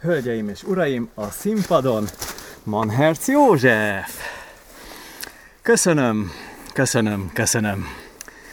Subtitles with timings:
[0.00, 2.04] Hölgyeim és uraim, a színpadon
[2.62, 4.10] Manherc József!
[5.62, 6.30] Köszönöm,
[6.72, 7.86] köszönöm, köszönöm.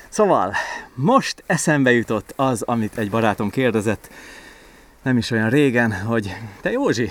[0.09, 0.53] Szóval,
[0.93, 4.09] most eszembe jutott az, amit egy barátom kérdezett,
[5.01, 7.09] nem is olyan régen, hogy te Józsi,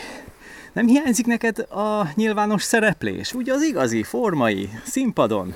[0.73, 5.55] nem hiányzik neked a nyilvános szereplés, ugye az igazi, formai, színpadon?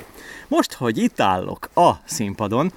[0.49, 2.73] Most, hogy itt állok a színpadon,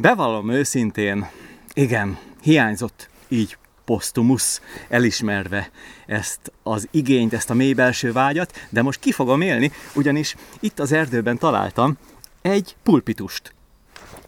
[0.00, 1.28] bevallom őszintén,
[1.74, 3.56] igen, hiányzott így
[3.88, 5.70] posztumusz, elismerve
[6.06, 10.78] ezt az igényt, ezt a mély belső vágyat, de most ki fogom élni, ugyanis itt
[10.78, 11.96] az erdőben találtam
[12.42, 13.54] egy pulpitust.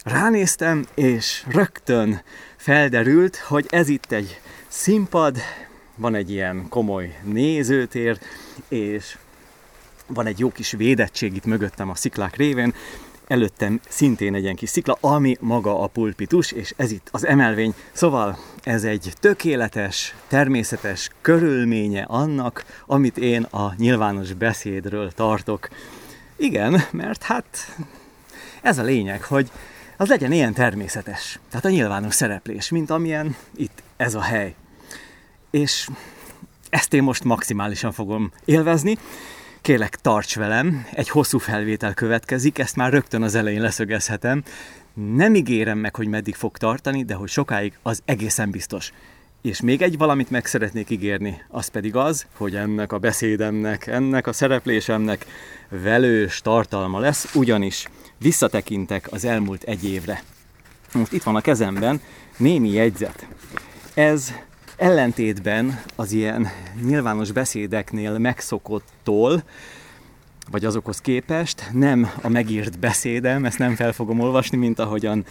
[0.04, 2.22] Ránéztem, és rögtön
[2.56, 5.38] felderült, hogy ez itt egy színpad,
[5.96, 8.18] van egy ilyen komoly nézőtér,
[8.68, 9.16] és
[10.06, 12.74] van egy jó kis védettség itt mögöttem a sziklák révén,
[13.30, 17.74] előttem szintén egy ilyen kis szikla, ami maga a pulpitus, és ez itt az emelvény.
[17.92, 25.68] Szóval ez egy tökéletes, természetes körülménye annak, amit én a nyilvános beszédről tartok.
[26.36, 27.76] Igen, mert hát
[28.62, 29.50] ez a lényeg, hogy
[29.96, 31.38] az legyen ilyen természetes.
[31.48, 34.54] Tehát a nyilvános szereplés, mint amilyen itt ez a hely.
[35.50, 35.88] És
[36.70, 38.98] ezt én most maximálisan fogom élvezni.
[39.62, 44.42] Kérlek, tarts velem, egy hosszú felvétel következik, ezt már rögtön az elején leszögezhetem.
[45.14, 48.92] Nem ígérem meg, hogy meddig fog tartani, de hogy sokáig az egészen biztos.
[49.42, 54.26] És még egy valamit meg szeretnék ígérni, az pedig az, hogy ennek a beszédemnek, ennek
[54.26, 55.26] a szereplésemnek
[55.68, 57.86] velős tartalma lesz, ugyanis
[58.18, 60.22] visszatekintek az elmúlt egy évre.
[60.92, 62.00] Most itt van a kezemben
[62.36, 63.26] némi jegyzet.
[63.94, 64.32] Ez
[64.80, 66.48] ellentétben az ilyen
[66.82, 69.42] nyilvános beszédeknél megszokottól,
[70.50, 75.24] vagy azokhoz képest nem a megírt beszédem, ezt nem fel fogom olvasni, mint ahogyan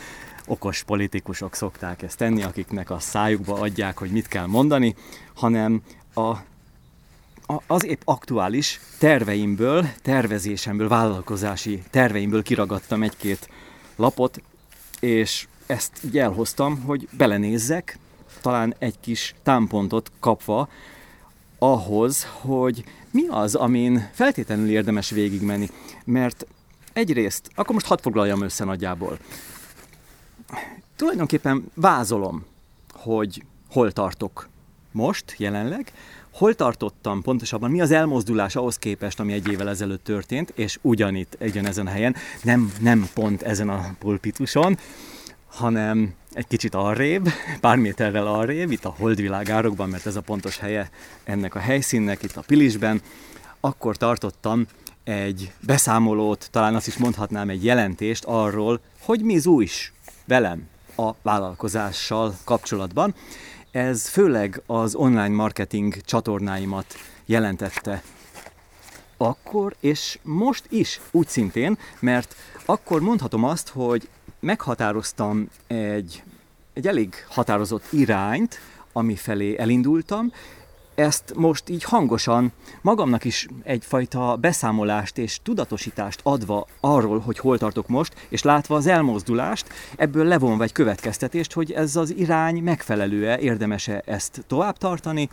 [0.47, 4.95] okos politikusok szokták ezt tenni, akiknek a szájukba adják, hogy mit kell mondani,
[5.33, 5.81] hanem
[6.16, 6.36] a
[7.67, 13.50] az épp aktuális terveimből, tervezésemből, vállalkozási terveimből kiragadtam egy-két
[13.95, 14.41] lapot,
[15.00, 17.97] és ezt így elhoztam, hogy belenézzek,
[18.41, 20.69] talán egy kis támpontot kapva
[21.59, 25.69] ahhoz, hogy mi az, amin feltétlenül érdemes végigmenni.
[26.05, 26.45] Mert
[26.94, 29.19] egyrészt, akkor most hadd foglaljam össze nagyjából.
[30.95, 32.45] Tulajdonképpen vázolom,
[32.94, 34.50] hogy hol tartok
[34.91, 35.91] most, jelenleg,
[36.31, 41.35] hol tartottam pontosabban, mi az elmozdulás ahhoz képest, ami egy évvel ezelőtt történt, és ugyanitt,
[41.39, 44.77] egyenezen a helyen, nem, nem pont ezen a pulpituson,
[45.50, 47.30] hanem egy kicsit arrébb,
[47.62, 50.90] pár méterrel arrébb, itt a Holdvilágárokban, mert ez a pontos helye
[51.24, 53.02] ennek a helyszínnek, itt a Pilisben,
[53.60, 54.66] akkor tartottam
[55.04, 59.94] egy beszámolót, talán azt is mondhatnám egy jelentést arról, hogy mi új is
[60.26, 63.16] velem a vállalkozással kapcsolatban.
[63.72, 66.96] Ez főleg az online marketing csatornáimat
[67.26, 68.02] jelentette
[69.18, 72.36] akkor, és most is úgy szintén, mert
[72.66, 76.23] akkor mondhatom azt, hogy meghatároztam egy,
[76.73, 78.59] egy elég határozott irányt,
[78.94, 80.31] ami felé elindultam,
[81.00, 82.51] ezt most így hangosan
[82.81, 88.88] magamnak is egyfajta beszámolást és tudatosítást adva arról, hogy hol tartok most, és látva az
[88.88, 95.29] elmozdulást, ebből levonva egy következtetést, hogy ez az irány megfelelő-e, érdemese ezt tovább tartani,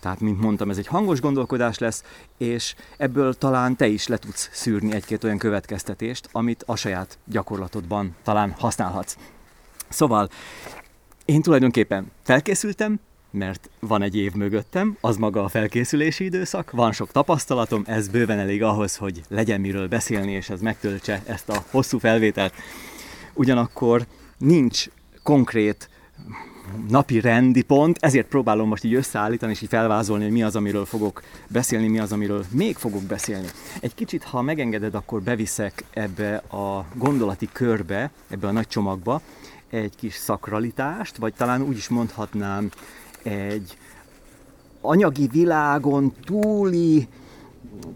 [0.00, 2.04] tehát, mint mondtam, ez egy hangos gondolkodás lesz,
[2.38, 8.16] és ebből talán te is le tudsz szűrni egy-két olyan következtetést, amit a saját gyakorlatodban
[8.22, 9.16] talán használhatsz.
[9.88, 10.28] Szóval
[11.24, 13.00] én tulajdonképpen felkészültem,
[13.30, 18.38] mert van egy év mögöttem, az maga a felkészülési időszak, van sok tapasztalatom, ez bőven
[18.38, 22.54] elég ahhoz, hogy legyen miről beszélni, és ez megtöltse ezt a hosszú felvételt.
[23.34, 24.06] Ugyanakkor
[24.38, 24.86] nincs
[25.22, 25.90] konkrét
[26.88, 30.84] napi rendi pont, ezért próbálom most így összeállítani és így felvázolni, hogy mi az, amiről
[30.84, 33.46] fogok beszélni, mi az, amiről még fogok beszélni.
[33.80, 39.20] Egy kicsit, ha megengeded, akkor beviszek ebbe a gondolati körbe, ebbe a nagy csomagba
[39.70, 42.70] egy kis szakralitást, vagy talán úgy is mondhatnám
[43.22, 43.76] egy
[44.80, 47.08] anyagi világon túli,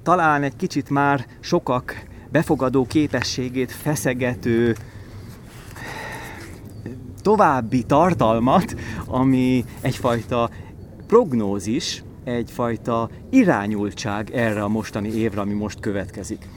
[0.03, 4.77] talán egy kicsit már sokak befogadó képességét feszegető
[7.25, 8.75] további tartalmat,
[9.07, 10.51] ami egyfajta
[11.07, 16.49] prognózis, egyfajta irányultság erre a mostani évre, ami most következik.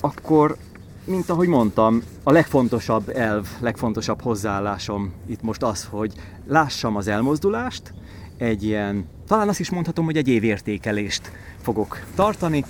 [0.00, 0.56] Akkor,
[1.04, 6.12] mint ahogy mondtam, a legfontosabb elv, legfontosabb hozzáállásom itt most az, hogy
[6.46, 7.92] lássam az elmozdulást,
[8.38, 11.32] egy ilyen, talán azt is mondhatom, hogy egy évértékelést
[11.62, 12.64] fogok tartani,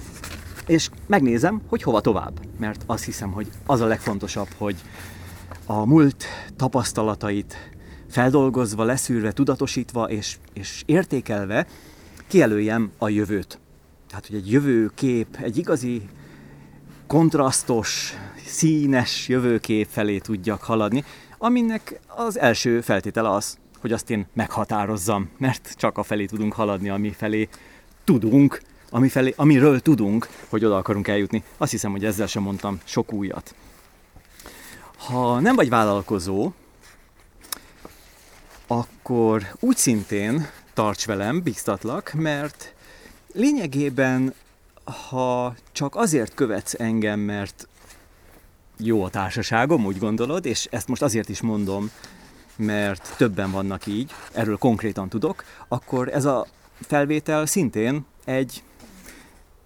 [0.66, 2.40] és megnézem, hogy hova tovább.
[2.58, 4.76] Mert azt hiszem, hogy az a legfontosabb, hogy
[5.72, 6.24] a múlt
[6.56, 7.70] tapasztalatait
[8.08, 11.66] feldolgozva, leszűrve, tudatosítva és, és értékelve
[12.26, 13.58] kijelöljem a jövőt.
[14.08, 16.08] Tehát, hogy egy jövőkép, egy igazi
[17.06, 18.12] kontrasztos,
[18.46, 21.04] színes jövőkép felé tudjak haladni,
[21.38, 26.88] aminek az első feltétele az, hogy azt én meghatározzam, mert csak a felé tudunk haladni,
[26.88, 27.48] ami felé
[28.04, 31.42] tudunk, ami felé, amiről tudunk, hogy oda akarunk eljutni.
[31.56, 33.54] Azt hiszem, hogy ezzel sem mondtam sok újat.
[35.06, 36.52] Ha nem vagy vállalkozó,
[38.66, 42.74] akkor úgy szintén tarts velem, biztatlak, mert
[43.32, 44.34] lényegében,
[45.08, 47.68] ha csak azért követsz engem, mert
[48.76, 51.90] jó a társaságom, úgy gondolod, és ezt most azért is mondom,
[52.56, 56.46] mert többen vannak így, erről konkrétan tudok, akkor ez a
[56.80, 58.62] felvétel szintén egy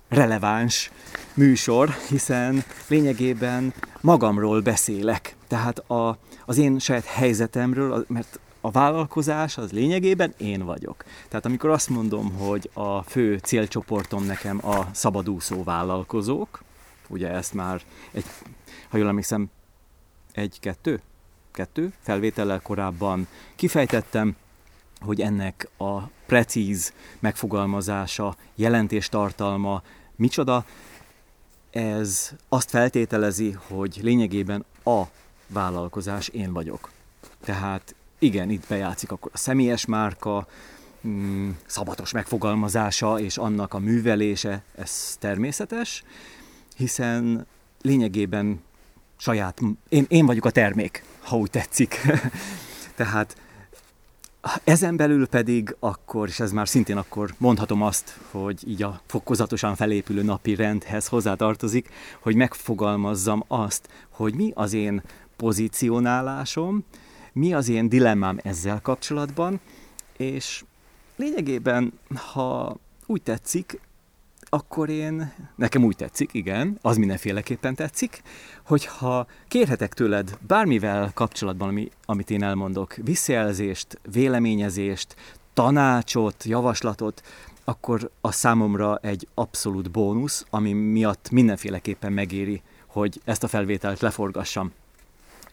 [0.08, 0.90] releváns
[1.34, 5.36] műsor, hiszen lényegében magamról beszélek.
[5.46, 11.04] Tehát a, az én saját helyzetemről, mert a vállalkozás az lényegében én vagyok.
[11.28, 16.62] Tehát amikor azt mondom, hogy a fő célcsoportom nekem a szabadúszó vállalkozók,
[17.08, 17.82] ugye ezt már
[18.12, 18.25] egy,
[18.88, 19.50] ha jól emlékszem,
[20.32, 21.00] egy-kettő,
[21.52, 24.36] kettő felvétellel korábban kifejtettem,
[25.00, 29.82] hogy ennek a precíz megfogalmazása, jelentéstartalma
[30.16, 30.64] micsoda,
[31.75, 35.03] ez azt feltételezi, hogy lényegében a
[35.47, 36.91] vállalkozás én vagyok.
[37.44, 40.47] Tehát igen, itt bejátszik akkor a személyes márka,
[41.06, 46.05] mm, szabatos megfogalmazása és annak a művelése, ez természetes,
[46.76, 47.47] hiszen
[47.82, 48.62] lényegében
[49.17, 52.00] saját, én, én vagyok a termék, ha úgy tetszik.
[52.97, 53.37] Tehát
[54.64, 59.75] ezen belül pedig akkor, és ez már szintén akkor mondhatom azt, hogy így a fokozatosan
[59.75, 61.88] felépülő napi rendhez hozzátartozik,
[62.20, 65.02] hogy megfogalmazzam azt, hogy mi az én
[65.37, 66.85] pozícionálásom,
[67.32, 69.61] mi az én dilemmám ezzel kapcsolatban,
[70.17, 70.64] és
[71.17, 72.76] lényegében, ha
[73.06, 73.81] úgy tetszik,
[74.55, 78.23] akkor én, nekem úgy tetszik, igen, az mindenféleképpen tetszik,
[78.67, 85.17] hogyha kérhetek tőled bármivel kapcsolatban, ami, amit én elmondok, visszajelzést, véleményezést,
[85.53, 87.23] tanácsot, javaslatot,
[87.65, 94.73] akkor a számomra egy abszolút bónusz, ami miatt mindenféleképpen megéri, hogy ezt a felvételt leforgassam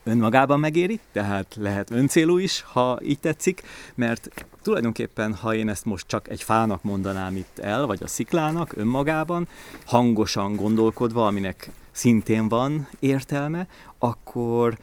[0.03, 3.61] önmagában megéri, tehát lehet öncélú is, ha így tetszik,
[3.95, 8.73] mert tulajdonképpen, ha én ezt most csak egy fának mondanám itt el, vagy a sziklának
[8.75, 9.47] önmagában,
[9.85, 13.67] hangosan gondolkodva, aminek szintén van értelme,
[13.97, 14.77] akkor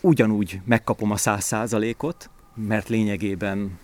[0.00, 3.78] ugyanúgy megkapom a száz százalékot, mert lényegében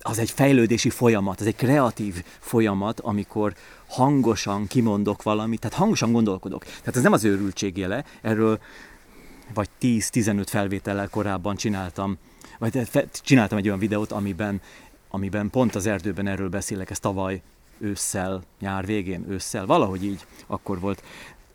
[0.00, 3.54] az egy fejlődési folyamat, az egy kreatív folyamat, amikor
[3.86, 6.64] hangosan kimondok valamit, tehát hangosan gondolkodok.
[6.64, 8.58] Tehát ez nem az őrültség jele, erről
[9.54, 12.18] vagy 10-15 felvétellel korábban csináltam,
[12.58, 12.88] vagy
[13.22, 14.60] csináltam egy olyan videót, amiben,
[15.08, 17.42] amiben pont az erdőben erről beszélek, ez tavaly
[17.78, 21.02] ősszel, nyár végén, ősszel, valahogy így akkor volt.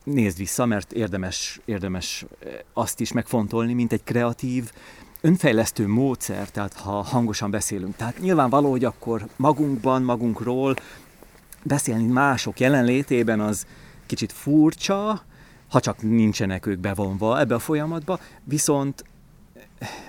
[0.04, 4.72] Nézd vissza, mert érdemes, érdemes eh, azt is megfontolni, mint egy kreatív,
[5.22, 7.96] önfejlesztő módszer, tehát ha hangosan beszélünk.
[7.96, 10.75] Tehát nyilvánvaló, hogy akkor magunkban, magunkról
[11.63, 13.66] beszélni mások jelenlétében az
[14.06, 15.24] kicsit furcsa,
[15.74, 19.04] ha csak nincsenek ők bevonva ebbe a folyamatba, viszont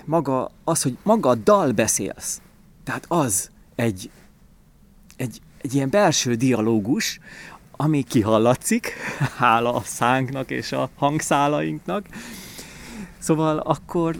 [0.05, 2.41] maga az, hogy maga a dal beszélsz,
[2.83, 4.09] tehát az egy,
[5.15, 7.19] egy, egy ilyen belső dialógus,
[7.71, 8.93] ami kihallatszik,
[9.37, 12.05] hála a szánknak és a hangszálainknak.
[13.17, 14.15] Szóval akkor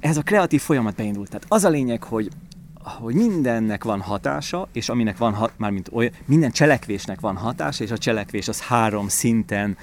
[0.00, 1.28] ez a kreatív folyamat beindult.
[1.28, 2.30] Tehát az a lényeg, hogy
[2.82, 7.90] hogy mindennek van hatása, és aminek van, hat, mármint olyan, minden cselekvésnek van hatása, és
[7.90, 9.76] a cselekvés az három szinten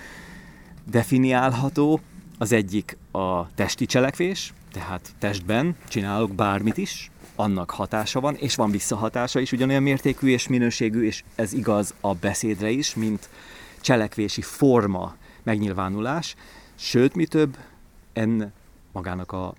[0.90, 2.00] definiálható.
[2.38, 8.72] Az egyik a testi cselekvés, tehát testben csinálok bármit is, annak hatása van, és van
[8.72, 13.30] visszahatása is ugyanolyan mértékű és minőségű, és ez igaz a beszédre is, mint
[13.82, 16.36] cselekvési forma, megnyilvánulás.
[16.76, 17.58] Sőt, mi több,
[18.14, 18.54] en
[18.92, 19.54] magának a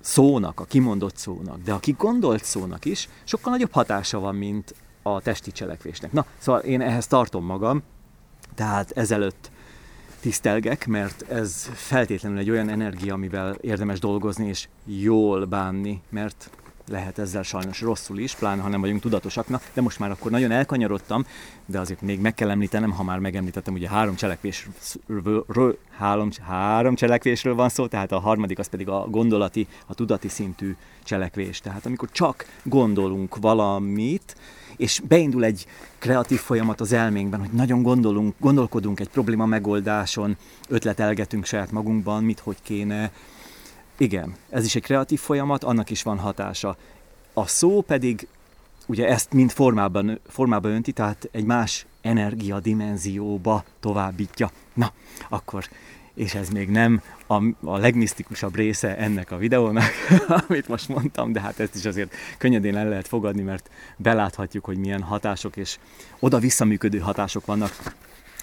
[0.00, 5.20] szónak, a kimondott szónak, de a kigondolt szónak is sokkal nagyobb hatása van, mint a
[5.20, 6.12] testi cselekvésnek.
[6.12, 7.82] Na, szóval én ehhez tartom magam,
[8.54, 9.50] tehát ezelőtt
[10.20, 16.50] tisztelgek, mert ez feltétlenül egy olyan energia, amivel érdemes dolgozni és jól bánni, mert
[16.88, 20.50] lehet ezzel sajnos rosszul is, pláne ha nem vagyunk tudatosaknak, de most már akkor nagyon
[20.50, 21.26] elkanyarodtam,
[21.66, 27.54] de azért még meg kell említenem, ha már megemlítettem, ugye három cselekvésről, három, három cselekvésről
[27.54, 31.60] van szó, tehát a harmadik az pedig a gondolati, a tudati szintű cselekvés.
[31.60, 34.36] Tehát amikor csak gondolunk valamit,
[34.78, 35.66] és beindul egy
[35.98, 40.36] kreatív folyamat az elménkben, hogy nagyon gondolunk, gondolkodunk egy probléma megoldáson,
[40.68, 43.12] ötletelgetünk saját magunkban, mit, hogy kéne,
[43.98, 46.76] igen, ez is egy kreatív folyamat, annak is van hatása.
[47.32, 48.28] A szó pedig
[48.86, 54.50] ugye ezt mind formában, formában önti, tehát egy más energiadimenzióba továbbítja.
[54.74, 54.92] Na,
[55.28, 55.64] akkor,
[56.18, 57.34] és ez még nem a,
[57.64, 59.90] a legmisztikusabb része ennek a videónak,
[60.48, 64.78] amit most mondtam, de hát ezt is azért könnyedén el lehet fogadni, mert beláthatjuk, hogy
[64.78, 65.78] milyen hatások és
[66.18, 67.72] oda-visszaműködő hatások vannak.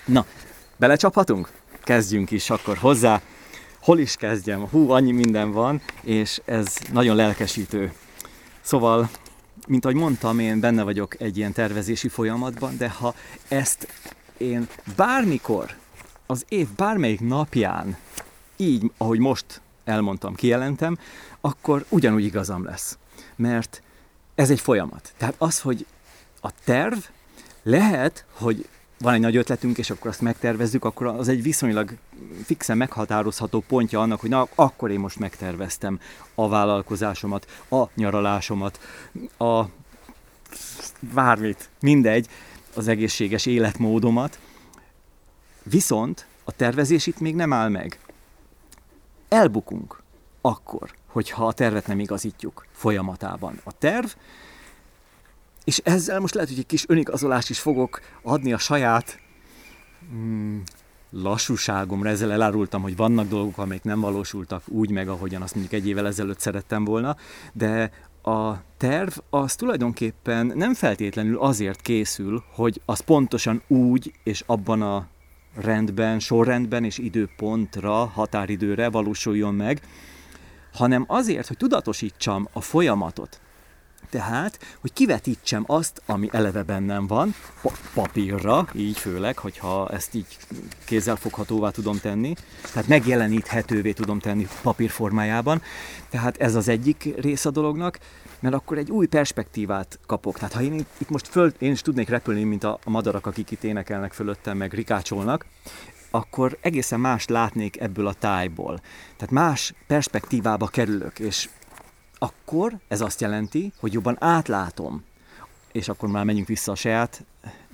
[0.06, 0.26] Na,
[0.78, 1.52] belecsaphatunk?
[1.84, 3.22] Kezdjünk is akkor hozzá.
[3.80, 4.68] Hol is kezdjem?
[4.68, 7.94] Hú, annyi minden van, és ez nagyon lelkesítő.
[8.62, 9.10] Szóval
[9.68, 13.16] mint ahogy mondtam, én benne vagyok egy ilyen tervezési folyamatban, de ha
[13.48, 13.88] ezt
[14.38, 15.76] én bármikor,
[16.26, 17.98] az év bármelyik napján,
[18.58, 20.98] így, ahogy most elmondtam, kijelentem,
[21.42, 22.98] akkor ugyanúgy igazam lesz.
[23.36, 23.82] Mert
[24.36, 25.14] ez egy folyamat.
[25.18, 25.86] Tehát az, hogy
[26.42, 26.98] a terv
[27.64, 28.68] lehet, hogy
[29.00, 31.94] van egy nagy ötletünk, és akkor azt megtervezzük, akkor az egy viszonylag
[32.44, 36.00] fixen meghatározható pontja annak, hogy na, akkor én most megterveztem
[36.36, 38.80] a vállalkozásomat, a nyaralásomat,
[39.38, 39.64] a
[41.00, 42.28] bármit, mindegy,
[42.76, 44.40] az egészséges életmódomat.
[45.70, 48.00] Viszont a tervezés itt még nem áll meg.
[49.30, 50.02] Elbukunk
[50.42, 53.60] akkor, hogyha a tervet nem igazítjuk folyamatában.
[53.64, 54.08] A terv
[55.66, 59.20] és ezzel most lehet, hogy egy kis önigazolást is fogok adni a saját
[60.14, 60.60] mm,
[61.10, 62.10] lassúságomra.
[62.10, 66.08] Ezzel elárultam, hogy vannak dolgok, amelyek nem valósultak úgy meg, ahogyan azt mondjuk egy évvel
[66.08, 67.16] ezelőtt szerettem volna,
[67.54, 67.92] de
[68.24, 75.08] a terv az tulajdonképpen nem feltétlenül azért készül, hogy az pontosan úgy és abban a
[75.56, 79.82] rendben, sorrendben és időpontra, határidőre valósuljon meg,
[80.74, 83.40] hanem azért, hogy tudatosítsam a folyamatot.
[84.16, 87.36] Tehát, hogy kivetítsem azt, ami eleve bennem van,
[87.94, 90.38] papírra, így főleg, hogyha ezt így
[90.86, 92.34] kézzelfoghatóvá tudom tenni,
[92.74, 95.62] tehát megjeleníthetővé tudom tenni papír formájában.
[96.10, 98.00] Tehát ez az egyik rész a dolognak,
[98.40, 100.36] mert akkor egy új perspektívát kapok.
[100.36, 103.64] Tehát ha én itt most föl, én is tudnék repülni, mint a madarak, akik itt
[103.64, 105.46] énekelnek fölöttem, meg rikácsolnak,
[106.10, 108.80] akkor egészen más látnék ebből a tájból.
[109.18, 111.50] Tehát más perspektívába kerülök, és
[112.18, 115.04] akkor ez azt jelenti, hogy jobban átlátom,
[115.72, 117.26] és akkor már menjünk vissza a saját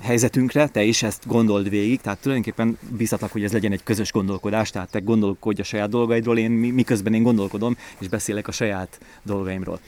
[0.02, 4.70] helyzetünkre, te is ezt gondold végig, tehát tulajdonképpen biztatlak, hogy ez legyen egy közös gondolkodás,
[4.70, 9.80] tehát te gondolkodj a saját dolgaidról, én miközben én gondolkodom, és beszélek a saját dolgaimról.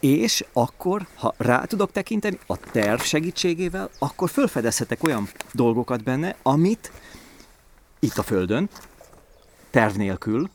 [0.00, 6.92] És akkor, ha rá tudok tekinteni a terv segítségével, akkor felfedezhetek olyan dolgokat benne, amit
[7.98, 8.68] itt a Földön,
[9.70, 10.50] terv nélkül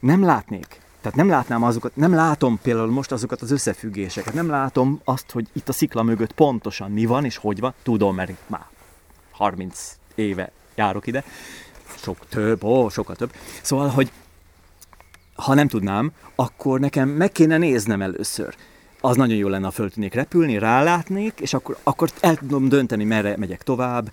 [0.00, 0.81] nem látnék.
[1.02, 5.48] Tehát nem látnám azokat, nem látom például most azokat az összefüggéseket, nem látom azt, hogy
[5.52, 8.66] itt a szikla mögött pontosan mi van és hogy van, tudom, mert már
[9.30, 11.24] 30 éve járok ide,
[11.96, 13.32] sok több, ó, sokkal több.
[13.62, 14.12] Szóval, hogy
[15.34, 18.54] ha nem tudnám, akkor nekem meg kéne néznem először.
[19.00, 23.04] Az nagyon jó lenne, ha föl tudnék repülni, rálátnék, és akkor, akkor el tudom dönteni,
[23.04, 24.12] merre megyek tovább,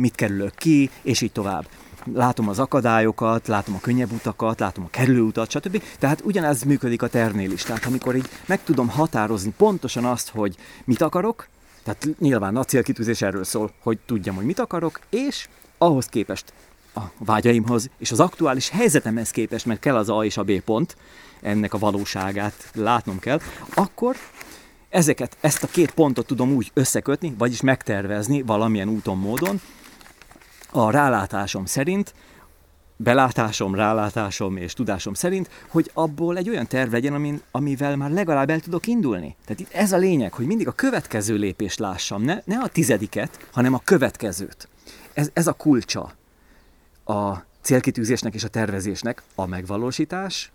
[0.00, 1.66] mit kerülök ki, és így tovább
[2.14, 5.82] látom az akadályokat, látom a könnyebb utakat, látom a kerülőutat, stb.
[5.98, 7.62] Tehát ugyanez működik a tervnél is.
[7.62, 11.48] Tehát amikor így meg tudom határozni pontosan azt, hogy mit akarok,
[11.84, 16.52] tehát nyilván a célkitűzés erről szól, hogy tudjam, hogy mit akarok, és ahhoz képest
[16.94, 20.96] a vágyaimhoz és az aktuális helyzetemhez képest, mert kell az A és a B pont,
[21.40, 23.40] ennek a valóságát látnom kell,
[23.74, 24.16] akkor
[24.88, 29.60] ezeket, ezt a két pontot tudom úgy összekötni, vagyis megtervezni valamilyen úton, módon,
[30.72, 32.14] a rálátásom szerint,
[32.96, 38.50] belátásom, rálátásom és tudásom szerint, hogy abból egy olyan terv legyen, amin, amivel már legalább
[38.50, 39.36] el tudok indulni.
[39.44, 43.46] Tehát itt ez a lényeg, hogy mindig a következő lépést lássam, ne, ne a tizediket,
[43.52, 44.68] hanem a következőt.
[45.12, 46.12] Ez, ez a kulcsa
[47.04, 50.52] a célkitűzésnek és a tervezésnek a megvalósítás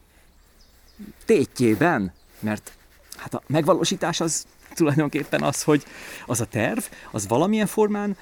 [1.25, 2.71] tétjében, mert
[3.17, 5.83] hát a megvalósítás az tulajdonképpen az, hogy
[6.25, 6.79] az a terv,
[7.11, 8.17] az valamilyen formán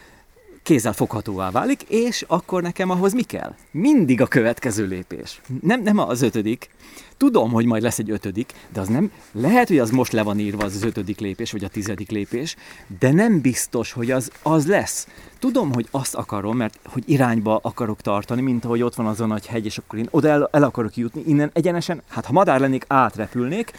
[0.65, 3.55] kézzel foghatóvá válik, és akkor nekem ahhoz mi kell?
[3.71, 5.41] Mindig a következő lépés.
[5.61, 6.69] Nem, nem az ötödik.
[7.17, 10.39] Tudom, hogy majd lesz egy ötödik, de az nem, lehet, hogy az most le van
[10.39, 12.55] írva az ötödik lépés, vagy a tizedik lépés,
[12.99, 15.07] de nem biztos, hogy az, az lesz.
[15.39, 19.25] Tudom, hogy azt akarom, mert hogy irányba akarok tartani, mint ahogy ott van az a
[19.25, 22.59] nagy hegy, és akkor én oda el, el akarok jutni, innen egyenesen, hát ha madár
[22.59, 23.71] lennék, átrepülnék,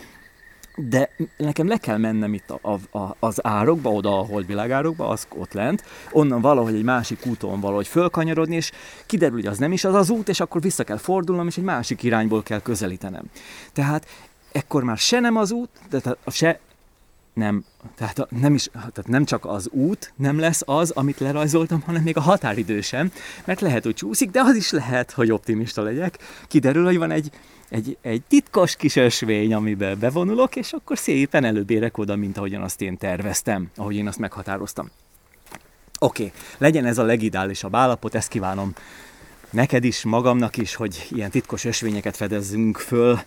[0.77, 5.27] de nekem le kell mennem itt a, a, a, az árokba, oda a holdvilágárokba, az
[5.37, 8.73] ott lent, onnan valahogy egy másik úton valahogy fölkanyarodni, és
[9.07, 11.65] kiderül, hogy az nem is az az út, és akkor vissza kell fordulnom, és egy
[11.65, 13.25] másik irányból kell közelítenem.
[13.73, 14.07] Tehát
[14.53, 16.61] ekkor már se nem az út, de se
[17.33, 17.65] nem,
[17.95, 22.17] tehát nem, is, tehát nem csak az út nem lesz az, amit lerajzoltam, hanem még
[22.17, 23.13] a határidő sem,
[23.45, 26.19] mert lehet, hogy csúszik, de az is lehet, hogy optimista legyek.
[26.49, 27.31] Kiderül, hogy van egy,
[27.69, 32.63] egy, egy titkos kis ösvény, amiben bevonulok, és akkor szépen előbb érek oda, mint ahogyan
[32.63, 34.91] azt én terveztem, ahogy én azt meghatároztam.
[35.99, 38.73] Oké, okay, legyen ez a legidálisabb állapot, ezt kívánom
[39.51, 43.21] neked is, magamnak is, hogy ilyen titkos ösvényeket fedezzünk föl.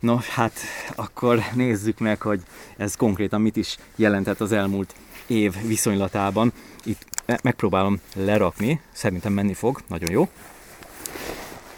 [0.00, 0.52] Nos, hát
[0.94, 2.40] akkor nézzük meg, hogy
[2.76, 4.94] ez konkrétan mit is jelentett az elmúlt
[5.26, 6.52] év viszonylatában.
[6.84, 7.04] Itt
[7.42, 10.28] megpróbálom lerakni, szerintem menni fog, nagyon jó.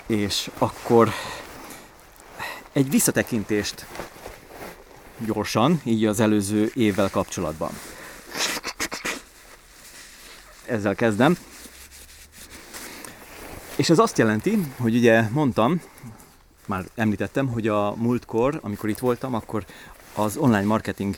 [0.07, 1.09] És akkor
[2.75, 3.87] egy visszatekintést
[5.19, 7.71] gyorsan, így az előző évvel kapcsolatban.
[10.67, 11.37] Ezzel kezdem.
[13.77, 15.81] És ez azt jelenti, hogy ugye mondtam,
[16.67, 19.65] már említettem, hogy a múltkor, amikor itt voltam, akkor
[20.15, 21.17] az online marketing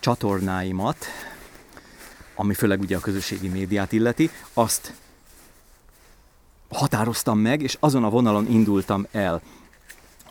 [0.00, 1.06] csatornáimat,
[2.34, 4.92] ami főleg ugye a közösségi médiát illeti, azt
[6.68, 9.42] határoztam meg, és azon a vonalon indultam el.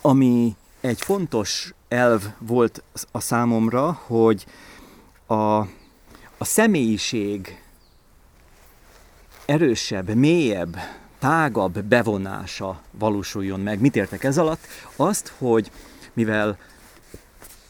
[0.01, 4.45] Ami egy fontos elv volt a számomra, hogy
[5.25, 5.59] a,
[6.37, 7.61] a személyiség
[9.45, 10.77] erősebb, mélyebb,
[11.19, 13.79] tágabb bevonása valósuljon meg.
[13.79, 14.65] Mit értek ez alatt?
[14.95, 15.71] Azt, hogy
[16.13, 16.57] mivel,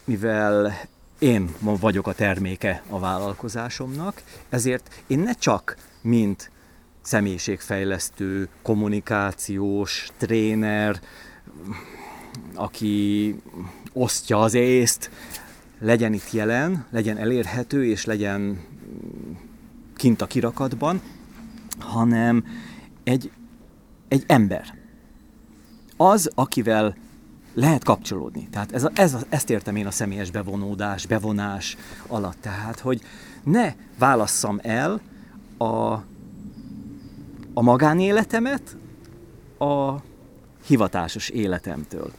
[0.03, 0.73] mivel
[1.19, 6.51] én vagyok a terméke a vállalkozásomnak, ezért én ne csak mint
[7.01, 10.99] személyiségfejlesztő, kommunikációs, tréner,
[12.55, 13.35] aki
[13.93, 15.09] osztja az észt,
[15.79, 18.59] legyen itt jelen, legyen elérhető és legyen
[19.95, 21.01] kint a kirakatban,
[21.79, 22.45] hanem
[23.03, 23.31] egy
[24.11, 24.73] egy ember.
[25.97, 26.95] Az, akivel
[27.53, 28.47] lehet kapcsolódni.
[28.51, 31.77] Tehát ez a, ez a, ezt értem én a személyes bevonódás, bevonás
[32.07, 32.37] alatt.
[32.41, 33.01] Tehát, hogy
[33.43, 35.01] ne válasszam el
[35.57, 35.93] a,
[37.53, 38.77] a magánéletemet
[39.57, 39.95] a
[40.65, 42.11] hivatásos életemtől.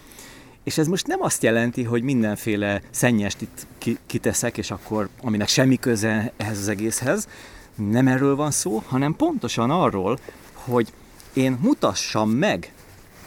[0.65, 3.67] És ez most nem azt jelenti, hogy mindenféle szennyest itt
[4.07, 7.29] kiteszek, és akkor, aminek semmi köze ehhez az egészhez,
[7.75, 10.19] nem erről van szó, hanem pontosan arról,
[10.53, 10.93] hogy
[11.33, 12.73] én mutassam meg,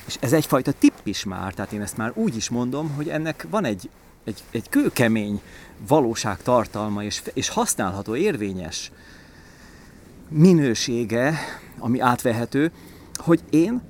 [0.07, 3.47] és ez egyfajta tipp is már, tehát én ezt már úgy is mondom, hogy ennek
[3.49, 3.89] van egy,
[4.23, 5.41] egy, egy kőkemény
[5.87, 8.91] valóságtartalma és, és használható, érvényes
[10.29, 11.39] minősége,
[11.79, 12.71] ami átvehető,
[13.13, 13.81] hogy én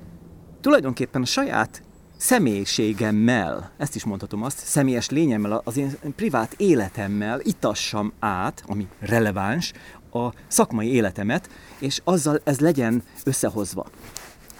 [0.60, 1.82] tulajdonképpen a saját
[2.16, 9.72] személyiségemmel, ezt is mondhatom azt, személyes lényemmel, az én privát életemmel itassam át, ami releváns,
[10.12, 13.86] a szakmai életemet, és azzal ez legyen összehozva.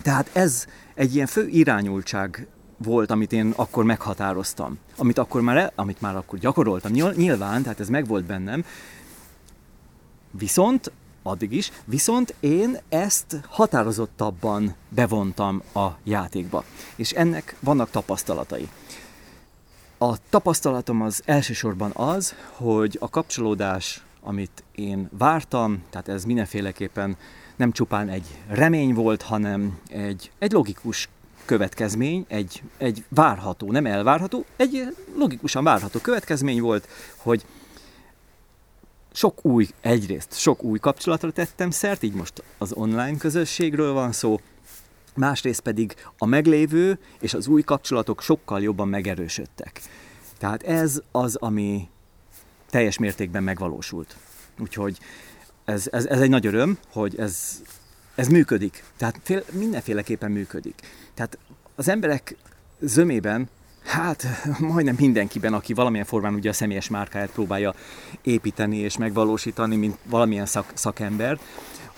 [0.03, 6.01] Tehát ez egy ilyen fő irányultság volt, amit én akkor meghatároztam, amit akkor már, amit
[6.01, 8.65] már akkor gyakoroltam, nyilván, tehát ez megvolt bennem,
[10.31, 10.93] viszont,
[11.27, 16.65] addig is, viszont én ezt határozottabban bevontam a játékba,
[16.97, 18.69] és ennek vannak tapasztalatai.
[19.99, 27.17] A tapasztalatom az elsősorban az, hogy a kapcsolódás amit én vártam, tehát ez mindenféleképpen
[27.57, 31.09] nem csupán egy remény volt, hanem egy, egy logikus
[31.45, 37.45] következmény, egy, egy várható, nem elvárható, egy logikusan várható következmény volt, hogy
[39.17, 44.41] sok új, egyrészt sok új kapcsolatra tettem szert, így most az online közösségről van szó,
[45.15, 49.81] másrészt pedig a meglévő és az új kapcsolatok sokkal jobban megerősödtek.
[50.39, 51.89] Tehát ez az, ami
[52.71, 54.17] teljes mértékben megvalósult.
[54.59, 54.99] Úgyhogy
[55.65, 57.63] ez, ez, ez egy nagy öröm, hogy ez,
[58.15, 58.85] ez működik.
[58.97, 60.81] Tehát fél, mindenféleképpen működik.
[61.15, 61.39] Tehát
[61.75, 62.37] az emberek
[62.81, 63.49] zömében,
[63.87, 64.27] hát
[64.59, 67.75] majdnem mindenkiben, aki valamilyen formán ugye a személyes márkáját próbálja
[68.23, 71.39] építeni és megvalósítani, mint valamilyen szak, szakember,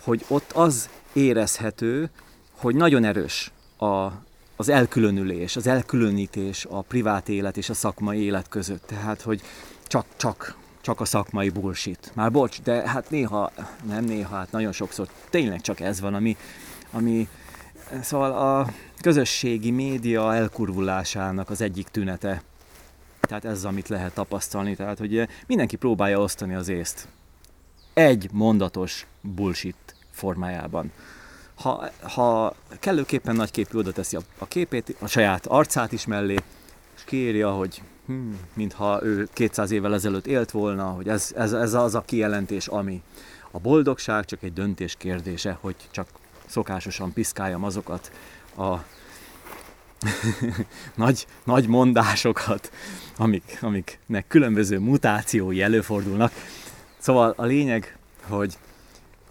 [0.02, 2.10] hogy ott az érezhető,
[2.56, 4.08] hogy nagyon erős a,
[4.56, 8.86] az elkülönülés, az elkülönítés a privát élet és a szakmai élet között.
[8.86, 9.42] Tehát, hogy
[9.86, 12.10] csak, csak, csak a szakmai bullshit.
[12.14, 13.52] Már bocs, de hát néha,
[13.88, 16.36] nem néha, hát nagyon sokszor tényleg csak ez van, ami,
[16.90, 17.28] ami
[18.02, 18.66] szóval a
[19.00, 22.42] közösségi média elkurvulásának az egyik tünete.
[23.20, 27.08] Tehát ez az, amit lehet tapasztalni, tehát hogy mindenki próbálja osztani az észt.
[27.94, 30.92] Egy mondatos bullshit formájában.
[31.54, 36.36] Ha, ha kellőképpen nagy képű oda teszi a, a képét, a saját arcát is mellé,
[36.96, 41.74] és kérja, hogy hmm, mintha ő 200 évvel ezelőtt élt volna, hogy ez, ez, ez
[41.74, 43.02] az a kijelentés, ami
[43.50, 46.08] a boldogság csak egy döntés kérdése, hogy csak
[46.48, 48.12] szokásosan piszkáljam azokat
[48.56, 48.76] a
[50.94, 52.72] nagy, nagy mondásokat,
[53.16, 56.32] amik, amiknek különböző mutációi előfordulnak.
[56.98, 57.96] Szóval a lényeg,
[58.28, 58.58] hogy,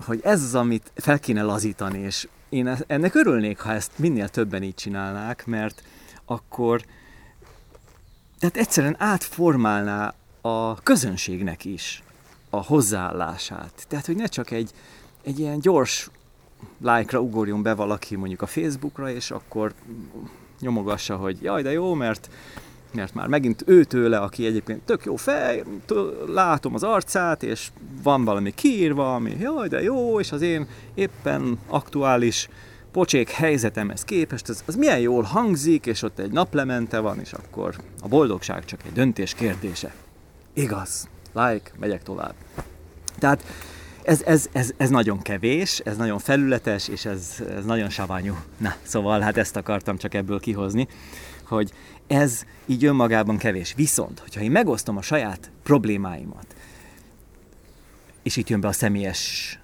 [0.06, 4.30] hogy ez az, amit fel kéne lazítani, és én e-, ennek örülnék, ha ezt minél
[4.30, 5.84] többen így csinálnák, mert
[6.26, 6.82] akkor
[8.40, 12.04] tehát egyszerűen átformálná a közönségnek is
[12.50, 13.86] a hozzáállását.
[13.88, 14.72] Tehát, hogy ne csak egy,
[15.24, 16.10] egy ilyen gyors
[16.82, 19.74] like-ra ugorjon be valaki mondjuk a Facebookra, és akkor
[20.60, 22.30] nyomogassa, hogy jaj, de jó, mert
[22.92, 25.64] mert már megint ő tőle, aki egyébként tök jó fej,
[26.28, 27.70] látom az arcát, és
[28.04, 32.50] van valami kiírva, ami jaj, de jó, és az én éppen aktuális
[32.92, 37.76] pocsék helyzetemhez képest, az, az milyen jól hangzik, és ott egy naplemente van, és akkor
[38.02, 39.94] a boldogság csak egy döntés kérdése.
[40.54, 41.08] Igaz.
[41.34, 42.34] Like, megyek tovább.
[43.20, 43.44] Tehát
[44.08, 48.36] ez, ez, ez, ez nagyon kevés, ez nagyon felületes, és ez, ez nagyon savanyú.
[48.58, 50.88] Na, szóval hát ezt akartam csak ebből kihozni,
[51.44, 51.72] hogy
[52.08, 53.74] ez így önmagában kevés.
[53.76, 56.56] Viszont, hogyha én megosztom a saját problémáimat,
[58.24, 59.60] és itt jön be a személyes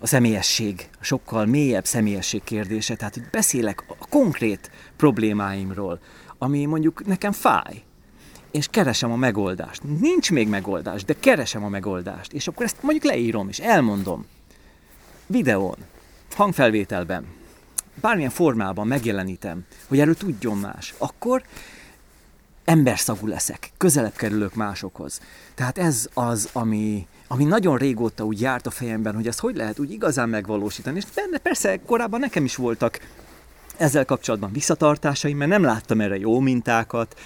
[0.00, 6.00] a személyesség, a sokkal mélyebb személyesség kérdése, tehát hogy beszélek a konkrét problémáimról,
[6.38, 7.82] ami mondjuk nekem fáj,
[8.52, 9.82] és keresem a megoldást.
[10.00, 14.26] Nincs még megoldás, de keresem a megoldást, és akkor ezt mondjuk leírom, és elmondom.
[15.26, 15.76] Videón,
[16.34, 17.26] hangfelvételben,
[18.00, 21.42] bármilyen formában megjelenítem, hogy erről tudjon más, akkor
[22.64, 25.20] emberszagú leszek, közelebb kerülök másokhoz.
[25.54, 29.78] Tehát ez az, ami, ami nagyon régóta úgy járt a fejemben, hogy ezt hogy lehet
[29.78, 30.96] úgy igazán megvalósítani.
[30.96, 33.00] És benne persze korábban nekem is voltak
[33.76, 37.20] ezzel kapcsolatban visszatartásaim, mert nem láttam erre jó mintákat,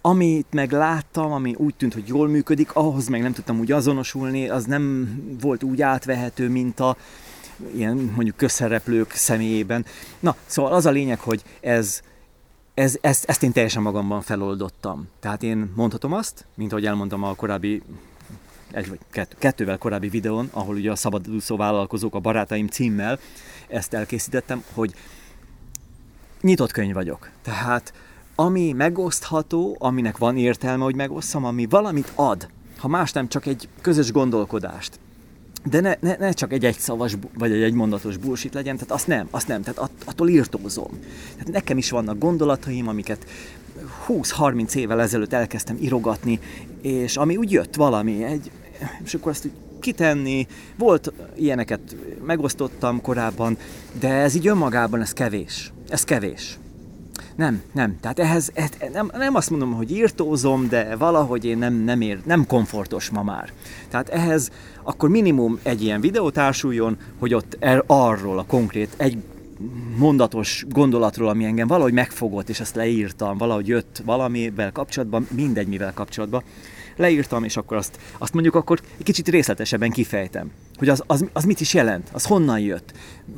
[0.00, 4.48] amit meg láttam, ami úgy tűnt, hogy jól működik, ahhoz meg nem tudtam úgy azonosulni,
[4.48, 6.96] az nem volt úgy átvehető, mint a
[7.74, 9.84] ilyen mondjuk közszereplők személyében.
[10.20, 12.00] Na, szóval az a lényeg, hogy ez,
[12.74, 15.08] ez, ezt, ezt én teljesen magamban feloldottam.
[15.20, 17.82] Tehát én mondhatom azt, mint ahogy elmondtam a korábbi
[18.70, 23.18] egy vagy kettő, kettővel korábbi videón, ahol ugye a szabadúszó vállalkozók a barátaim címmel
[23.68, 24.94] ezt elkészítettem, hogy
[26.40, 27.30] nyitott könyv vagyok.
[27.42, 27.92] Tehát
[28.34, 33.68] ami megosztható, aminek van értelme, hogy megosszam, ami valamit ad, ha más nem, csak egy
[33.80, 34.98] közös gondolkodást.
[35.70, 39.28] De ne, ne, ne csak egy egyszavas, vagy egy egymondatos bullshit legyen, tehát azt nem,
[39.30, 40.90] azt nem, tehát att, attól írtózom.
[41.32, 43.26] Tehát nekem is vannak gondolataim, amiket
[44.08, 46.40] 20-30 évvel ezelőtt elkezdtem irogatni,
[46.80, 48.50] és ami úgy jött valami, egy,
[49.04, 50.46] és akkor ezt úgy kitenni,
[50.78, 53.56] volt ilyeneket megosztottam korábban,
[54.00, 55.72] de ez így önmagában ez kevés.
[55.88, 56.58] Ez kevés.
[57.36, 57.96] Nem, nem.
[58.00, 58.52] Tehát ehhez
[58.92, 63.22] nem, nem azt mondom, hogy írtózom, de valahogy én nem, nem, ér, nem komfortos ma
[63.22, 63.52] már.
[63.88, 64.50] Tehát ehhez
[64.82, 69.18] akkor minimum egy ilyen videó társuljon, hogy ott er, arról a konkrét egy
[69.96, 75.92] mondatos gondolatról, ami engem valahogy megfogott, és ezt leírtam, valahogy jött valamivel kapcsolatban, mindegy mivel
[75.92, 76.42] kapcsolatban,
[76.96, 81.44] leírtam, és akkor azt, azt mondjuk akkor egy kicsit részletesebben kifejtem, hogy az, az, az
[81.44, 82.92] mit is jelent, az honnan jött,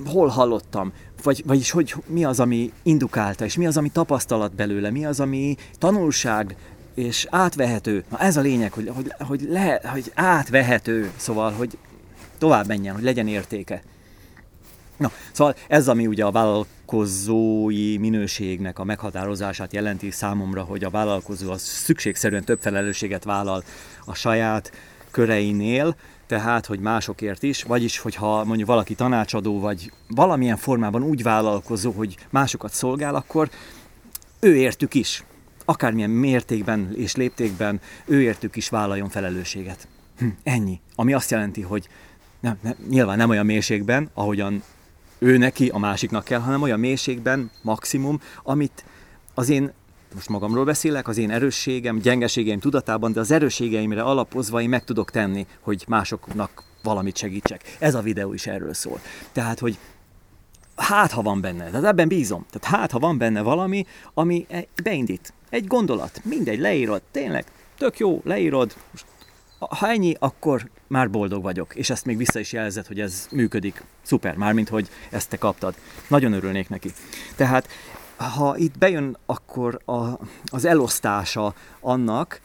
[0.07, 0.93] hol hallottam,
[1.27, 5.21] vagy, vagyis hogy mi az, ami indukálta, és mi az, ami tapasztalat belőle, mi az,
[5.21, 6.57] ami tanulság,
[6.95, 8.05] és átvehető.
[8.11, 11.79] Na ez a lényeg, hogy, hogy, hogy, le, hogy átvehető, szóval, hogy
[12.39, 13.83] tovább menjen, hogy legyen értéke.
[14.97, 21.51] Na, szóval ez, ami ugye a vállalkozói minőségnek a meghatározását jelenti számomra, hogy a vállalkozó
[21.51, 23.65] az szükségszerűen több felelősséget vállal
[24.05, 24.73] a saját
[25.11, 31.91] köreinél, tehát, hogy másokért is, vagyis, hogyha mondjuk valaki tanácsadó, vagy valamilyen formában úgy vállalkozó,
[31.91, 33.51] hogy másokat szolgál, akkor
[34.41, 35.25] ő értük is,
[35.65, 39.89] akármilyen mértékben és léptékben ő értük is vállaljon felelősséget.
[40.19, 40.81] Hm, ennyi.
[40.95, 41.89] Ami azt jelenti, hogy
[42.41, 44.63] nem, nem, nyilván nem olyan mélységben, ahogyan
[45.19, 48.85] ő neki, a másiknak kell, hanem olyan mélységben, maximum, amit
[49.35, 49.73] az én
[50.17, 55.11] most magamról beszélek, az én erősségem, gyengeségeim tudatában, de az erősségeimre alapozva én meg tudok
[55.11, 57.77] tenni, hogy másoknak valamit segítsek.
[57.79, 59.01] Ez a videó is erről szól.
[59.33, 59.79] Tehát, hogy
[60.77, 64.67] hát ha van benne, tehát ebben bízom, tehát hát ha van benne valami, ami e-
[64.83, 65.33] beindít.
[65.51, 67.45] Egy gondolat, mindegy, leírod, tényleg,
[67.79, 68.75] tök jó, leírod,
[69.59, 73.83] ha ennyi, akkor már boldog vagyok, és ezt még vissza is jelzed, hogy ez működik.
[74.03, 75.75] Szuper, mármint, hogy ezt te kaptad.
[76.09, 76.93] Nagyon örülnék neki.
[77.37, 77.69] Tehát
[78.17, 82.41] ha itt bejön akkor a, az elosztása annak,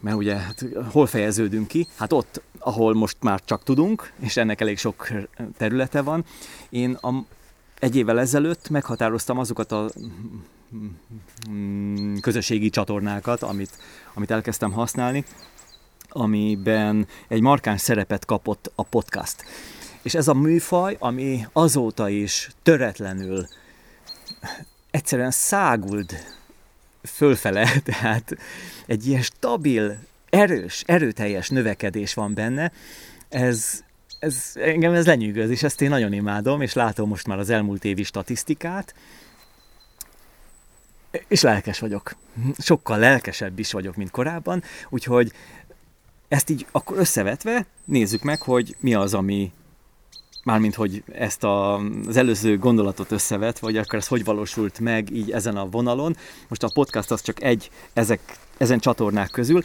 [0.00, 1.86] mert ugye hát, hol fejeződünk ki?
[1.96, 5.08] Hát ott, ahol most már csak tudunk, és ennek elég sok
[5.56, 6.24] területe van.
[6.68, 7.24] Én a,
[7.78, 9.90] egy évvel ezelőtt meghatároztam azokat a
[11.50, 13.78] mm, közösségi csatornákat, amit,
[14.14, 15.24] amit elkezdtem használni,
[16.08, 19.44] amiben egy markáns szerepet kapott a podcast.
[20.02, 23.46] És ez a műfaj, ami azóta is töretlenül
[24.94, 26.14] egyszerűen száguld
[27.02, 28.36] fölfele, tehát
[28.86, 29.98] egy ilyen stabil,
[30.30, 32.72] erős, erőteljes növekedés van benne,
[33.28, 33.84] ez,
[34.18, 37.84] ez engem ez lenyűgöz, és ezt én nagyon imádom, és látom most már az elmúlt
[37.84, 38.94] évi statisztikát,
[41.28, 42.16] és lelkes vagyok.
[42.58, 45.32] Sokkal lelkesebb is vagyok, mint korábban, úgyhogy
[46.28, 49.52] ezt így akkor összevetve nézzük meg, hogy mi az, ami
[50.44, 51.74] mármint, hogy ezt a,
[52.06, 56.16] az előző gondolatot összevet, vagy akkor ez hogy valósult meg így ezen a vonalon.
[56.48, 58.20] Most a podcast az csak egy ezek,
[58.56, 59.62] ezen csatornák közül,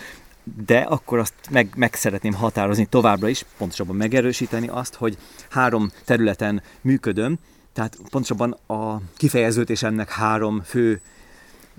[0.66, 5.18] de akkor azt meg, meg szeretném határozni továbbra is, pontosabban megerősíteni azt, hogy
[5.50, 7.40] három területen működöm,
[7.74, 11.02] tehát pontosabban a kifejezőt ennek három fő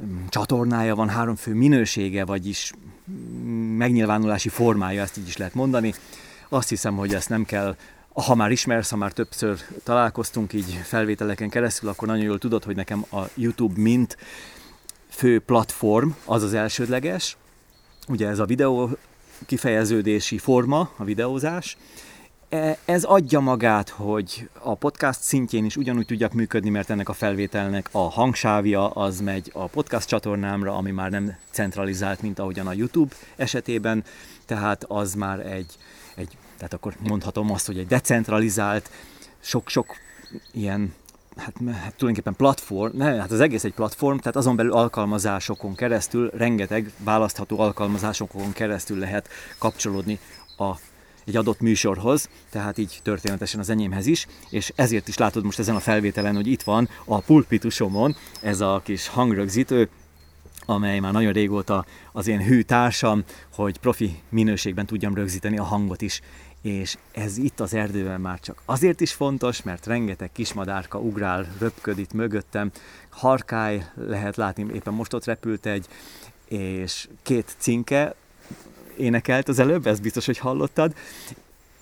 [0.03, 2.73] mm, csatornája van, három fő minősége, vagyis
[3.11, 5.95] mm, megnyilvánulási formája, ezt így is lehet mondani.
[6.49, 7.77] Azt hiszem, hogy ezt nem kell
[8.13, 12.77] ha már ismersz, ha már többször találkoztunk így felvételeken keresztül, akkor nagyon jól tudod, hogy
[12.77, 14.17] nekem a YouTube mint
[15.09, 17.37] fő platform az az elsődleges.
[18.09, 18.91] Ugye ez a videó
[19.47, 21.77] kifejeződési forma, a videózás.
[22.49, 27.13] E, ez adja magát, hogy a podcast szintjén is ugyanúgy tudjak működni, mert ennek a
[27.13, 32.73] felvételnek a hangsávja az megy a podcast csatornámra, ami már nem centralizált, mint ahogyan a
[32.73, 34.05] YouTube esetében,
[34.47, 35.77] tehát az már egy,
[36.15, 38.91] egy tehát akkor mondhatom azt, hogy egy decentralizált,
[39.39, 39.97] sok-sok
[40.53, 40.95] ilyen
[41.37, 46.31] hát, hát tulajdonképpen platform, ne, hát az egész egy platform, tehát azon belül alkalmazásokon keresztül,
[46.35, 50.19] rengeteg választható alkalmazásokon keresztül lehet kapcsolódni
[50.57, 50.75] a
[51.25, 55.75] egy adott műsorhoz, tehát így történetesen az enyémhez is, és ezért is látod most ezen
[55.75, 59.89] a felvételen, hogy itt van a pulpitusomon ez a kis hangrögzítő,
[60.71, 66.03] amely már nagyon régóta az én hű társam, hogy profi minőségben tudjam rögzíteni a hangot
[66.03, 66.21] is
[66.63, 71.99] és ez itt az erdőben már csak azért is fontos, mert rengeteg kismadárka ugrál, röpköd
[71.99, 72.71] itt mögöttem,
[73.09, 75.87] harkály lehet látni, éppen most ott repült egy,
[76.49, 78.15] és két cinke
[78.97, 80.95] énekelt az előbb, ezt biztos, hogy hallottad.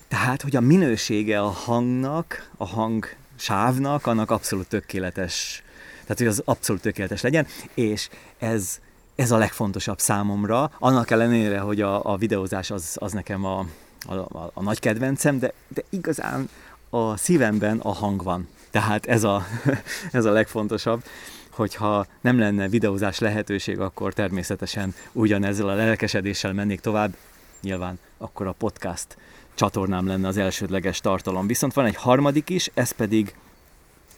[0.07, 5.63] Tehát, hogy a minősége a hangnak, a hang sávnak, annak abszolút tökéletes,
[6.01, 8.79] tehát, hogy az abszolút tökéletes legyen, és ez,
[9.15, 13.65] ez a legfontosabb számomra, annak ellenére, hogy a, a videózás az, az nekem a,
[14.07, 16.49] a, a, a nagy kedvencem, de, de igazán
[16.89, 18.47] a szívemben a hang van.
[18.71, 19.45] Tehát ez a,
[20.11, 21.03] ez a legfontosabb,
[21.49, 27.15] hogyha nem lenne videózás lehetőség, akkor természetesen ugyanezzel a lelkesedéssel mennék tovább.
[27.61, 29.17] Nyilván akkor a podcast
[29.53, 31.47] csatornám lenne az elsődleges tartalom.
[31.47, 33.35] Viszont van egy harmadik is, ez pedig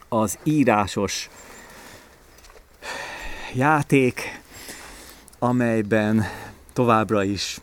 [0.10, 1.30] az írásos
[3.54, 4.42] játék,
[5.40, 6.26] amelyben
[6.74, 7.60] továbbra is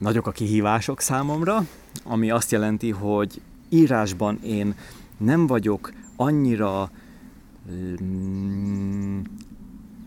[0.00, 1.66] nagyok a kihívások számomra,
[2.04, 4.74] ami azt jelenti, hogy írásban én
[5.16, 6.90] nem vagyok annyira
[8.02, 9.20] mm,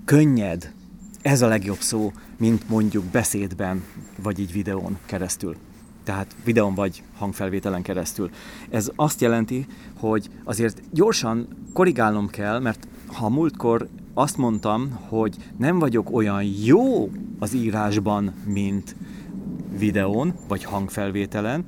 [0.05, 0.73] könnyed,
[1.21, 3.83] ez a legjobb szó, mint mondjuk beszédben,
[4.21, 5.55] vagy így videón keresztül.
[6.03, 8.29] Tehát videón vagy hangfelvételen keresztül.
[8.69, 9.67] Ez azt jelenti,
[9.99, 17.09] hogy azért gyorsan korrigálnom kell, mert ha múltkor azt mondtam, hogy nem vagyok olyan jó
[17.39, 18.95] az írásban, mint
[19.77, 21.65] videón vagy hangfelvételen,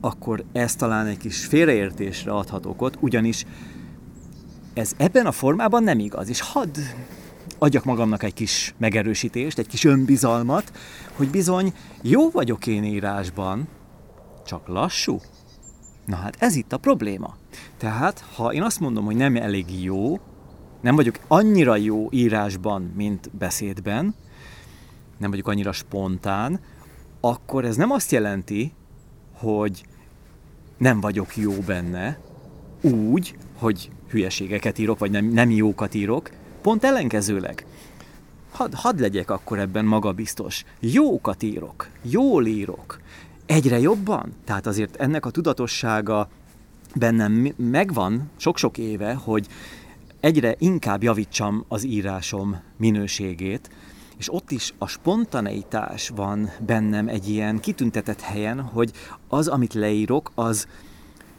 [0.00, 3.44] akkor ez talán egy kis félreértésre adhat okot, ugyanis
[4.74, 6.78] ez ebben a formában nem igaz, és hadd
[7.58, 10.72] adjak magamnak egy kis megerősítést, egy kis önbizalmat,
[11.16, 13.68] hogy bizony jó vagyok én írásban,
[14.46, 15.20] csak lassú.
[16.06, 17.36] Na hát ez itt a probléma.
[17.78, 20.20] Tehát, ha én azt mondom, hogy nem elég jó,
[20.80, 24.14] nem vagyok annyira jó írásban, mint beszédben,
[25.24, 26.60] nem vagyok annyira spontán,
[27.20, 28.72] akkor ez nem azt jelenti,
[29.32, 29.84] hogy
[30.78, 32.18] nem vagyok jó benne,
[32.80, 36.30] úgy, hogy hülyeségeket írok, vagy nem, nem jókat írok,
[36.62, 37.66] pont ellenkezőleg.
[38.50, 40.64] Hadd had legyek akkor ebben magabiztos.
[40.80, 43.00] Jókat írok, jól írok.
[43.46, 44.32] Egyre jobban?
[44.44, 46.28] Tehát azért ennek a tudatossága
[46.94, 49.46] bennem megvan sok-sok éve, hogy
[50.20, 53.70] egyre inkább javítsam az írásom minőségét,
[54.16, 58.90] és ott is a spontaneitás van bennem egy ilyen kitüntetett helyen, hogy
[59.28, 60.66] az, amit leírok, az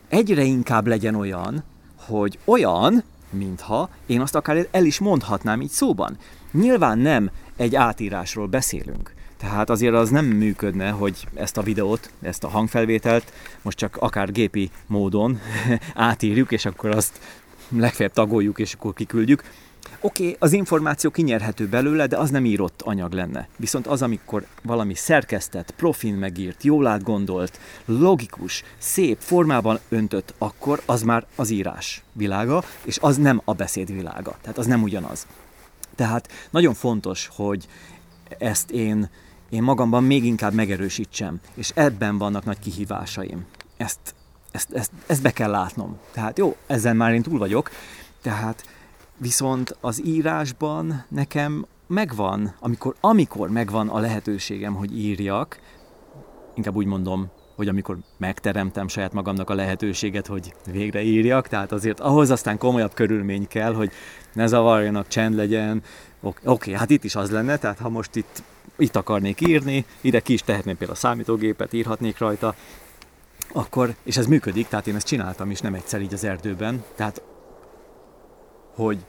[0.07, 1.63] egyre inkább legyen olyan,
[1.95, 6.17] hogy olyan, mintha én azt akár el is mondhatnám így szóban.
[6.51, 9.13] Nyilván nem egy átírásról beszélünk.
[9.37, 14.31] Tehát azért az nem működne, hogy ezt a videót, ezt a hangfelvételt most csak akár
[14.31, 15.39] gépi módon
[15.93, 17.19] átírjuk, és akkor azt
[17.69, 19.43] legfeljebb tagoljuk, és akkor kiküldjük
[20.05, 23.47] Oké, okay, az információ kinyerhető belőle, de az nem írott anyag lenne.
[23.55, 31.01] Viszont az, amikor valami szerkesztett, profin megírt, jól átgondolt, logikus, szép formában öntött, akkor az
[31.01, 34.37] már az írás világa, és az nem a beszéd világa.
[34.41, 35.27] Tehát az nem ugyanaz.
[35.95, 37.67] Tehát nagyon fontos, hogy
[38.37, 39.09] ezt én,
[39.49, 43.45] én magamban még inkább megerősítsem, és ebben vannak nagy kihívásaim.
[43.77, 44.15] Ezt,
[44.51, 45.97] ezt, ezt, ezt be kell látnom.
[46.11, 47.69] Tehát jó, ezzel már én túl vagyok,
[48.21, 48.74] tehát
[49.17, 55.59] Viszont az írásban nekem megvan, amikor, amikor megvan a lehetőségem, hogy írjak,
[56.55, 61.99] inkább úgy mondom, hogy amikor megteremtem saját magamnak a lehetőséget, hogy végre írjak, tehát azért
[61.99, 63.91] ahhoz aztán komolyabb körülmény kell, hogy
[64.33, 65.83] ne zavarjanak, csend legyen.
[66.21, 68.43] Oké, okay, hát itt is az lenne, tehát ha most itt,
[68.77, 72.55] itt akarnék írni, ide ki is tehetném például a számítógépet, írhatnék rajta,
[73.53, 77.21] akkor, és ez működik, tehát én ezt csináltam is nem egyszer így az erdőben, tehát
[78.75, 79.05] hogy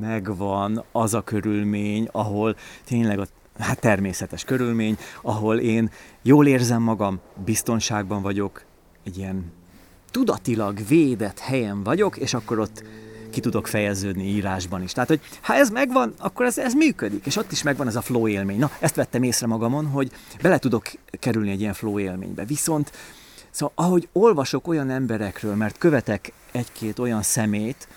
[0.00, 3.26] megvan az a körülmény, ahol tényleg a
[3.58, 5.90] hát természetes körülmény, ahol én
[6.22, 8.64] jól érzem magam, biztonságban vagyok,
[9.04, 9.52] egy ilyen
[10.10, 12.84] tudatilag védett helyen vagyok, és akkor ott
[13.30, 14.92] ki tudok fejeződni írásban is.
[14.92, 18.00] Tehát, hogy ha ez megvan, akkor ez, ez működik, és ott is megvan ez a
[18.00, 18.58] flow élmény.
[18.58, 20.10] Na, ezt vettem észre magamon, hogy
[20.42, 22.44] bele tudok kerülni egy ilyen flow élménybe.
[22.44, 22.92] Viszont,
[23.50, 27.88] szóval ahogy olvasok olyan emberekről, mert követek egy-két olyan szemét,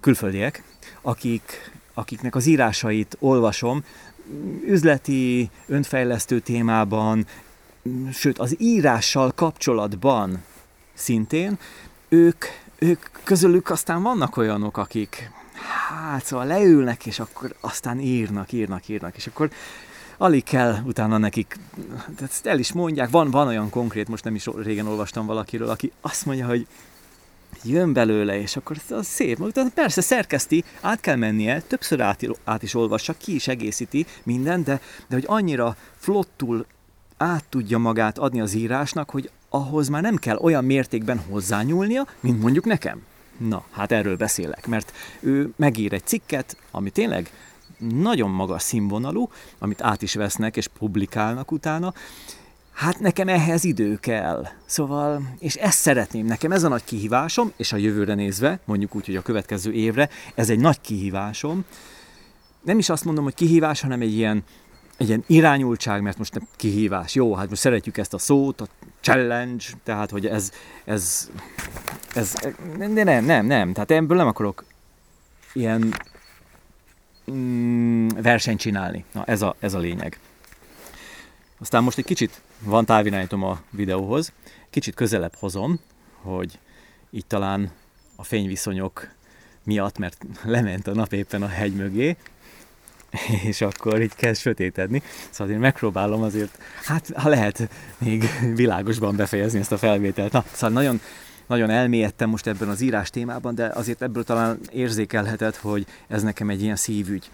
[0.00, 0.62] külföldiek,
[1.00, 3.84] akik, akiknek az írásait olvasom,
[4.66, 7.26] üzleti, önfejlesztő témában,
[8.12, 10.42] sőt az írással kapcsolatban
[10.94, 11.58] szintén,
[12.08, 12.44] ők,
[12.78, 15.30] ők közülük aztán vannak olyanok, akik
[15.88, 19.50] hát szóval leülnek, és akkor aztán írnak, írnak, írnak, és akkor
[20.16, 21.58] alig kell utána nekik,
[22.20, 25.92] ezt el is mondják, van, van olyan konkrét, most nem is régen olvastam valakiről, aki
[26.00, 26.66] azt mondja, hogy
[27.64, 29.60] jön belőle, és akkor az szép.
[29.74, 34.80] Persze szerkeszti, át kell mennie, többször át, át is olvassa, ki is egészíti minden, de,
[35.08, 36.66] de hogy annyira flottul
[37.16, 42.40] át tudja magát adni az írásnak, hogy ahhoz már nem kell olyan mértékben hozzányúlnia, mint
[42.42, 43.02] mondjuk nekem.
[43.38, 47.30] Na, hát erről beszélek, mert ő megír egy cikket, ami tényleg
[47.78, 51.94] nagyon magas színvonalú, amit át is vesznek és publikálnak utána,
[52.72, 54.46] Hát nekem ehhez idő kell.
[54.66, 59.06] Szóval, és ezt szeretném, nekem ez a nagy kihívásom, és a jövőre nézve, mondjuk úgy,
[59.06, 61.64] hogy a következő évre, ez egy nagy kihívásom.
[62.62, 64.44] Nem is azt mondom, hogy kihívás, hanem egy ilyen,
[64.96, 67.14] egy ilyen irányultság, mert most nem kihívás.
[67.14, 68.66] Jó, hát most szeretjük ezt a szót, a
[69.00, 70.50] challenge, tehát, hogy ez,
[70.84, 71.30] ez,
[72.14, 72.34] ez,
[72.76, 74.64] nem, nem, nem, nem, tehát ebből nem akarok
[75.52, 75.94] ilyen
[77.30, 79.04] mm, versenyt csinálni.
[79.12, 80.18] Na, ez a, ez a lényeg.
[81.58, 84.32] Aztán most egy kicsit van távirányítom a videóhoz,
[84.70, 85.80] kicsit közelebb hozom,
[86.22, 86.58] hogy
[87.10, 87.70] így talán
[88.16, 89.08] a fényviszonyok
[89.64, 92.16] miatt, mert lement a nap éppen a hegy mögé,
[93.42, 95.02] és akkor így kezd sötétedni.
[95.30, 100.32] Szóval én megpróbálom azért, hát ha lehet még világosban befejezni ezt a felvételt.
[100.32, 101.00] Na, szóval nagyon,
[101.46, 106.50] nagyon elmélyedtem most ebben az írás témában, de azért ebből talán érzékelheted, hogy ez nekem
[106.50, 107.30] egy ilyen szívügy.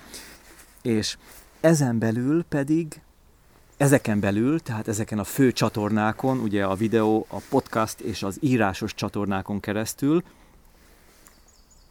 [0.82, 1.16] És
[1.60, 3.00] ezen belül pedig
[3.78, 8.94] Ezeken belül, tehát ezeken a fő csatornákon, ugye a videó, a podcast és az írásos
[8.94, 10.22] csatornákon keresztül,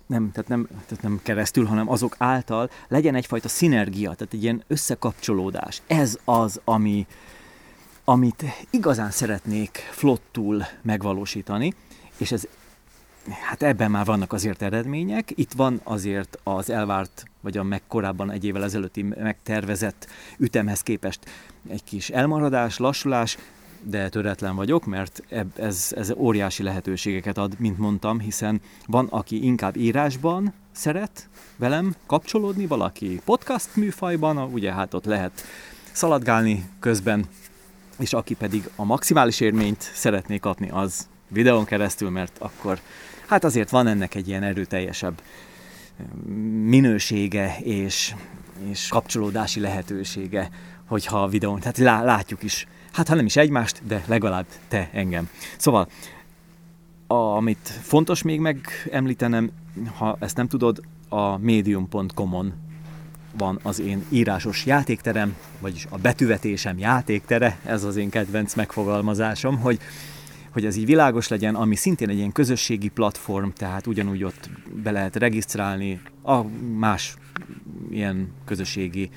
[0.05, 4.63] nem, tehát nem, tehát nem keresztül, hanem azok által legyen egyfajta szinergia, tehát egy ilyen
[4.67, 5.81] összekapcsolódás.
[5.87, 7.07] Ez az, ami,
[8.03, 11.73] amit igazán szeretnék flottul megvalósítani,
[12.17, 12.47] és ez
[13.29, 15.31] hát ebben már vannak azért eredmények.
[15.35, 21.19] Itt van azért az elvárt, vagy a meg korábban egy évvel ezelőtti megtervezett ütemhez képest
[21.69, 23.37] egy kis elmaradás, lassulás,
[23.81, 25.23] de töretlen vagyok, mert
[25.55, 32.65] ez, ez óriási lehetőségeket ad, mint mondtam, hiszen van, aki inkább írásban szeret velem kapcsolódni,
[32.65, 35.43] valaki podcast műfajban, ugye hát ott lehet
[35.91, 37.25] szaladgálni közben,
[37.97, 42.79] és aki pedig a maximális érményt szeretné kapni, az videón keresztül, mert akkor
[43.27, 45.21] hát azért van ennek egy ilyen erőteljesebb
[46.63, 48.15] minősége és,
[48.69, 50.49] és kapcsolódási lehetősége,
[50.87, 54.89] hogyha a videón, tehát lá, látjuk is, hát ha nem is egymást, de legalább te
[54.93, 55.29] engem.
[55.57, 55.87] Szóval,
[57.07, 59.51] a, amit fontos még megemlítenem,
[59.97, 62.53] ha ezt nem tudod, a medium.com-on
[63.37, 69.79] van az én írásos játékterem, vagyis a betűvetésem játéktere, ez az én kedvenc megfogalmazásom, hogy
[70.51, 74.49] hogy ez így világos legyen, ami szintén egy ilyen közösségi platform, tehát ugyanúgy ott
[74.83, 76.41] be lehet regisztrálni a
[76.77, 77.15] más
[77.91, 79.09] ilyen közösségi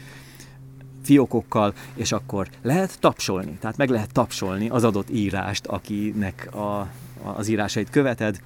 [1.03, 6.89] fiókokkal, és akkor lehet tapsolni, tehát meg lehet tapsolni az adott írást, akinek a,
[7.23, 8.41] az írásait követed,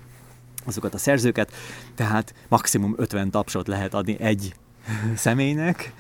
[0.65, 1.53] azokat a szerzőket,
[1.95, 4.55] tehát maximum 50 tapsot lehet adni egy
[5.17, 5.93] személynek,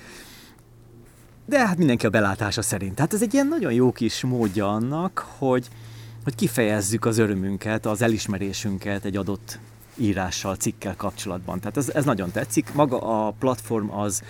[1.46, 2.94] de hát mindenki a belátása szerint.
[2.94, 5.68] Tehát ez egy ilyen nagyon jó kis módja annak, hogy,
[6.24, 9.59] hogy kifejezzük az örömünket, az elismerésünket egy adott
[9.97, 11.59] írással, cikkel kapcsolatban.
[11.61, 12.74] Tehát ez, ez nagyon tetszik.
[12.74, 14.22] Maga a platform az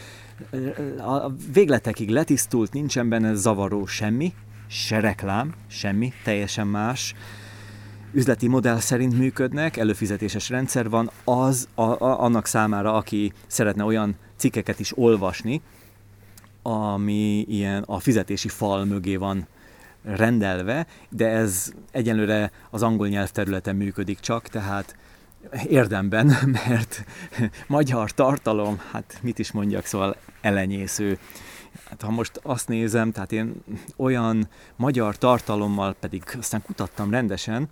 [0.99, 4.33] a végletekig letisztult, nincsen benne zavaró semmi,
[4.67, 7.15] se reklám, semmi, teljesen más
[8.12, 14.17] üzleti modell szerint működnek, előfizetéses rendszer van, az a, a, annak számára, aki szeretne olyan
[14.37, 15.62] cikkeket is olvasni,
[16.62, 19.47] ami ilyen a fizetési fal mögé van
[20.03, 24.97] rendelve, de ez egyenlőre az angol nyelvterületen működik csak, tehát
[25.69, 26.27] érdemben,
[26.67, 27.05] mert
[27.67, 31.19] magyar tartalom, hát mit is mondjak, szóval elenyésző.
[31.85, 33.55] Hát ha most azt nézem, tehát én
[33.97, 37.69] olyan magyar tartalommal pedig aztán kutattam rendesen,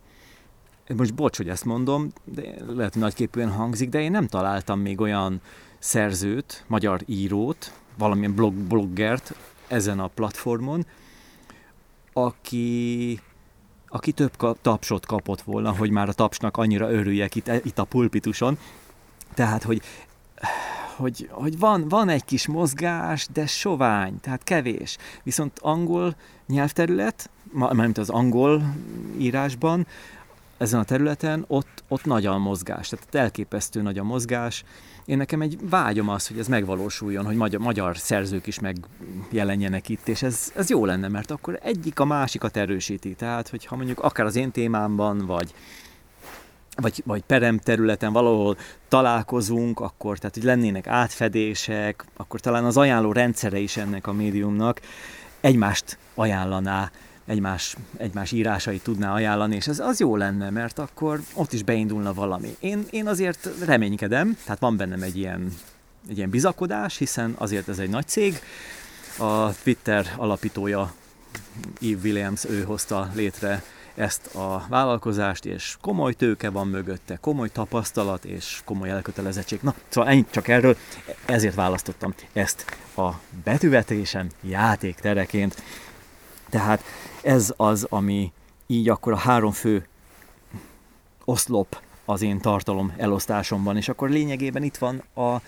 [0.97, 5.01] most bocs, hogy ezt mondom, de lehet, hogy nagyképűen hangzik, de én nem találtam még
[5.01, 5.41] olyan
[5.79, 9.35] szerzőt, magyar írót, valamilyen blog, bloggert
[9.66, 10.87] ezen a platformon,
[12.12, 13.20] aki,
[13.93, 18.59] aki több tapsot kapott volna, hogy már a tapsnak annyira örüljek itt, itt a pulpituson.
[19.34, 19.82] Tehát, hogy,
[20.97, 24.97] hogy, hogy van, van egy kis mozgás, de sovány, tehát kevés.
[25.22, 26.16] Viszont angol
[26.47, 28.74] nyelvterület, mármint az angol
[29.18, 29.86] írásban,
[30.59, 34.64] ezen a területen, ott, ott nagy a mozgás, tehát elképesztő nagy a mozgás.
[35.05, 40.09] Én nekem egy vágyom az, hogy ez megvalósuljon, hogy magyar, magyar szerzők is megjelenjenek itt,
[40.09, 43.14] és ez, ez jó lenne, mert akkor egyik a másikat erősíti.
[43.14, 45.55] Tehát, hogyha mondjuk akár az én témámban, vagy,
[46.76, 48.57] vagy, vagy perem területen valahol
[48.88, 54.80] találkozunk, akkor tehát, hogy lennének átfedések, akkor talán az ajánló rendszere is ennek a médiumnak
[55.40, 56.90] egymást ajánlaná
[57.33, 62.14] egymás, egymás írásait tudná ajánlani, és ez az jó lenne, mert akkor ott is beindulna
[62.14, 62.57] valami.
[62.61, 65.55] Én, én azért reménykedem, tehát van bennem egy ilyen,
[66.09, 68.41] egy ilyen bizakodás, hiszen azért ez egy nagy cég.
[69.18, 70.93] A Twitter alapítója
[71.80, 73.62] Eve Williams, ő hozta létre
[73.95, 79.59] ezt a vállalkozást, és komoly tőke van mögötte, komoly tapasztalat és komoly elkötelezettség.
[79.62, 80.76] Na, szóval ennyit csak erről,
[81.24, 82.64] ezért választottam ezt
[82.97, 83.11] a
[83.45, 85.62] betűvetésen játéktereként.
[86.53, 86.83] Tehát
[87.23, 88.33] ez az, ami
[88.66, 89.87] így akkor a három fő
[91.25, 95.41] oszlop az én tartalom elosztásomban, és akkor lényegében itt van a,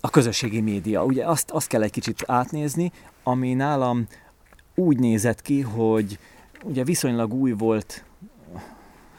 [0.00, 1.04] a közösségi média.
[1.04, 2.92] Ugye azt, azt kell egy kicsit átnézni,
[3.22, 4.06] ami nálam
[4.74, 6.18] úgy nézett ki, hogy
[6.64, 8.04] ugye viszonylag új volt,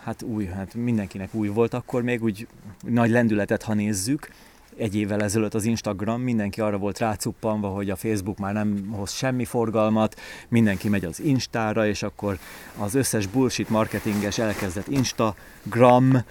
[0.04, 2.48] hát új, hát mindenkinek új volt akkor még, úgy
[2.82, 4.30] nagy lendületet, ha nézzük,
[4.78, 9.12] egy évvel ezelőtt az Instagram, mindenki arra volt rácuppanva, hogy a Facebook már nem hoz
[9.12, 12.38] semmi forgalmat, mindenki megy az Instára, és akkor
[12.78, 16.24] az összes bullshit marketinges elkezdett Instagram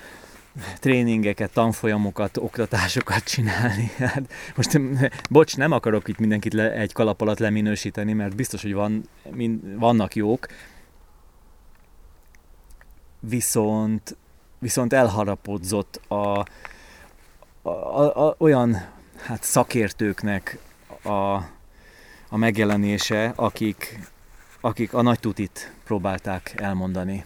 [0.80, 3.90] tréningeket, tanfolyamokat, oktatásokat csinálni.
[3.98, 4.80] Hát most,
[5.30, 9.78] bocs, nem akarok itt mindenkit le, egy kalap alatt leminősíteni, mert biztos, hogy van, mind,
[9.78, 10.46] vannak jók,
[13.20, 14.16] viszont,
[14.58, 16.44] viszont elharapodzott a,
[17.66, 18.76] a, a, olyan
[19.18, 20.58] hát szakértőknek
[21.02, 21.34] a,
[22.28, 23.98] a megjelenése, akik,
[24.60, 27.24] akik a nagy tutit próbálták elmondani.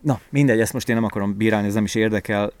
[0.00, 2.52] Na, mindegy, ezt most én nem akarom bírálni, ez nem is érdekel.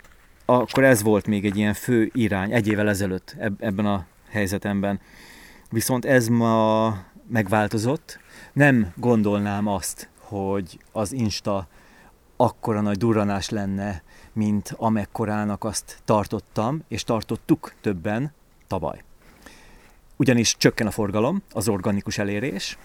[0.44, 5.00] Akkor ez volt még egy ilyen fő irány egy évvel ezelőtt ebben a helyzetemben.
[5.70, 6.96] Viszont ez ma
[7.28, 8.18] megváltozott.
[8.52, 11.68] Nem gondolnám azt, hogy az Insta
[12.36, 14.02] akkora nagy durranás lenne,
[14.32, 18.32] mint amekkorának azt tartottam, és tartottuk többen
[18.66, 19.02] tavaly.
[20.16, 22.78] Ugyanis csökken a forgalom, az organikus elérés,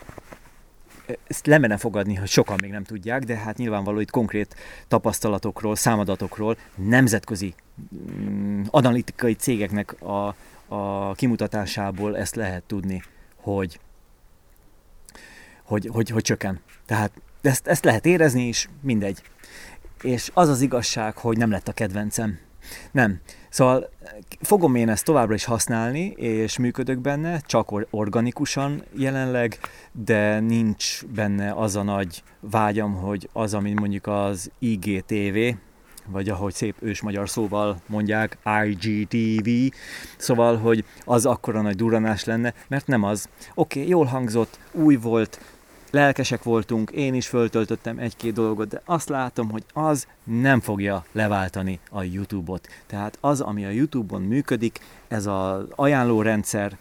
[1.28, 4.56] ezt lemene fogadni, hogy sokan még nem tudják, de hát nyilvánvaló itt konkrét
[4.88, 7.54] tapasztalatokról, számadatokról, nemzetközi
[7.96, 10.36] mm, analitikai cégeknek a,
[10.68, 13.04] a kimutatásából ezt lehet tudni,
[13.36, 13.80] hogy,
[15.64, 16.60] hogy, hogy, hogy csökken.
[16.86, 19.22] Tehát ezt, ezt lehet érezni is, mindegy
[20.06, 22.38] és az az igazság, hogy nem lett a kedvencem.
[22.92, 23.20] Nem.
[23.50, 23.90] Szóval
[24.42, 29.60] fogom én ezt továbbra is használni, és működök benne, csak organikusan jelenleg,
[29.92, 35.38] de nincs benne az a nagy vágyam, hogy az, amit mondjuk az IGTV,
[36.08, 39.50] vagy ahogy szép ős magyar szóval mondják, IGTV,
[40.18, 43.30] szóval, hogy az akkora nagy duranás lenne, mert nem az.
[43.54, 45.40] Oké, okay, jól hangzott, új volt,
[45.92, 51.80] lelkesek voltunk, én is föltöltöttem egy-két dolgot, de azt látom, hogy az nem fogja leváltani
[51.90, 52.68] a YouTube-ot.
[52.86, 56.78] Tehát az, ami a YouTube-on működik, ez az ajánlórendszer,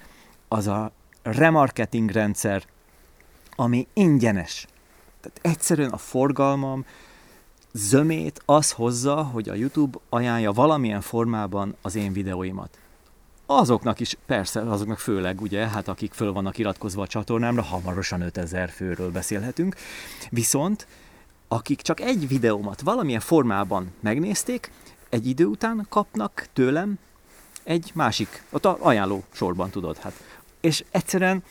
[0.48, 0.92] az a
[1.22, 2.62] remarketing rendszer,
[3.56, 4.66] ami ingyenes.
[5.20, 6.84] Tehát egyszerűen a forgalmam
[7.72, 12.78] zömét az hozza, hogy a YouTube ajánlja valamilyen formában az én videóimat.
[13.46, 18.70] Azoknak is, persze, azoknak főleg, ugye, hát akik föl vannak iratkozva a csatornámra, hamarosan 5000
[18.70, 19.76] főről beszélhetünk,
[20.30, 20.86] viszont
[21.48, 24.70] akik csak egy videómat valamilyen formában megnézték,
[25.08, 26.98] egy idő után kapnak tőlem
[27.62, 30.12] egy másik, ott a ajánló sorban tudod, hát.
[30.60, 31.42] És egyszerűen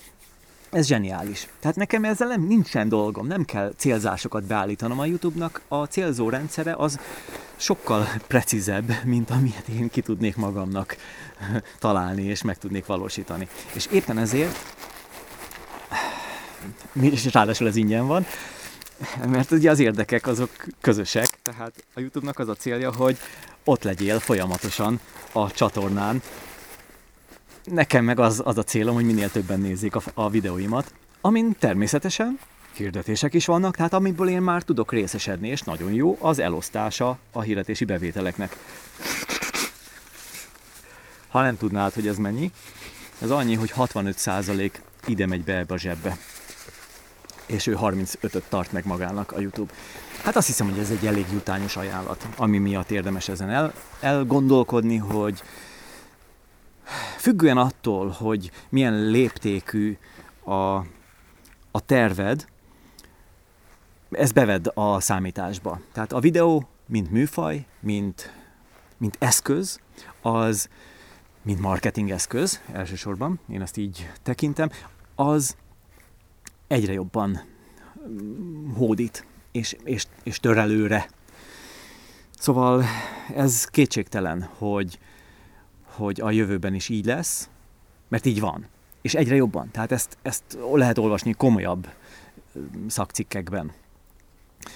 [0.73, 1.47] ez zseniális.
[1.59, 5.61] Tehát nekem ezzel nem nincsen dolgom, nem kell célzásokat beállítanom a YouTube-nak.
[5.67, 6.99] A célzó rendszere az
[7.55, 10.95] sokkal precízebb, mint amilyet én ki tudnék magamnak
[11.79, 13.47] találni és meg tudnék valósítani.
[13.73, 14.75] És éppen ezért,
[16.93, 18.25] és ráadásul ez ingyen van,
[19.27, 20.49] mert ugye az érdekek azok
[20.81, 23.17] közösek, tehát a YouTube-nak az a célja, hogy
[23.63, 24.99] ott legyél folyamatosan
[25.31, 26.21] a csatornán,
[27.63, 32.39] Nekem meg az, az a célom, hogy minél többen nézzék a, a videóimat, amin természetesen
[32.73, 37.41] hirdetések is vannak, tehát amiből én már tudok részesedni, és nagyon jó az elosztása a
[37.41, 38.57] hirdetési bevételeknek.
[41.27, 42.51] Ha nem tudnád, hogy ez mennyi,
[43.21, 44.71] ez annyi, hogy 65%
[45.05, 46.17] ide megy be ebbe a zsebbe.
[47.45, 49.73] És ő 35-öt tart meg magának a YouTube.
[50.23, 54.97] Hát azt hiszem, hogy ez egy elég jutányos ajánlat, ami miatt érdemes ezen el, elgondolkodni,
[54.97, 55.41] hogy
[57.17, 59.97] függően attól, hogy milyen léptékű
[60.43, 60.75] a,
[61.71, 62.45] a terved,
[64.11, 65.79] ez beved a számításba.
[65.91, 68.33] Tehát a videó, mint műfaj, mint,
[68.97, 69.79] mint eszköz,
[70.21, 70.69] az,
[71.41, 74.69] mint marketing eszköz elsősorban, én ezt így tekintem,
[75.15, 75.55] az
[76.67, 77.41] egyre jobban
[78.75, 81.09] hódít, és, és, és törelőre.
[82.37, 82.83] Szóval
[83.35, 84.99] ez kétségtelen, hogy,
[85.95, 87.49] hogy a jövőben is így lesz,
[88.07, 88.65] mert így van.
[89.01, 89.71] És egyre jobban.
[89.71, 91.87] Tehát ezt, ezt lehet olvasni komolyabb
[92.87, 93.71] szakcikkekben.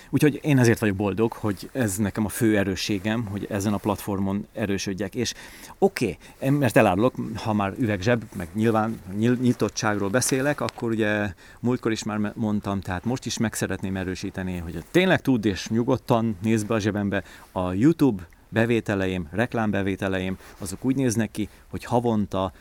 [0.10, 4.48] Úgyhogy én ezért vagyok boldog, hogy ez nekem a fő erősségem, hogy ezen a platformon
[4.54, 5.16] erősödjek.
[5.16, 5.34] És
[5.78, 12.04] oké, okay, mert elárulok, ha már üvegzseb, meg nyilván nyitottságról beszélek, akkor ugye múltkor is
[12.04, 16.74] már mondtam, tehát most is meg szeretném erősíteni, hogy tényleg tud és nyugodtan nézd be
[16.74, 22.52] a zsebembe a YouTube bevételeim, reklámbevételeim, azok úgy néznek ki, hogy havonta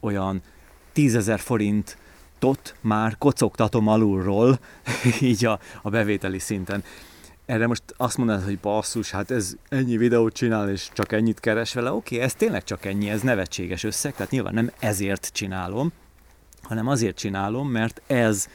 [0.00, 0.42] olyan
[0.92, 1.96] tízezer forint
[2.38, 4.58] tot már kocogtatom alulról,
[5.20, 6.84] így a, a bevételi szinten.
[7.46, 11.74] Erre most azt mondod, hogy basszus, hát ez ennyi videót csinál, és csak ennyit keres
[11.74, 11.92] vele.
[11.92, 15.92] Oké, okay, ez tényleg csak ennyi, ez nevetséges összeg, tehát nyilván nem ezért csinálom,
[16.62, 18.46] hanem azért csinálom, mert ez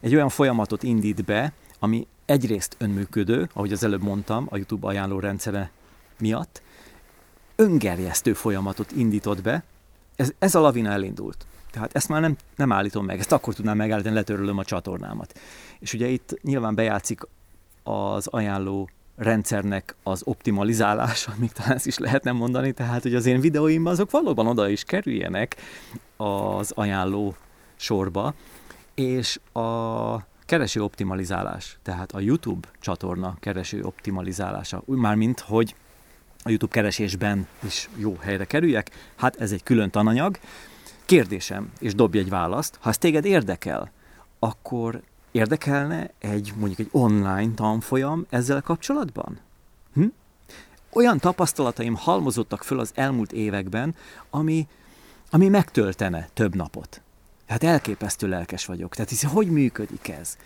[0.00, 5.18] egy olyan folyamatot indít be, ami egyrészt önműködő, ahogy az előbb mondtam, a YouTube ajánló
[5.18, 5.70] rendszere
[6.20, 6.62] miatt
[7.56, 9.62] öngerjesztő folyamatot indított be,
[10.16, 11.46] ez, ez a lavina elindult.
[11.70, 15.38] Tehát ezt már nem, nem állítom meg, ezt akkor tudnám megállítani, letörölöm a csatornámat.
[15.78, 17.20] És ugye itt nyilván bejátszik
[17.82, 23.40] az ajánló rendszernek az optimalizálása, még talán ezt is lehetne mondani, tehát hogy az én
[23.40, 25.56] videóim azok valóban oda is kerüljenek
[26.16, 27.36] az ajánló
[27.76, 28.34] sorba,
[28.94, 30.16] és a
[30.46, 35.74] kereső optimalizálás, tehát a YouTube csatorna kereső optimalizálása, mármint, hogy
[36.42, 40.38] a YouTube keresésben is jó helyre kerüljek, hát ez egy külön tananyag.
[41.04, 43.90] Kérdésem, és dobj egy választ, ha ez téged érdekel,
[44.38, 49.38] akkor érdekelne egy mondjuk egy online tanfolyam ezzel kapcsolatban?
[49.94, 50.04] Hm?
[50.92, 53.94] Olyan tapasztalataim halmozottak föl az elmúlt években,
[54.30, 54.68] ami,
[55.30, 57.00] ami megtöltene több napot.
[57.46, 58.94] Hát elképesztő lelkes vagyok.
[58.94, 60.36] Tehát hisz, hogy működik ez?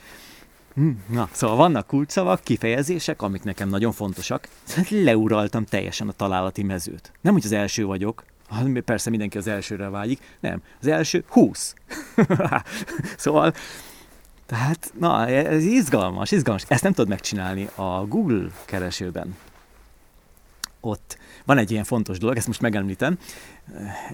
[0.75, 4.49] Hm, na, szóval vannak kulcsszavak, kifejezések, amik nekem nagyon fontosak.
[4.91, 7.13] Leuraltam teljesen a találati mezőt.
[7.21, 8.25] Nem, hogy az első vagyok,
[8.85, 11.75] persze mindenki az elsőre vágyik, nem, az első 20.
[13.17, 13.55] szóval,
[14.47, 16.65] tehát, na, ez izgalmas, izgalmas.
[16.69, 19.37] Ezt nem tudod megcsinálni a Google keresőben.
[20.81, 23.19] Ott van egy ilyen fontos dolog, ezt most megemlítem,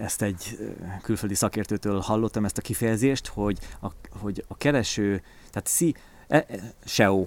[0.00, 0.58] ezt egy
[1.02, 5.94] külföldi szakértőtől hallottam ezt a kifejezést, hogy a, hogy a kereső, tehát si,
[6.28, 6.44] E, e,
[6.84, 7.26] SEO.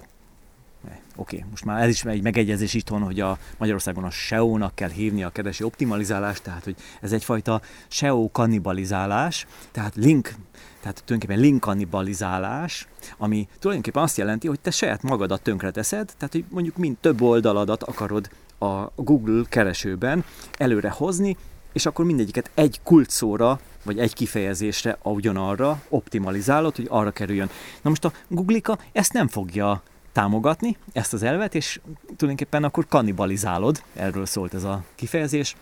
[1.16, 4.88] Oké, okay, most már ez is egy megegyezés itthon, hogy a Magyarországon a SEO-nak kell
[4.88, 10.34] hívni a kereső optimalizálást, tehát hogy ez egyfajta SEO kannibalizálás, tehát link,
[10.80, 12.88] tehát tulajdonképpen link kannibalizálás,
[13.18, 17.82] ami tulajdonképpen azt jelenti, hogy te saját magadat tönkreteszed, tehát hogy mondjuk mind több oldaladat
[17.82, 20.24] akarod a Google keresőben
[20.58, 21.36] előre hozni,
[21.72, 27.50] és akkor mindegyiket egy kulcsszóra, vagy egy kifejezésre ugyanarra optimalizálod, hogy arra kerüljön.
[27.82, 33.82] Na most a Googlika ezt nem fogja támogatni, ezt az elvet, és tulajdonképpen akkor kannibalizálod,
[33.94, 35.56] erről szólt ez a kifejezés,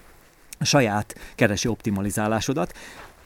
[0.59, 2.75] a saját kereső optimalizálásodat,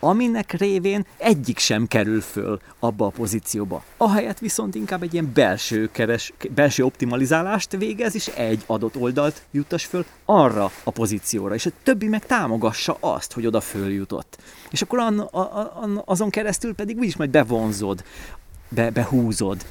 [0.01, 3.85] aminek révén egyik sem kerül föl abba a pozícióba.
[3.97, 9.85] Ahelyett viszont inkább egy ilyen belső, keres, belső optimalizálást végez, és egy adott oldalt juttas
[9.85, 14.39] föl arra a pozícióra, és a többi meg támogassa azt, hogy oda följutott.
[14.71, 18.05] És akkor an, a, a, azon keresztül pedig úgyis majd bevonzod,
[18.69, 19.65] be, behúzod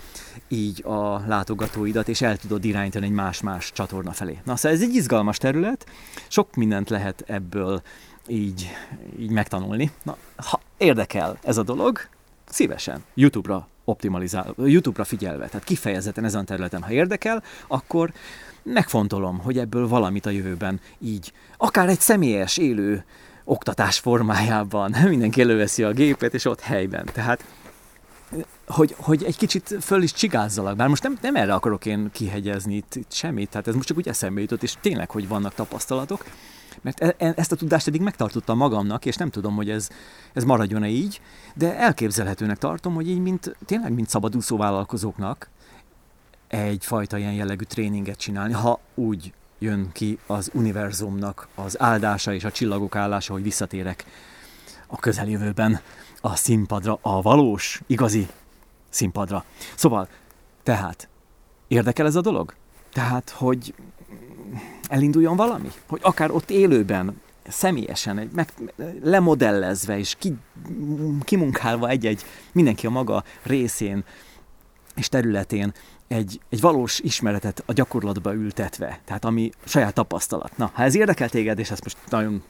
[0.47, 4.39] így a látogatóidat, és el tudod irányítani egy más-más csatorna felé.
[4.43, 5.85] Na, szóval ez egy izgalmas terület,
[6.27, 7.81] sok mindent lehet ebből
[8.27, 8.69] így,
[9.19, 9.91] így megtanulni.
[10.03, 11.99] Na, ha érdekel ez a dolog,
[12.49, 18.13] szívesen YouTube-ra optimalizál, YouTube-ra figyelve, tehát kifejezetten ezen a területen, ha érdekel, akkor
[18.63, 23.05] megfontolom, hogy ebből valamit a jövőben így, akár egy személyes, élő
[23.43, 27.09] oktatás formájában mindenki előveszi a gépet, és ott helyben.
[27.13, 27.45] Tehát
[28.67, 32.75] hogy, hogy egy kicsit föl is csigázzalak, bár most nem, nem erre akarok én kihegyezni
[32.75, 36.25] itt, itt semmit, tehát ez most csak úgy eszembe jutott, és tényleg, hogy vannak tapasztalatok,
[36.81, 39.89] mert e, e, ezt a tudást eddig megtartottam magamnak, és nem tudom, hogy ez,
[40.33, 41.21] ez maradjon-e így,
[41.55, 45.49] de elképzelhetőnek tartom, hogy így mint, tényleg mint szabadúszó vállalkozóknak
[46.47, 52.51] egyfajta ilyen jellegű tréninget csinálni, ha úgy jön ki az univerzumnak az áldása és a
[52.51, 54.05] csillagok állása, hogy visszatérek
[54.87, 55.79] a közeljövőben
[56.21, 58.27] a színpadra, a valós, igazi
[58.89, 59.45] színpadra.
[59.75, 60.07] Szóval,
[60.63, 61.09] tehát,
[61.67, 62.53] érdekel ez a dolog?
[62.93, 63.73] Tehát, hogy
[64.93, 65.71] elinduljon valami?
[65.87, 68.53] Hogy akár ott élőben, személyesen, egy, meg,
[69.01, 70.35] lemodellezve és ki,
[71.21, 72.21] kimunkálva egy-egy,
[72.51, 74.03] mindenki a maga részén
[74.95, 75.73] és területén
[76.13, 80.57] egy, egy valós ismeretet a gyakorlatba ültetve, tehát ami saját tapasztalat.
[80.57, 82.43] Na, ha ez érdekel téged, és ezt most nagyon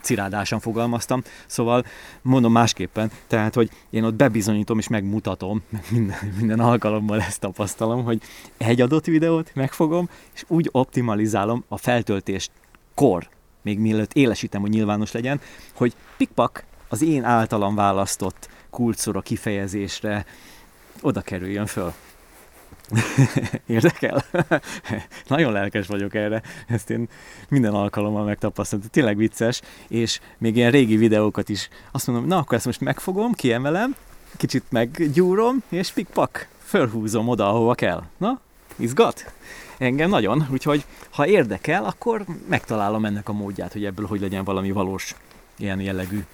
[0.00, 1.84] cirádásan fogalmaztam, szóval
[2.22, 8.22] mondom másképpen, tehát, hogy én ott bebizonyítom és megmutatom, minden, minden alkalommal ezt tapasztalom, hogy
[8.56, 12.50] egy adott videót megfogom, és úgy optimalizálom a feltöltést
[12.94, 13.28] kor,
[13.62, 15.40] még mielőtt élesítem, hogy nyilvános legyen,
[15.74, 20.26] hogy pikpak az én általam választott kulcsszor a kifejezésre
[21.00, 21.92] oda kerüljön föl.
[23.66, 24.24] Érdekel?
[25.26, 27.08] Nagyon lelkes vagyok erre, ezt én
[27.48, 28.88] minden alkalommal megtapasztaltam.
[28.90, 33.32] Tényleg vicces, és még ilyen régi videókat is azt mondom, na akkor ezt most megfogom,
[33.32, 33.94] kiemelem,
[34.36, 38.02] kicsit meggyúrom, és pikpak, fölhúzom oda, ahova kell.
[38.16, 38.40] Na,
[38.76, 39.32] izgat?
[39.78, 44.70] Engem nagyon, úgyhogy ha érdekel, akkor megtalálom ennek a módját, hogy ebből hogy legyen valami
[44.70, 45.14] valós
[45.58, 46.24] ilyen jellegű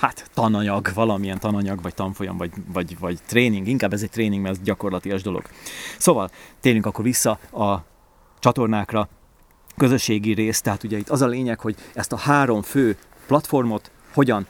[0.00, 4.54] hát tananyag, valamilyen tananyag, vagy tanfolyam, vagy, vagy, vagy tréning, inkább ez egy tréning, mert
[4.54, 5.42] ez gyakorlatias dolog.
[5.98, 6.30] Szóval
[6.60, 7.84] térjünk akkor vissza a
[8.38, 9.08] csatornákra,
[9.76, 12.96] közösségi rész, tehát ugye itt az a lényeg, hogy ezt a három fő
[13.26, 14.46] platformot hogyan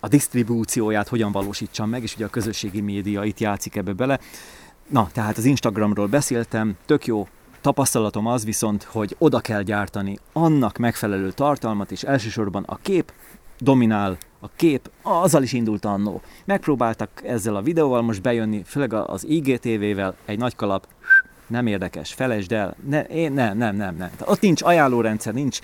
[0.00, 4.20] a disztribúcióját hogyan valósítsam meg, és ugye a közösségi média itt játszik ebbe bele.
[4.88, 7.28] Na, tehát az Instagramról beszéltem, tök jó
[7.60, 13.12] tapasztalatom az viszont, hogy oda kell gyártani annak megfelelő tartalmat, és elsősorban a kép
[13.58, 16.20] dominál a kép, azzal is indult annó.
[16.44, 20.86] Megpróbáltak ezzel a videóval most bejönni, főleg az IGTV-vel, egy nagy kalap,
[21.46, 24.10] nem érdekes, felejtsd el, ne, én, nem, nem, nem, nem.
[24.24, 25.58] Ott nincs ajánlórendszer, nincs,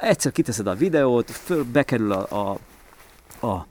[0.00, 2.58] egyszer kiteszed a videót, föl, bekerül a, a,
[3.46, 3.66] a,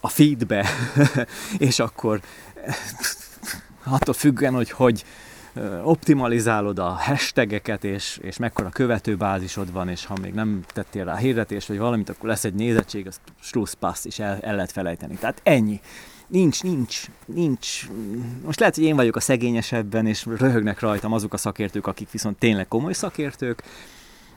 [0.00, 0.66] a feedbe,
[1.58, 2.20] és akkor
[3.84, 5.04] attól függően, hogy hogy
[5.82, 11.68] optimalizálod a hashtageket, és, és mekkora követőbázisod van, és ha még nem tettél rá hirdetést,
[11.68, 15.14] vagy valamit, akkor lesz egy nézettség, az passz, és el, el lehet felejteni.
[15.14, 15.80] Tehát ennyi.
[16.26, 17.88] Nincs, nincs, nincs.
[18.44, 22.38] Most lehet, hogy én vagyok a szegényesebben, és röhögnek rajtam azok a szakértők, akik viszont
[22.38, 23.62] tényleg komoly szakértők.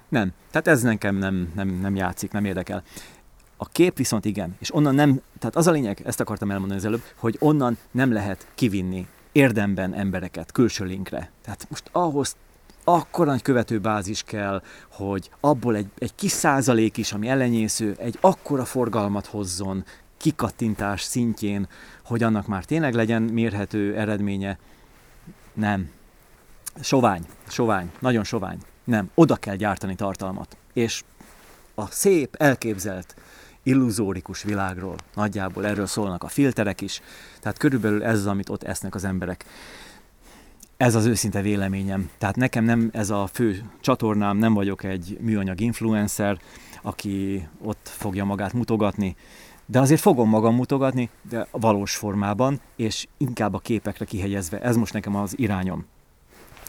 [0.09, 0.31] Nem.
[0.51, 2.83] Tehát ez nekem nem, nem, nem játszik, nem érdekel.
[3.57, 6.85] A kép viszont igen, és onnan nem, tehát az a lényeg, ezt akartam elmondani az
[6.85, 11.31] előbb, hogy onnan nem lehet kivinni érdemben embereket külső linkre.
[11.43, 12.35] Tehát most ahhoz
[12.83, 14.61] akkor nagy követőbázis kell,
[14.91, 19.85] hogy abból egy, egy kis százalék is, ami ellenyésző, egy akkora forgalmat hozzon,
[20.17, 21.67] kikattintás szintjén,
[22.05, 24.57] hogy annak már tényleg legyen mérhető eredménye.
[25.53, 25.89] Nem.
[26.81, 28.57] Sovány, sovány, nagyon sovány.
[28.83, 30.57] Nem, oda kell gyártani tartalmat.
[30.73, 31.03] És
[31.75, 33.15] a szép, elképzelt
[33.69, 34.95] illuzórikus világról.
[35.15, 37.01] Nagyjából erről szólnak a filterek is.
[37.39, 39.45] Tehát körülbelül ez az, amit ott esznek az emberek.
[40.77, 42.09] Ez az őszinte véleményem.
[42.17, 46.39] Tehát nekem nem ez a fő csatornám, nem vagyok egy műanyag influencer,
[46.81, 49.15] aki ott fogja magát mutogatni,
[49.65, 54.61] de azért fogom magam mutogatni, de valós formában, és inkább a képekre kihegyezve.
[54.61, 55.85] Ez most nekem az irányom.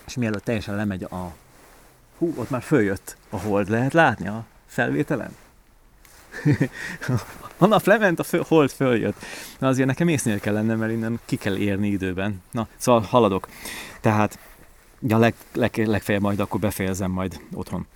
[0.07, 1.34] És mielőtt teljesen lemegy a...
[2.18, 5.30] Hú, ott már följött a hold, lehet látni a felvételen?
[7.59, 9.24] a nap lement, a föl, hold följött.
[9.59, 12.43] Na azért nekem észnél kell lennem, mert innen ki kell érni időben.
[12.51, 13.49] Na, szóval haladok.
[14.01, 14.39] Tehát,
[15.01, 17.87] ja, leg, leg, legfeljebb majd akkor befejezem majd otthon.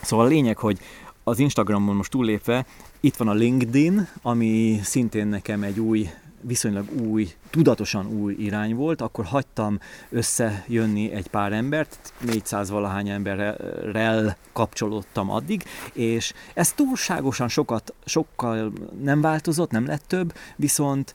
[0.00, 0.78] Szóval a lényeg, hogy
[1.24, 2.66] az Instagramon most túllépve
[3.00, 6.10] Itt van a LinkedIn, ami szintén nekem egy új
[6.46, 9.78] viszonylag új, tudatosan új irány volt, akkor hagytam
[10.10, 18.72] összejönni egy pár embert, 400 valahány emberrel kapcsolódtam addig, és ez túlságosan sokat, sokkal
[19.02, 21.14] nem változott, nem lett több, viszont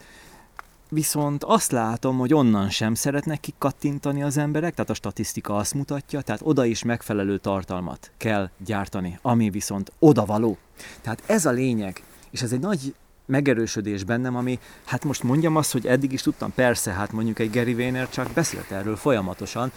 [0.91, 6.21] Viszont azt látom, hogy onnan sem szeretnek kikattintani az emberek, tehát a statisztika azt mutatja,
[6.21, 10.57] tehát oda is megfelelő tartalmat kell gyártani, ami viszont odavaló.
[11.01, 12.95] Tehát ez a lényeg, és ez egy nagy
[13.29, 17.51] megerősödés bennem, ami, hát most mondjam azt, hogy eddig is tudtam, persze, hát mondjuk egy
[17.51, 19.71] Gary Vayner csak beszélt erről folyamatosan,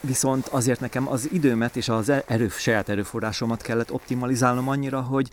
[0.00, 5.28] viszont azért nekem az időmet és az erő, saját erőforrásomat kellett optimalizálnom annyira, hogy,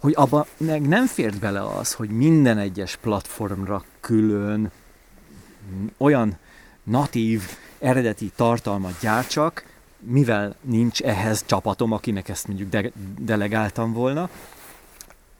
[0.00, 4.70] hogy abba meg nem fért bele az, hogy minden egyes platformra külön
[5.96, 6.36] olyan
[6.82, 7.42] natív,
[7.78, 9.64] eredeti tartalmat gyártsak,
[9.98, 14.28] mivel nincs ehhez csapatom, akinek ezt mondjuk de- delegáltam volna,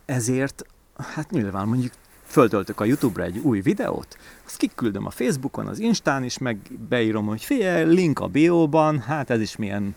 [0.09, 0.64] ezért
[0.96, 1.92] hát nyilván mondjuk
[2.24, 7.26] föltöltök a YouTube-ra egy új videót, azt kiküldöm a Facebookon, az Instán is, meg beírom,
[7.26, 9.94] hogy figyelj, link a bióban, hát ez is milyen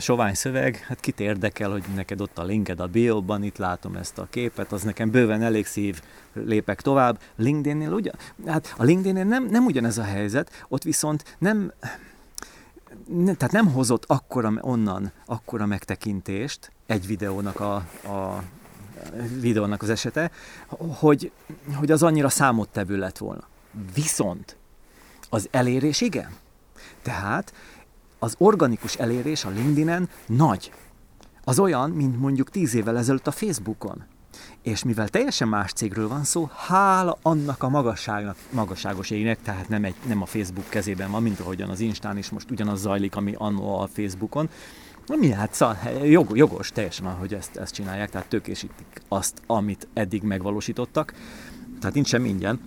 [0.00, 4.18] sovány szöveg, hát kit érdekel, hogy neked ott a linked a bióban, itt látom ezt
[4.18, 7.20] a képet, az nekem bőven elég szív, lépek tovább.
[7.36, 8.14] LinkedIn-nél ugyan,
[8.46, 11.72] hát a LinkedIn-nél nem, nem ugyanez a helyzet, ott viszont nem,
[13.08, 17.74] ne, tehát nem hozott akkora onnan akkora megtekintést egy videónak a,
[18.04, 18.42] a
[19.40, 20.30] videónak az esete,
[20.98, 21.30] hogy,
[21.74, 23.44] hogy az annyira számottevő lett volna.
[23.94, 24.56] Viszont
[25.30, 26.30] az elérés igen.
[27.02, 27.52] Tehát
[28.18, 30.72] az organikus elérés a LinkedIn-en nagy.
[31.44, 34.04] Az olyan, mint mondjuk tíz évvel ezelőtt a Facebookon.
[34.62, 39.84] És mivel teljesen más cégről van szó, hála annak a magasságnak, magasságos égnek, tehát nem,
[39.84, 43.34] egy, nem a Facebook kezében van, mint ahogyan az Instán is most ugyanaz zajlik, ami
[43.38, 44.48] annó a Facebookon,
[45.16, 45.64] mi hát
[46.04, 51.12] jog, jogos teljesen, hogy ezt, ezt csinálják, tehát tökésítik azt, amit eddig megvalósítottak.
[51.80, 52.60] Tehát nincs semmi ingyen.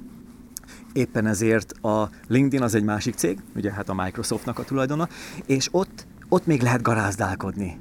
[0.93, 5.07] Éppen ezért a LinkedIn az egy másik cég, ugye hát a Microsoftnak a tulajdona,
[5.45, 7.79] és ott, ott még lehet garázdálkodni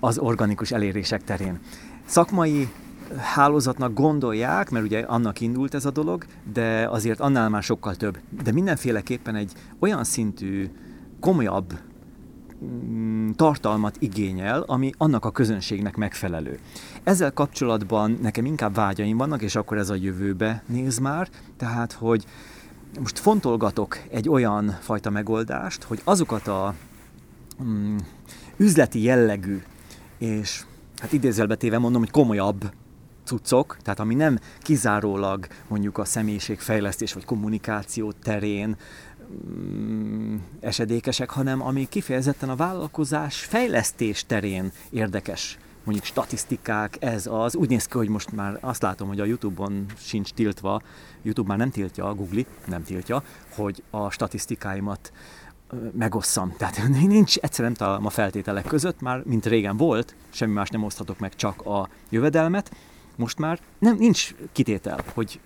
[0.00, 1.58] az organikus elérések terén.
[2.04, 2.68] Szakmai
[3.16, 8.18] hálózatnak gondolják, mert ugye annak indult ez a dolog, de azért annál már sokkal több.
[8.44, 10.70] De mindenféleképpen egy olyan szintű,
[11.20, 11.78] komolyabb
[13.36, 16.58] tartalmat igényel, ami annak a közönségnek megfelelő.
[17.02, 22.24] Ezzel kapcsolatban nekem inkább vágyaim vannak, és akkor ez a jövőbe néz már, tehát, hogy
[23.00, 26.74] most fontolgatok egy olyan fajta megoldást, hogy azokat a
[27.62, 27.96] mm,
[28.56, 29.62] üzleti jellegű,
[30.18, 30.64] és
[30.96, 32.72] hát idézelbe téve mondom, hogy komolyabb
[33.24, 39.13] cuccok, tehát ami nem kizárólag mondjuk a személyiségfejlesztés vagy kommunikáció terén Mm,
[40.60, 47.56] esedékesek, hanem ami kifejezetten a vállalkozás fejlesztés terén érdekes mondjuk statisztikák, ez az.
[47.56, 50.82] Úgy néz ki, hogy most már azt látom, hogy a YouTube-on sincs tiltva,
[51.22, 53.22] YouTube már nem tiltja, a Google nem tiltja,
[53.54, 55.12] hogy a statisztikáimat
[55.92, 56.54] megosszam.
[56.56, 60.84] Tehát nincs, egyszer nem találom a feltételek között, már mint régen volt, semmi más nem
[60.84, 62.70] oszthatok meg, csak a jövedelmet,
[63.16, 65.40] most már nem, nincs kitétel, hogy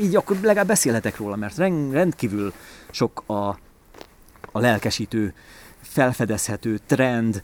[0.00, 1.56] így akkor legalább beszélhetek róla, mert
[1.90, 2.52] rendkívül
[2.90, 3.48] sok a,
[4.52, 5.34] a lelkesítő,
[5.80, 7.42] felfedezhető trend,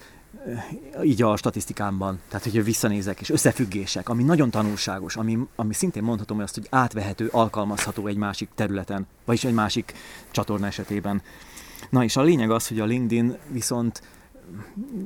[1.03, 6.39] így a statisztikámban, tehát hogyha visszanézek, és összefüggések, ami nagyon tanulságos, ami, ami szintén mondhatom
[6.39, 9.95] azt, hogy átvehető, alkalmazható egy másik területen, vagyis egy másik
[10.30, 11.22] csatorna esetében.
[11.91, 14.03] Na és a lényeg az, hogy a LinkedIn viszont,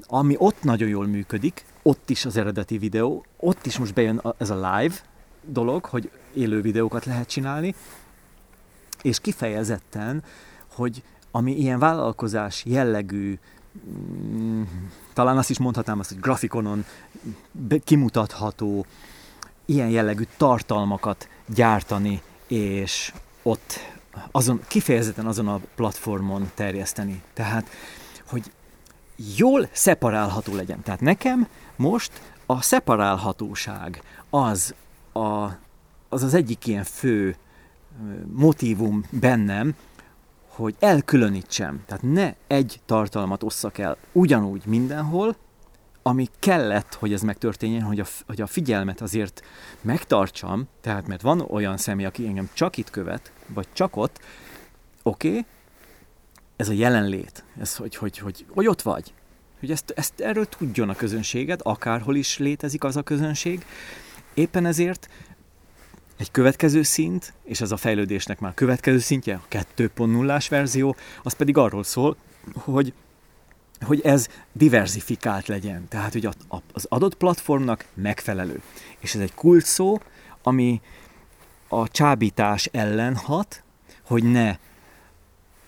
[0.07, 4.51] ami ott nagyon jól működik, ott is az eredeti videó, ott is most bejön ez
[4.51, 4.95] a live
[5.43, 7.75] dolog, hogy élő videókat lehet csinálni,
[9.03, 10.23] és kifejezetten,
[10.75, 13.39] hogy ami ilyen vállalkozás jellegű,
[13.91, 14.63] mm,
[15.13, 16.85] talán azt is mondhatnám azt, hogy grafikonon
[17.85, 18.87] kimutatható,
[19.65, 23.13] ilyen jellegű tartalmakat gyártani, és
[23.43, 23.79] ott
[24.31, 27.23] azon, kifejezetten azon a platformon terjeszteni.
[27.35, 27.69] Tehát,
[28.27, 28.53] hogy
[29.37, 30.83] jól szeparálható legyen.
[30.83, 32.13] Tehát nekem most
[32.47, 34.75] a szeparálhatóság az
[35.13, 35.45] a,
[36.09, 37.37] az, az egyik ilyen fő
[38.33, 39.75] motivum bennem,
[40.49, 45.37] hogy elkülönítsem, tehát ne egy tartalmat osszak el ugyanúgy mindenhol,
[46.03, 49.43] ami kellett, hogy ez megtörténjen, hogy a, hogy a figyelmet azért
[49.81, 54.21] megtartsam, tehát mert van olyan személy, aki engem csak itt követ, vagy csak ott,
[55.03, 55.45] oké, okay,
[56.59, 59.13] ez a jelenlét, ez, hogy, hogy, hogy, hogy ott vagy,
[59.61, 63.65] hogy ezt, ezt erről tudjon a közönséged, akárhol is létezik az a közönség.
[64.35, 65.09] Éppen ezért
[66.17, 71.57] egy következő szint, és ez a fejlődésnek már következő szintje, a 2.0-ás verzió, az pedig
[71.57, 72.17] arról szól,
[72.55, 72.93] hogy
[73.81, 76.29] hogy ez diversifikált legyen, tehát hogy
[76.73, 78.63] az adott platformnak megfelelő.
[78.99, 79.99] És ez egy kult szó,
[80.43, 80.81] ami
[81.69, 83.63] a csábítás ellen hat,
[84.03, 84.57] hogy ne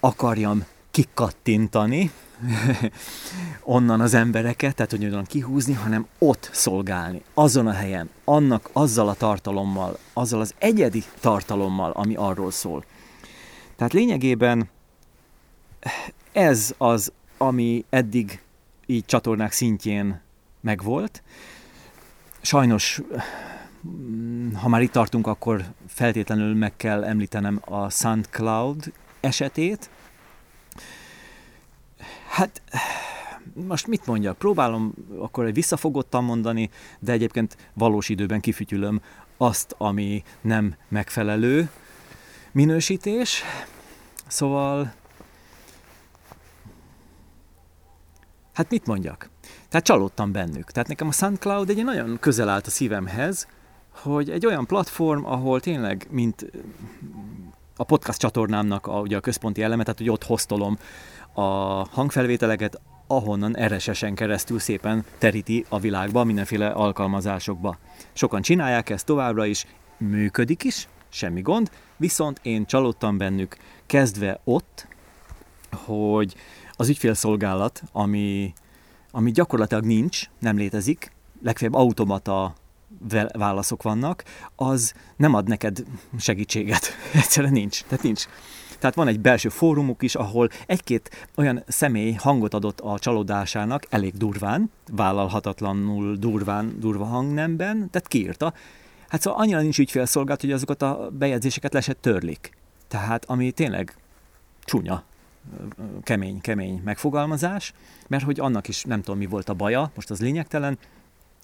[0.00, 2.10] akarjam kikattintani
[3.62, 9.08] onnan az embereket, tehát hogy onnan kihúzni, hanem ott szolgálni, azon a helyen, annak azzal
[9.08, 12.84] a tartalommal, azzal az egyedi tartalommal, ami arról szól.
[13.76, 14.68] Tehát lényegében
[16.32, 18.42] ez az, ami eddig
[18.86, 20.20] így csatornák szintjén
[20.60, 21.22] megvolt.
[22.40, 23.00] Sajnos,
[24.54, 29.90] ha már itt tartunk, akkor feltétlenül meg kell említenem a SoundCloud esetét.
[32.30, 32.62] Hát
[33.54, 39.00] most mit mondjak, próbálom akkor egy visszafogottan mondani, de egyébként valós időben kifütyülöm
[39.36, 41.70] azt, ami nem megfelelő
[42.52, 43.42] minősítés.
[44.26, 44.92] Szóval
[48.52, 49.30] hát mit mondjak?
[49.68, 50.70] Tehát csalódtam bennük.
[50.70, 53.46] Tehát nekem a SoundCloud egy nagyon közel állt a szívemhez,
[53.90, 56.46] hogy egy olyan platform, ahol tényleg, mint
[57.76, 60.78] a podcast csatornámnak a, ugye a központi eleme, tehát hogy ott hoztolom
[61.40, 67.78] a hangfelvételeket, ahonnan RSS-en keresztül szépen teríti a világba, mindenféle alkalmazásokba.
[68.12, 69.66] Sokan csinálják ezt továbbra is,
[69.96, 74.86] működik is, semmi gond, viszont én csalódtam bennük, kezdve ott,
[75.70, 76.34] hogy
[76.72, 78.52] az ügyfélszolgálat, ami,
[79.10, 81.12] ami gyakorlatilag nincs, nem létezik,
[81.42, 82.54] legfeljebb automata
[83.32, 84.24] válaszok vannak,
[84.56, 85.84] az nem ad neked
[86.18, 86.88] segítséget.
[87.22, 87.82] Egyszerűen nincs.
[87.82, 88.26] Tehát nincs.
[88.80, 94.16] Tehát van egy belső fórumuk is, ahol egy-két olyan személy hangot adott a csalódásának, elég
[94.16, 98.54] durván, vállalhatatlanul durván, durva hangnemben, tehát kiírta.
[99.08, 102.56] Hát szóval annyira nincs ügyfélszolgálat, hogy azokat a bejegyzéseket le törlik.
[102.88, 103.94] Tehát ami tényleg
[104.64, 105.04] csúnya
[106.02, 107.72] kemény, kemény megfogalmazás,
[108.08, 110.78] mert hogy annak is nem tudom mi volt a baja, most az lényegtelen,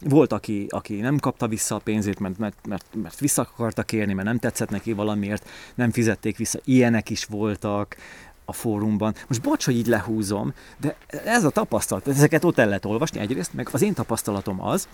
[0.01, 4.13] volt, aki, aki nem kapta vissza a pénzét, mert, mert, mert, mert vissza akarta kérni,
[4.13, 6.59] mert nem tetszett neki valamiért, nem fizették vissza.
[6.65, 7.97] Ilyenek is voltak
[8.45, 9.15] a fórumban.
[9.29, 13.53] Most bocs, hogy így lehúzom, de ez a tapasztalat, ezeket ott el lehet olvasni egyrészt,
[13.53, 14.89] meg az én tapasztalatom az,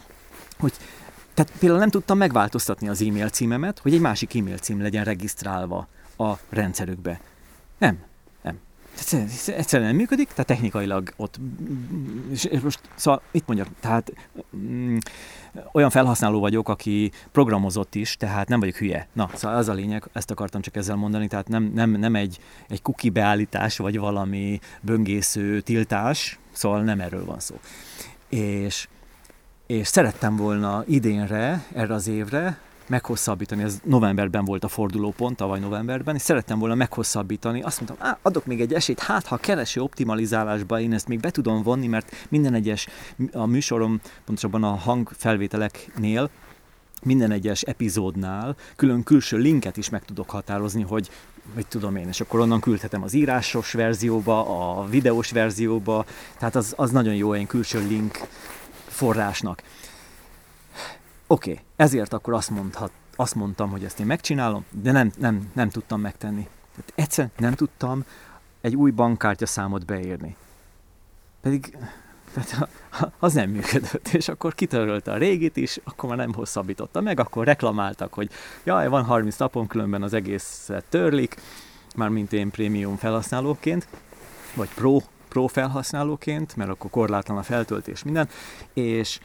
[0.58, 0.72] hogy
[1.34, 5.88] tehát például nem tudtam megváltoztatni az e-mail címemet, hogy egy másik e-mail cím legyen regisztrálva
[6.16, 7.20] a rendszerükbe.
[7.78, 7.98] Nem,
[9.46, 11.40] egyszerűen nem működik, tehát technikailag ott,
[12.30, 14.12] és most, szóval mit mondjak, tehát
[14.56, 14.96] mm,
[15.72, 19.08] olyan felhasználó vagyok, aki programozott is, tehát nem vagyok hülye.
[19.12, 22.38] Na, szóval az a lényeg, ezt akartam csak ezzel mondani, tehát nem, nem, nem egy,
[22.68, 27.54] egy cookie beállítás, vagy valami böngésző tiltás, szóval nem erről van szó.
[28.28, 28.88] És,
[29.66, 36.14] és szerettem volna idénre, erre az évre, meghosszabbítani, ez novemberben volt a fordulópont, tavaly novemberben,
[36.14, 37.62] és szerettem volna meghosszabbítani.
[37.62, 41.30] Azt mondtam, á, adok még egy esélyt, hát ha kereső optimalizálásba én ezt még be
[41.30, 42.86] tudom vonni, mert minden egyes
[43.32, 46.30] a műsorom, pontosabban a hangfelvételeknél
[47.04, 51.10] minden egyes epizódnál külön külső linket is meg tudok határozni, hogy
[51.54, 56.04] mit tudom én, és akkor onnan küldhetem az írásos verzióba, a videós verzióba,
[56.38, 58.18] tehát az, az nagyon jó egy külső link
[58.86, 59.62] forrásnak.
[61.32, 65.68] Oké, ezért akkor azt, mondhat, azt mondtam, hogy ezt én megcsinálom, de nem, nem, nem
[65.68, 66.48] tudtam megtenni.
[66.70, 68.04] Tehát egyszerűen nem tudtam
[68.60, 70.36] egy új bankkártya számot beírni.
[71.40, 71.76] Pedig
[72.32, 72.68] tehát
[73.18, 77.44] az nem működött, és akkor kitörölte a régit is, akkor már nem hosszabbította meg, akkor
[77.44, 78.30] reklamáltak, hogy
[78.64, 81.36] jaj, van 30 napon, különben az egészet törlik,
[81.96, 83.88] mármint én prémium felhasználóként,
[84.54, 88.28] vagy pro, pro felhasználóként, mert akkor korlátlan a feltöltés minden,
[88.72, 89.20] és,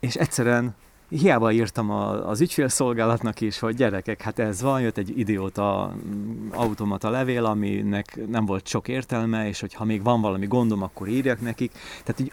[0.00, 0.74] és egyszerűen
[1.10, 7.10] hiába írtam az ügyfélszolgálatnak is, hogy gyerekek, hát ez van, jött egy idióta mm, automata
[7.10, 11.40] levél, aminek nem volt sok értelme, és hogy ha még van valami gondom, akkor írjak
[11.40, 11.72] nekik.
[12.04, 12.32] Tehát így,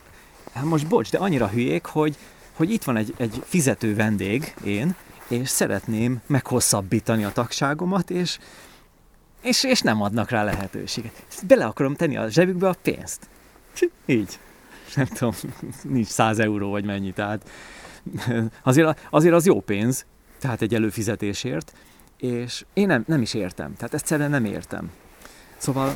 [0.54, 2.18] hát most bocs, de annyira hülyék, hogy,
[2.54, 4.96] hogy itt van egy, egy fizető vendég, én,
[5.28, 8.40] és szeretném meghosszabbítani a tagságomat, és,
[9.42, 11.24] és, és nem adnak rá lehetőséget.
[11.48, 13.28] Bele akarom tenni a zsebükbe a pénzt.
[14.06, 14.40] Így.
[14.96, 15.34] Nem tudom,
[15.82, 17.50] nincs 100 euró vagy mennyi, tehát
[18.64, 20.06] azért, azért az jó pénz,
[20.40, 21.74] tehát egy előfizetésért,
[22.18, 24.92] és én nem, nem is értem, tehát egyszerűen nem értem.
[25.58, 25.96] Szóval,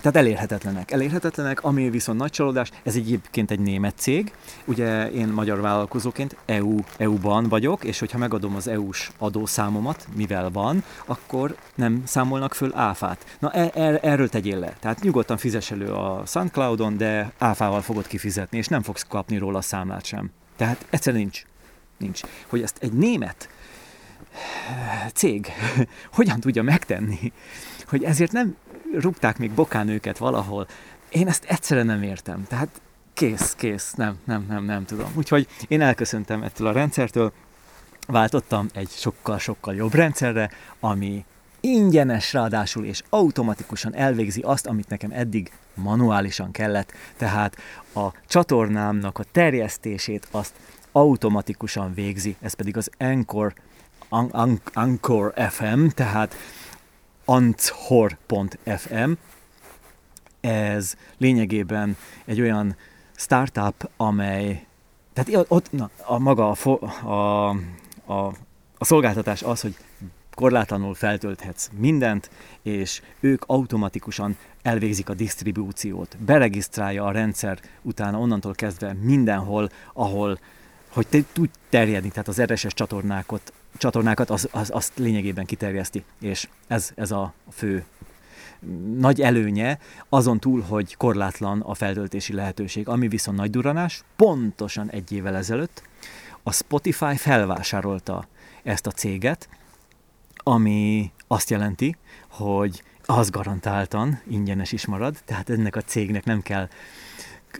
[0.00, 0.90] tehát elérhetetlenek.
[0.90, 4.32] Elérhetetlenek, ami viszont nagy csalódás, ez egyébként egy német cég,
[4.64, 10.84] ugye én magyar vállalkozóként EU, EU-ban vagyok, és hogyha megadom az EU-s adószámomat, mivel van,
[11.04, 13.36] akkor nem számolnak föl áfát.
[13.38, 14.76] Na er, er, erről tegyél le.
[14.80, 19.60] Tehát nyugodtan fizes elő a SoundCloudon, de áfával fogod kifizetni, és nem fogsz kapni róla
[19.60, 20.30] számlát sem.
[20.60, 21.42] Tehát egyszerűen nincs.
[21.96, 22.20] Nincs.
[22.46, 23.48] Hogy ezt egy német
[25.14, 25.46] cég
[26.18, 27.32] hogyan tudja megtenni,
[27.86, 28.56] hogy ezért nem
[28.94, 30.66] rúgták még bokán őket valahol
[31.08, 32.44] én ezt egyszerűen nem értem.
[32.48, 32.80] Tehát
[33.14, 35.12] kész, kész, nem, nem, nem, nem tudom.
[35.14, 37.32] Úgyhogy én elköszöntem ettől a rendszertől,
[38.06, 40.50] váltottam egy sokkal-sokkal jobb rendszerre,
[40.80, 41.24] ami
[41.60, 45.52] ingyenes ráadásul, és automatikusan elvégzi azt, amit nekem eddig
[45.82, 47.56] manuálisan kellett, tehát
[47.94, 50.54] a csatornámnak a terjesztését azt
[50.92, 53.54] automatikusan végzi, ez pedig az Anchor,
[54.08, 56.34] An- Anchor FM, tehát
[57.24, 59.12] anchor.fm.
[60.40, 62.76] Ez lényegében egy olyan
[63.16, 64.66] startup, amely,
[65.12, 67.48] tehát ott na, a maga a, a,
[68.04, 68.26] a,
[68.78, 69.76] a szolgáltatás az, hogy
[70.40, 72.30] korlátlanul feltölthetsz mindent,
[72.62, 80.38] és ők automatikusan elvégzik a disztribúciót, beregisztrálja a rendszer, utána onnantól kezdve mindenhol, ahol
[80.88, 86.48] hogy te tudj terjedni, tehát az RSS csatornákat, csatornákat az, az, azt lényegében kiterjeszti, és
[86.66, 87.84] ez, ez a fő
[88.96, 89.78] nagy előnye,
[90.08, 95.82] azon túl, hogy korlátlan a feltöltési lehetőség, ami viszont nagy duranás, pontosan egy évvel ezelőtt
[96.42, 98.26] a Spotify felvásárolta
[98.62, 99.48] ezt a céget,
[100.42, 101.96] ami azt jelenti,
[102.30, 106.68] hogy az garantáltan ingyenes is marad, tehát ennek a cégnek nem kell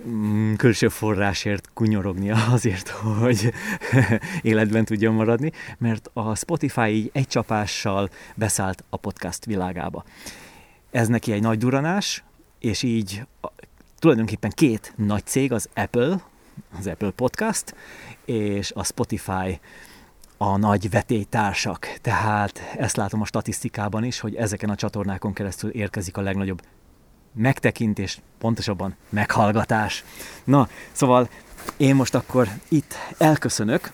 [0.07, 3.53] mm, külső forrásért kunyorognia azért, hogy
[4.43, 10.05] életben tudjon maradni, mert a Spotify így egy csapással beszállt a podcast világába.
[10.91, 12.25] Ez neki egy nagy duranás,
[12.59, 13.23] és így
[13.99, 16.23] tulajdonképpen két nagy cég, az Apple,
[16.79, 17.75] az Apple Podcast,
[18.25, 19.61] és a Spotify
[20.43, 21.87] a nagy vetélytársak.
[22.01, 26.63] Tehát ezt látom a statisztikában is, hogy ezeken a csatornákon keresztül érkezik a legnagyobb
[27.33, 30.05] megtekintés, pontosabban meghallgatás.
[30.45, 31.29] Na, szóval
[31.77, 33.93] én most akkor itt elköszönök,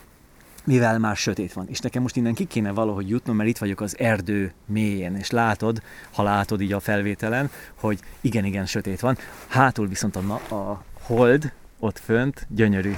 [0.64, 1.68] mivel már sötét van.
[1.68, 5.30] És nekem most innen ki kéne valahogy jutnom, mert itt vagyok az erdő mélyén, és
[5.30, 5.82] látod,
[6.12, 9.18] ha látod így a felvételen, hogy igen-igen sötét van.
[9.47, 12.97] Hátul viszont a, a hold ott fönt gyönyörű.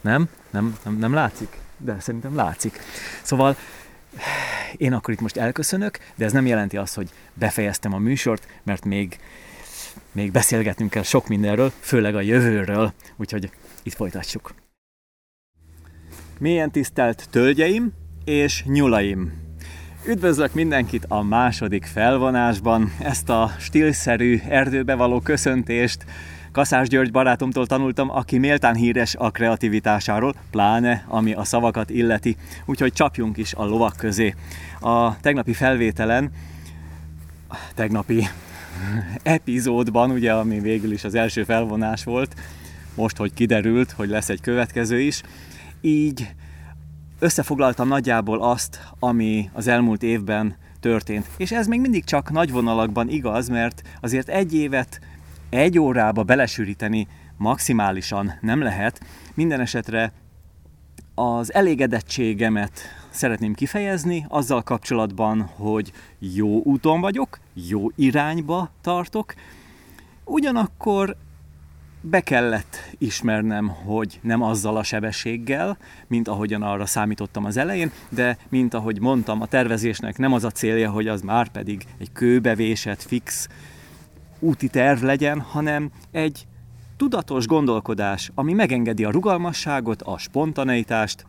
[0.00, 0.28] Nem?
[0.50, 1.60] Nem, nem, nem látszik?
[1.84, 2.78] De szerintem látszik.
[3.22, 3.56] Szóval
[4.76, 8.84] én akkor itt most elköszönök, de ez nem jelenti azt, hogy befejeztem a műsort, mert
[8.84, 9.18] még,
[10.12, 13.50] még beszélgetnünk kell sok mindenről, főleg a jövőről, úgyhogy
[13.82, 14.54] itt folytatjuk.
[16.38, 17.92] Milyen tisztelt tölgyeim
[18.24, 19.40] és nyulaim!
[20.06, 22.92] Üdvözlök mindenkit a második felvonásban.
[22.98, 26.04] Ezt a stílszerű erdőbe való köszöntést
[26.52, 32.92] Kaszás György barátomtól tanultam, aki méltán híres a kreativitásáról, pláne ami a szavakat illeti, úgyhogy
[32.92, 34.34] csapjunk is a lovak közé.
[34.80, 36.30] A tegnapi felvételen,
[37.74, 38.28] tegnapi
[39.22, 42.34] epizódban, ugye, ami végül is az első felvonás volt,
[42.94, 45.22] most, hogy kiderült, hogy lesz egy következő is,
[45.80, 46.34] így
[47.18, 51.26] összefoglaltam nagyjából azt, ami az elmúlt évben történt.
[51.36, 55.00] És ez még mindig csak nagy vonalakban igaz, mert azért egy évet
[55.52, 59.00] egy órába belesűríteni maximálisan nem lehet.
[59.34, 60.12] Minden esetre
[61.14, 62.80] az elégedettségemet
[63.10, 69.34] szeretném kifejezni azzal kapcsolatban, hogy jó úton vagyok, jó irányba tartok,
[70.24, 71.16] ugyanakkor
[72.00, 78.36] be kellett ismernem, hogy nem azzal a sebességgel, mint ahogyan arra számítottam az elején, de
[78.48, 83.02] mint ahogy mondtam, a tervezésnek nem az a célja, hogy az már pedig egy kőbevésett,
[83.02, 83.48] fix
[84.42, 86.46] úti terv legyen, hanem egy
[86.96, 91.26] tudatos gondolkodás, ami megengedi a rugalmasságot, a spontaneitást,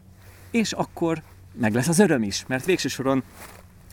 [0.51, 1.21] és akkor
[1.59, 3.23] meg lesz az öröm is, mert végső soron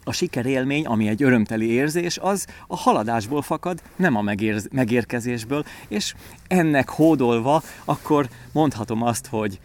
[0.04, 6.14] a sikerélmény, ami egy örömteli érzés, az a haladásból fakad, nem a megér- megérkezésből, és
[6.46, 9.60] ennek hódolva akkor mondhatom azt, hogy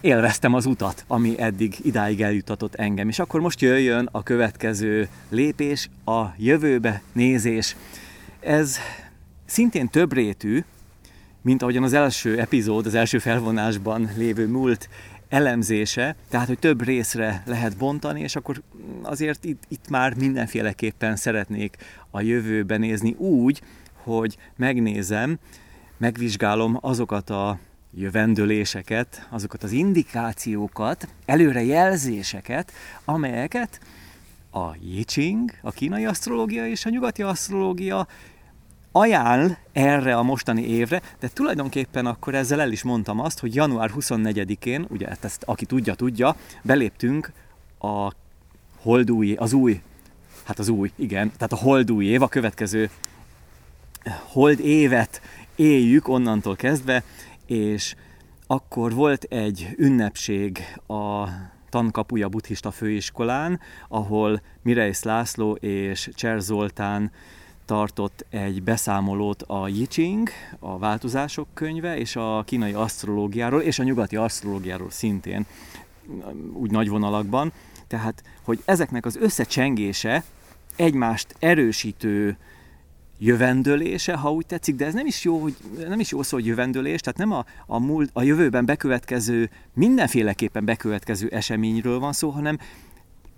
[0.00, 3.08] élveztem az utat, ami eddig idáig eljutatott engem.
[3.08, 7.76] És akkor most jöjjön a következő lépés, a jövőbe nézés.
[8.44, 8.78] Ez
[9.44, 10.64] szintén több rétű,
[11.42, 14.88] mint ahogyan az első epizód, az első felvonásban lévő múlt
[15.28, 18.62] elemzése, tehát hogy több részre lehet bontani, és akkor
[19.02, 21.76] azért itt, itt már mindenféleképpen szeretnék
[22.10, 23.62] a jövőbe nézni úgy,
[24.02, 25.38] hogy megnézem,
[25.96, 27.58] megvizsgálom azokat a
[27.94, 32.72] jövendőléseket, azokat az indikációkat, előrejelzéseket,
[33.04, 33.80] amelyeket
[34.50, 38.06] a I Ching, a kínai asztrológia és a nyugati asztrológia
[38.96, 43.90] ajánl erre a mostani évre, de tulajdonképpen akkor ezzel el is mondtam azt, hogy január
[43.98, 47.32] 24-én, ugye hát ezt aki tudja, tudja, beléptünk
[47.78, 48.12] a
[48.76, 49.80] holdúj, az új,
[50.44, 52.90] hát az új, igen, tehát a holdúj év, a következő
[54.32, 55.20] hold évet
[55.56, 57.02] éljük onnantól kezdve,
[57.46, 57.94] és
[58.46, 61.28] akkor volt egy ünnepség a
[61.68, 67.10] tankapuja buddhista főiskolán, ahol Mireis László és Cser Zoltán
[67.64, 73.82] tartott egy beszámolót a I Ching, a változások könyve, és a kínai asztrológiáról, és a
[73.82, 75.46] nyugati asztrológiáról szintén,
[76.52, 77.52] úgy nagy vonalakban.
[77.86, 80.24] Tehát, hogy ezeknek az összecsengése
[80.76, 82.36] egymást erősítő
[83.18, 85.56] jövendölése, ha úgy tetszik, de ez nem is jó, hogy,
[85.88, 90.64] nem is jó szó, hogy jövendölés, tehát nem a, a, múlt, a jövőben bekövetkező, mindenféleképpen
[90.64, 92.58] bekövetkező eseményről van szó, hanem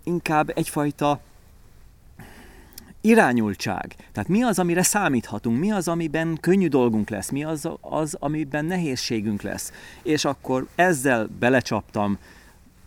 [0.04, 1.20] inkább egyfajta
[3.06, 3.94] irányultság.
[4.12, 8.64] Tehát mi az, amire számíthatunk, mi az, amiben könnyű dolgunk lesz, mi az, az amiben
[8.64, 9.72] nehézségünk lesz.
[10.02, 12.18] És akkor ezzel belecsaptam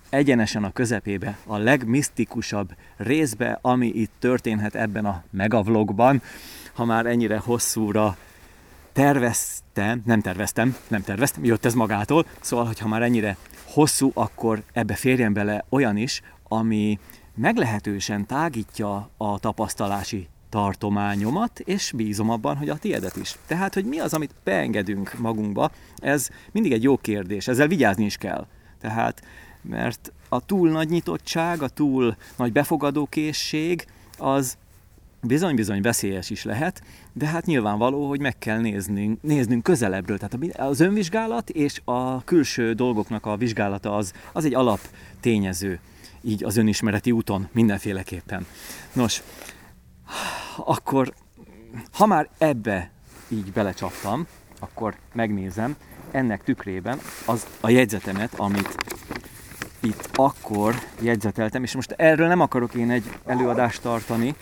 [0.10, 6.22] egyenesen a közepébe, a legmisztikusabb részbe, ami itt történhet ebben a megavlogban,
[6.74, 8.18] ha már ennyire hosszúra
[8.94, 14.96] terveztem, nem terveztem, nem terveztem, jött ez magától, szóval, hogyha már ennyire hosszú, akkor ebbe
[14.96, 17.00] férjen bele olyan is, ami
[17.40, 23.36] meglehetősen tágítja a tapasztalási tartományomat, és bízom abban, hogy a tiedet is.
[23.48, 28.18] Tehát, hogy mi az, amit beengedünk magunkba, ez mindig egy jó kérdés, ezzel vigyázni is
[28.18, 28.48] kell.
[28.82, 29.24] Tehát,
[29.62, 33.88] mert a túl nagy nyitottság, a túl nagy befogadókészség,
[34.18, 34.58] az
[35.22, 36.84] bizony-bizony veszélyes is lehet,
[37.14, 40.18] de hát nyilvánvaló, hogy meg kell néznünk, néznünk közelebbről.
[40.18, 44.80] Tehát az önvizsgálat és a külső dolgoknak a vizsgálata az, az egy alap
[45.20, 45.80] tényező
[46.22, 48.46] így az önismereti úton mindenféleképpen.
[48.94, 49.22] Nos,
[50.58, 51.14] akkor
[51.92, 52.92] ha már ebbe
[53.28, 54.28] így belecsaptam,
[54.60, 55.76] akkor megnézem
[56.12, 58.76] ennek tükrében az a jegyzetemet, amit
[59.80, 64.36] itt akkor jegyzeteltem, és most erről nem akarok én egy előadást tartani,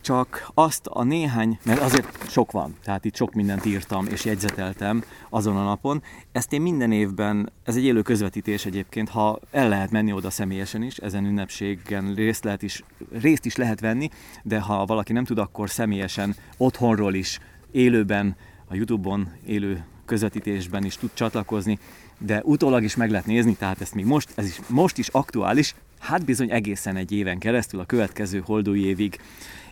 [0.00, 5.04] csak azt a néhány, mert azért sok van, tehát itt sok mindent írtam és jegyzeteltem
[5.30, 6.02] azon a napon.
[6.32, 10.82] Ezt én minden évben, ez egy élő közvetítés egyébként, ha el lehet menni oda személyesen
[10.82, 12.82] is, ezen ünnepségen részt, lehet is,
[13.20, 14.08] részt is lehet venni,
[14.42, 17.38] de ha valaki nem tud, akkor személyesen otthonról is,
[17.70, 18.36] élőben,
[18.68, 21.78] a Youtube-on élő közvetítésben is tud csatlakozni,
[22.18, 25.74] de utólag is meg lehet nézni, tehát ezt még most, ez is most is aktuális,
[25.98, 29.18] hát bizony egészen egy éven keresztül a következő holdúj évig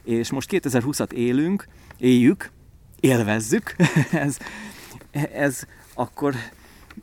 [0.07, 2.50] és most 2020-at élünk, éljük,
[3.00, 3.76] élvezzük,
[4.12, 4.38] ez,
[5.32, 5.62] ez
[5.94, 6.34] akkor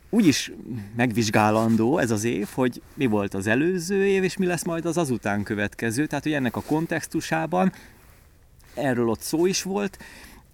[0.09, 0.51] úgy is
[0.95, 4.97] megvizsgálandó ez az év, hogy mi volt az előző év, és mi lesz majd az
[4.97, 6.05] azután következő.
[6.05, 7.73] Tehát, hogy ennek a kontextusában
[8.73, 9.97] erről ott szó is volt.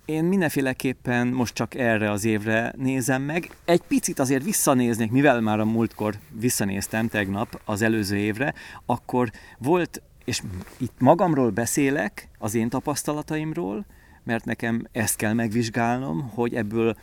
[0.05, 3.49] Én mindenféleképpen most csak erre az évre nézem meg.
[3.65, 8.53] Egy picit azért visszanéznék, mivel már a múltkor visszanéztem tegnap az előző évre,
[8.85, 10.41] akkor volt és
[10.78, 13.86] itt magamról beszélek, az én tapasztalataimról,
[14.24, 16.95] mert nekem ezt kell megvizsgálnom, hogy ebből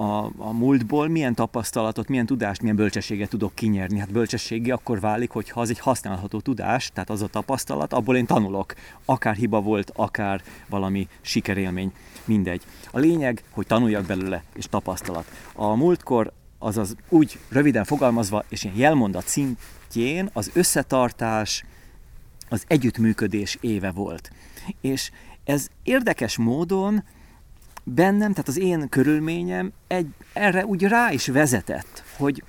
[0.00, 3.98] a, a múltból milyen tapasztalatot, milyen tudást, milyen bölcsességet tudok kinyerni.
[3.98, 8.26] Hát bölcsességi akkor válik, hogyha az egy használható tudás, tehát az a tapasztalat, abból én
[8.26, 8.74] tanulok.
[9.04, 11.92] Akár hiba volt, akár valami sikerélmény,
[12.24, 12.62] mindegy.
[12.90, 15.24] A lényeg, hogy tanuljak belőle, és tapasztalat.
[15.54, 21.64] A múltkor, azaz úgy röviden fogalmazva, és ilyen jelmondat szintjén az összetartás,
[22.48, 24.30] az együttműködés éve volt.
[24.80, 25.10] És
[25.44, 27.04] ez érdekes módon
[27.84, 32.42] bennem, tehát az én körülményem egy, erre úgy rá is vezetett, hogy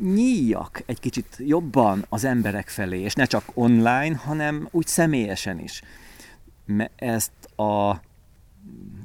[0.00, 5.82] nyíljak egy kicsit jobban az emberek felé, és ne csak online, hanem úgy személyesen is.
[6.96, 8.00] Ezt a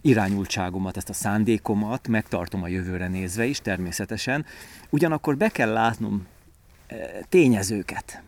[0.02, 4.46] irányultságomat, ezt a szándékomat megtartom a jövőre nézve is természetesen,
[4.90, 6.26] ugyanakkor be kell látnom
[6.88, 8.22] eh, tényezőket.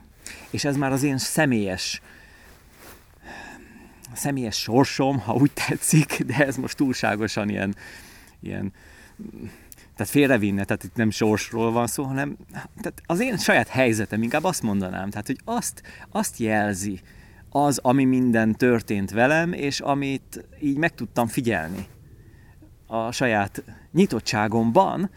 [0.50, 2.02] És ez már az én személyes
[4.14, 7.76] személyes sorsom, ha úgy tetszik, de ez most túlságosan ilyen,
[8.40, 8.74] ilyen
[9.96, 14.44] tehát félrevinne, tehát itt nem sorsról van szó, hanem tehát az én saját helyzetem, inkább
[14.44, 17.00] azt mondanám, tehát hogy azt, azt jelzi
[17.50, 21.88] az, ami minden történt velem, és amit így meg tudtam figyelni
[22.88, 25.10] a saját nyitottságomban,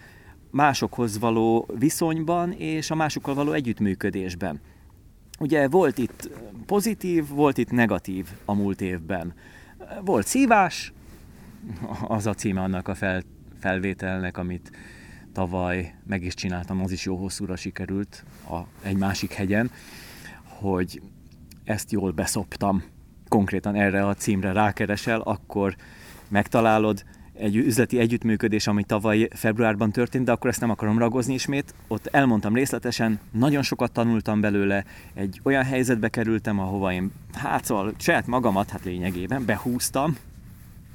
[0.50, 4.60] másokhoz való viszonyban és a másokkal való együttműködésben.
[5.42, 6.30] Ugye volt itt
[6.66, 9.34] pozitív, volt itt negatív a múlt évben.
[10.04, 10.92] Volt szívás,
[12.02, 13.22] az a címe annak a fel,
[13.58, 14.70] felvételnek, amit
[15.32, 19.70] tavaly meg is csináltam, az is jó hosszúra sikerült a, egy másik hegyen,
[20.44, 21.02] hogy
[21.64, 22.82] ezt jól beszoptam.
[23.28, 25.76] Konkrétan erre a címre rákeresel, akkor
[26.28, 27.04] megtalálod,
[27.42, 31.74] egy üzleti együttműködés, ami tavaly februárban történt, de akkor ezt nem akarom ragozni ismét.
[31.88, 37.94] Ott elmondtam részletesen, nagyon sokat tanultam belőle, egy olyan helyzetbe kerültem, ahova én hát szóval
[37.98, 40.16] saját magamat, hát lényegében behúztam,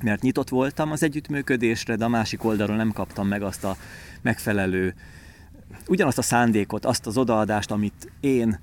[0.03, 3.75] mert nyitott voltam az együttműködésre, de a másik oldalról nem kaptam meg azt a
[4.21, 4.93] megfelelő,
[5.87, 8.59] ugyanazt a szándékot, azt az odaadást, amit én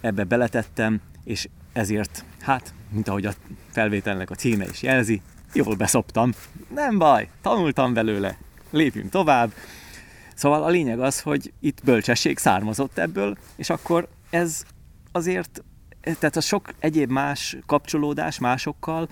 [0.00, 3.32] ebbe beletettem, és ezért, hát, mint ahogy a
[3.68, 6.32] felvételnek a címe is jelzi, jól beszoptam.
[6.74, 8.36] Nem baj, tanultam belőle,
[8.70, 9.52] lépjünk tovább.
[10.34, 14.62] Szóval a lényeg az, hogy itt bölcsesség származott ebből, és akkor ez
[15.12, 15.62] azért,
[16.00, 19.08] tehát a sok egyéb más kapcsolódás másokkal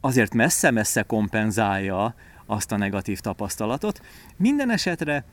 [0.00, 2.14] azért messze-messze kompenzálja
[2.46, 4.00] azt a negatív tapasztalatot.
[4.36, 5.24] Minden esetre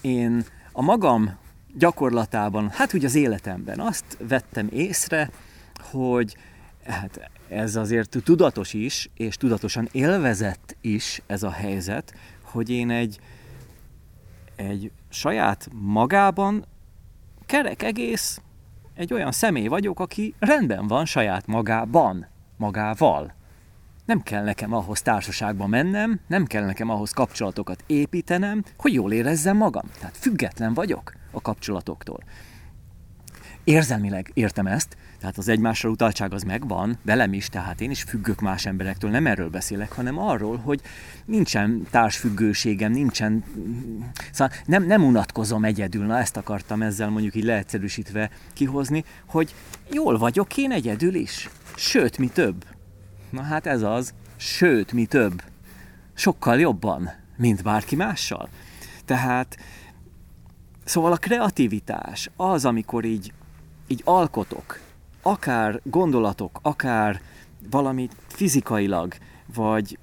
[0.00, 1.38] én a magam
[1.74, 5.30] gyakorlatában, hát úgy az életemben azt vettem észre,
[5.80, 6.36] hogy
[6.84, 13.18] hát ez azért tudatos is, és tudatosan élvezett is ez a helyzet, hogy én egy,
[14.56, 16.64] egy saját magában
[17.46, 18.40] kerek egész,
[18.94, 22.26] egy olyan személy vagyok, aki rendben van saját magában,
[22.56, 23.34] magával.
[24.04, 29.56] Nem kell nekem ahhoz társaságba mennem, nem kell nekem ahhoz kapcsolatokat építenem, hogy jól érezzem
[29.56, 29.90] magam.
[29.98, 32.18] Tehát független vagyok a kapcsolatoktól.
[33.70, 38.40] Érzelmileg értem ezt, tehát az egymásra utaltság az megvan, velem is, tehát én is függök
[38.40, 40.80] más emberektől, nem erről beszélek, hanem arról, hogy
[41.24, 43.44] nincsen társfüggőségem, nincsen,
[44.32, 49.54] szóval nem, nem unatkozom egyedül, na ezt akartam ezzel mondjuk így leegyszerűsítve kihozni, hogy
[49.90, 52.64] jól vagyok én egyedül is, sőt, mi több.
[53.30, 55.42] Na hát ez az, sőt, mi több.
[56.14, 58.48] Sokkal jobban, mint bárki mással.
[59.04, 59.56] Tehát,
[60.84, 63.32] szóval a kreativitás az, amikor így,
[63.90, 64.80] így alkotok,
[65.22, 67.20] akár gondolatok, akár
[67.70, 69.14] valami fizikailag,
[69.54, 69.98] vagy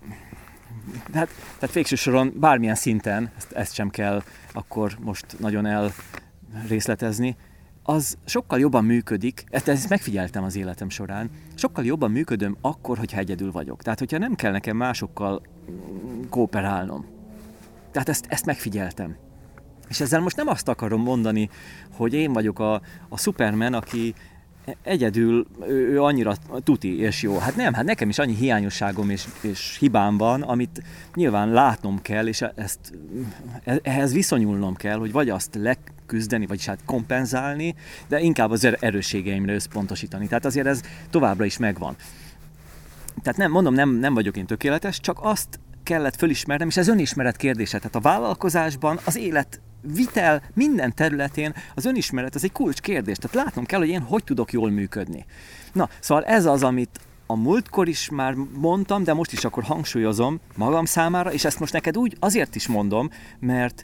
[1.14, 4.24] hát, tehát végső soron bármilyen szinten, ezt, ezt sem kell
[4.54, 5.92] akkor most nagyon
[6.62, 7.36] elrészletezni,
[7.84, 13.18] az sokkal jobban működik, ezt, ezt megfigyeltem az életem során, sokkal jobban működöm akkor, hogyha
[13.20, 13.82] egyedül vagyok.
[13.82, 15.42] Tehát, hogyha nem kell nekem másokkal
[16.30, 17.06] kooperálnom.
[17.92, 19.16] Tehát ezt, ezt megfigyeltem.
[19.90, 21.50] És ezzel most nem azt akarom mondani,
[21.96, 24.14] hogy én vagyok a, a Superman, aki
[24.84, 27.38] egyedül ő, ő annyira tuti és jó.
[27.38, 30.84] Hát nem, hát nekem is annyi hiányosságom és, és hibám van, amit
[31.14, 32.80] nyilván látnom kell, és ezt,
[33.82, 37.76] ehhez viszonyulnom kell, hogy vagy azt leküzdeni, vagy hát kompenzálni,
[38.08, 40.28] de inkább az er-, erősségeimre összpontosítani.
[40.28, 41.96] Tehát azért ez továbbra is megvan.
[43.22, 47.36] Tehát nem, mondom, nem, nem vagyok én tökéletes, csak azt kellett fölismernem, és ez önismeret
[47.36, 47.78] kérdése.
[47.78, 49.62] Tehát a vállalkozásban az élet
[49.94, 53.18] vitel minden területén az önismeret az egy kulcs kérdés.
[53.18, 55.26] Tehát látnom kell, hogy én hogy tudok jól működni.
[55.74, 60.40] Na, szóval ez az, amit a múltkor is már mondtam, de most is akkor hangsúlyozom
[60.56, 63.10] magam számára, és ezt most neked úgy azért is mondom,
[63.40, 63.84] mert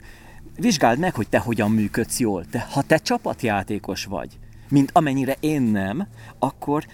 [0.56, 2.44] vizsgáld meg, hogy te hogyan működsz jól.
[2.44, 6.06] Te, ha te csapatjátékos vagy, mint amennyire én nem,
[6.38, 6.86] akkor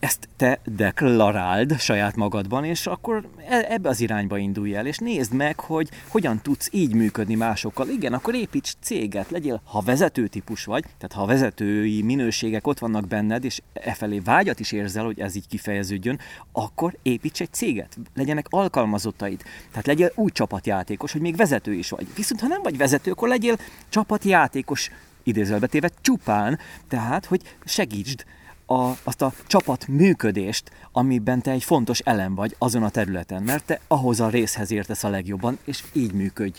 [0.00, 5.32] ezt te deklaráld saját magadban, és akkor e, ebbe az irányba indulj el, és nézd
[5.32, 7.88] meg, hogy hogyan tudsz így működni másokkal.
[7.88, 13.08] Igen, akkor építs céget, legyél, ha vezető típus vagy, tehát ha vezetői minőségek ott vannak
[13.08, 16.18] benned, és e felé vágyat is érzel, hogy ez így kifejeződjön,
[16.52, 19.42] akkor építs egy céget, legyenek alkalmazottaid.
[19.70, 22.06] Tehát legyél úgy csapatjátékos, hogy még vezető is vagy.
[22.16, 23.56] Viszont ha nem vagy vezető, akkor legyél
[23.88, 24.90] csapatjátékos
[25.22, 26.58] idézőlbetéve csupán,
[26.88, 28.24] tehát, hogy segítsd
[28.70, 33.64] a, azt a csapat működést, amiben te egy fontos elem vagy azon a területen, mert
[33.64, 36.58] te ahhoz a részhez értesz a legjobban, és így működj.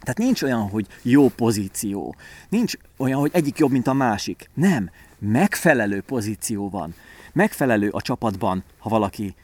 [0.00, 2.14] Tehát nincs olyan, hogy jó pozíció.
[2.48, 4.50] Nincs olyan, hogy egyik jobb, mint a másik.
[4.54, 4.90] Nem.
[5.18, 6.94] Megfelelő pozíció van.
[7.32, 9.34] Megfelelő a csapatban, ha valaki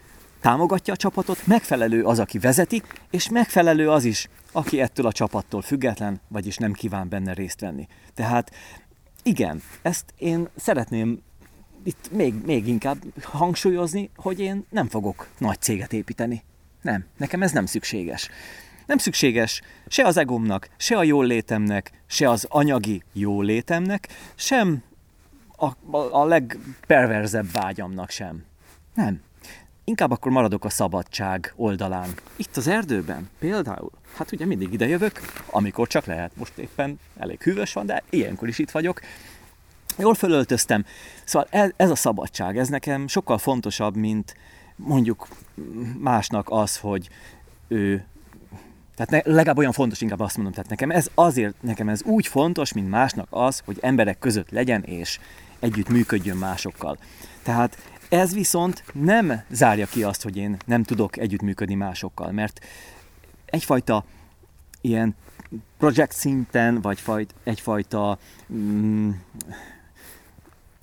[0.40, 5.62] támogatja a csapatot, megfelelő az, aki vezeti, és megfelelő az is, aki ettől a csapattól
[5.62, 7.86] független, vagyis nem kíván benne részt venni.
[8.14, 8.50] Tehát
[9.22, 11.22] igen, ezt én szeretném
[11.84, 16.42] itt még, még inkább hangsúlyozni, hogy én nem fogok nagy céget építeni.
[16.82, 18.28] Nem, nekem ez nem szükséges.
[18.86, 24.82] Nem szükséges se az egomnak, se a jól létemnek, se az anyagi jól létemnek, sem
[25.56, 28.44] a, a, a legperverzebb vágyamnak sem.
[28.94, 29.20] Nem.
[29.84, 32.08] Inkább akkor maradok a szabadság oldalán.
[32.36, 33.90] Itt az erdőben például.
[34.16, 35.20] Hát ugye mindig ide jövök,
[35.50, 36.36] amikor csak lehet.
[36.36, 39.00] Most éppen elég hűvös van, de ilyenkor is itt vagyok
[39.98, 40.84] jól fölöltöztem.
[41.24, 44.36] Szóval ez, ez a szabadság, ez nekem sokkal fontosabb, mint
[44.76, 45.28] mondjuk
[45.98, 47.08] másnak az, hogy
[47.68, 48.04] ő
[48.96, 52.26] tehát ne, legalább olyan fontos, inkább azt mondom, tehát nekem ez azért, nekem ez úgy
[52.26, 55.20] fontos, mint másnak az, hogy emberek között legyen és
[55.58, 56.98] együtt működjön másokkal.
[57.42, 62.64] Tehát ez viszont nem zárja ki azt, hogy én nem tudok együttműködni másokkal, mert
[63.44, 64.04] egyfajta
[64.80, 65.14] ilyen
[65.78, 68.18] projekt szinten, vagy fajt, egyfajta
[68.52, 69.10] mm,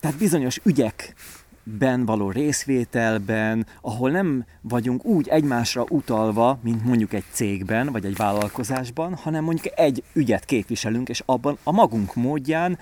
[0.02, 7.92] tehát bizonyos ügyekben való részvételben, ahol nem vagyunk úgy egymásra utalva, mint mondjuk egy cégben,
[7.92, 12.80] vagy egy vállalkozásban, hanem mondjuk egy ügyet képviselünk, és abban a magunk módján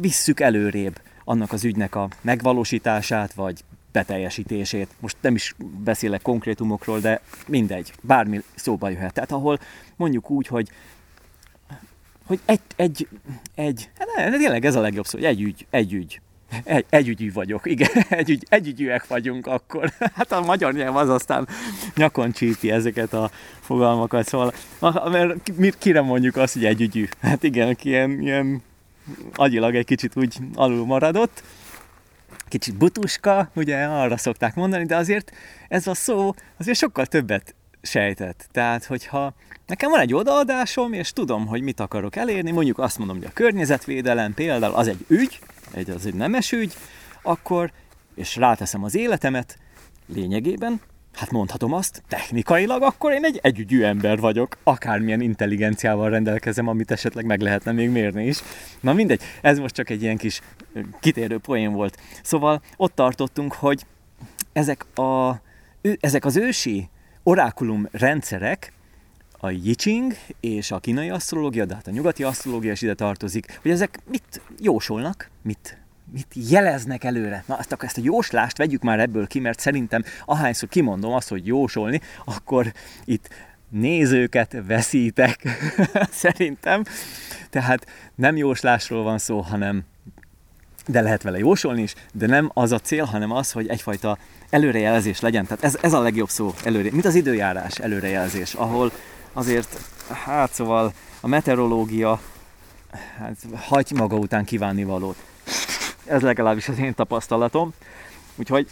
[0.00, 4.88] visszük előrébb annak az ügynek a megvalósítását, vagy beteljesítését.
[5.00, 5.54] Most nem is
[5.84, 9.12] beszélek konkrétumokról, de mindegy, bármi szóba jöhet.
[9.12, 9.58] Tehát ahol
[9.96, 10.68] mondjuk úgy, hogy
[12.26, 13.08] hogy egy, egy,
[13.54, 16.20] egy, hát tényleg ez a legjobb szó, hogy egy ügy, egy ügy.
[16.64, 19.92] Egy, együgyű vagyok, igen, együgy, együgyűek vagyunk akkor.
[20.14, 21.48] Hát a magyar nyelv az aztán
[21.96, 23.30] nyakon csípi ezeket a
[23.60, 24.52] fogalmakat, szóval,
[25.10, 27.08] mert kire mondjuk azt, hogy együgyű?
[27.20, 28.62] Hát igen, aki ilyen, ilyen
[29.34, 31.42] agyilag egy kicsit úgy alul maradott,
[32.48, 35.32] kicsit butuska, ugye arra szokták mondani, de azért
[35.68, 38.48] ez a szó azért sokkal többet sejtett.
[38.52, 39.34] Tehát, hogyha
[39.66, 43.32] nekem van egy odaadásom, és tudom, hogy mit akarok elérni, mondjuk azt mondom, hogy a
[43.32, 45.38] környezetvédelem például az egy ügy,
[45.72, 46.74] egy, az egy nemes ügy,
[47.22, 47.72] akkor,
[48.14, 49.58] és ráteszem az életemet,
[50.14, 50.80] lényegében,
[51.14, 57.24] hát mondhatom azt, technikailag akkor én egy együgyű ember vagyok, akármilyen intelligenciával rendelkezem, amit esetleg
[57.24, 58.38] meg lehetne még mérni is.
[58.80, 60.40] Na mindegy, ez most csak egy ilyen kis
[61.00, 61.98] kitérő poén volt.
[62.22, 63.86] Szóval ott tartottunk, hogy
[64.52, 65.40] ezek, a,
[66.00, 66.88] ezek az ősi
[67.22, 68.72] orákulum rendszerek,
[69.44, 73.70] a Yiching és a kínai asztrológia, de hát a nyugati asztrológia is ide tartozik, hogy
[73.70, 75.78] ezek mit jósolnak, mit,
[76.12, 77.44] mit jeleznek előre.
[77.46, 81.46] Na, azt ezt a jóslást vegyük már ebből ki, mert szerintem ahányszor kimondom azt, hogy
[81.46, 82.72] jósolni, akkor
[83.04, 83.28] itt
[83.68, 85.48] nézőket veszítek,
[86.22, 86.84] szerintem.
[87.50, 89.84] Tehát nem jóslásról van szó, hanem
[90.86, 94.18] de lehet vele jósolni is, de nem az a cél, hanem az, hogy egyfajta
[94.50, 95.46] előrejelzés legyen.
[95.46, 98.92] Tehát ez, ez a legjobb szó, előre, mint az időjárás előrejelzés, ahol
[99.32, 99.80] azért,
[100.24, 102.20] hát szóval a meteorológia
[103.18, 105.16] hát, hagy maga után kívánni valót.
[106.04, 107.72] Ez legalábbis az én tapasztalatom.
[108.36, 108.68] Úgyhogy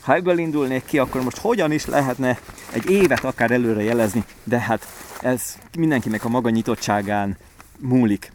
[0.00, 2.38] ha ebből indulnék ki, akkor most hogyan is lehetne
[2.72, 4.86] egy évet akár előre jelezni, de hát
[5.20, 7.36] ez mindenkinek a maga nyitottságán
[7.78, 8.32] múlik,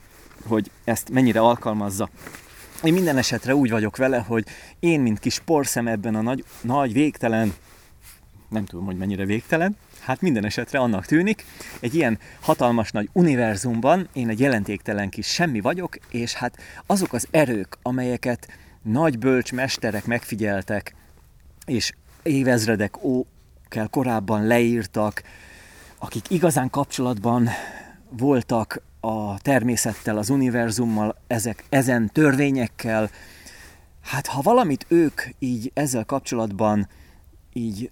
[0.48, 2.10] hogy ezt mennyire alkalmazza.
[2.84, 4.46] Én minden esetre úgy vagyok vele, hogy
[4.80, 7.54] én, mint kis porszem ebben a nagy, nagy végtelen,
[8.50, 11.46] nem tudom, hogy mennyire végtelen, hát minden esetre annak tűnik,
[11.80, 17.28] egy ilyen hatalmas nagy univerzumban én egy jelentéktelen kis semmi vagyok, és hát azok az
[17.32, 18.48] erők, amelyeket
[18.82, 20.96] nagy bölcs mesterek megfigyeltek,
[21.66, 21.92] és
[22.24, 25.24] évezredek ókel korábban leírtak,
[25.98, 27.50] akik igazán kapcsolatban
[28.10, 33.10] voltak a természettel, az univerzummal, ezek, ezen törvényekkel,
[34.02, 36.88] hát ha valamit ők így ezzel kapcsolatban
[37.54, 37.92] így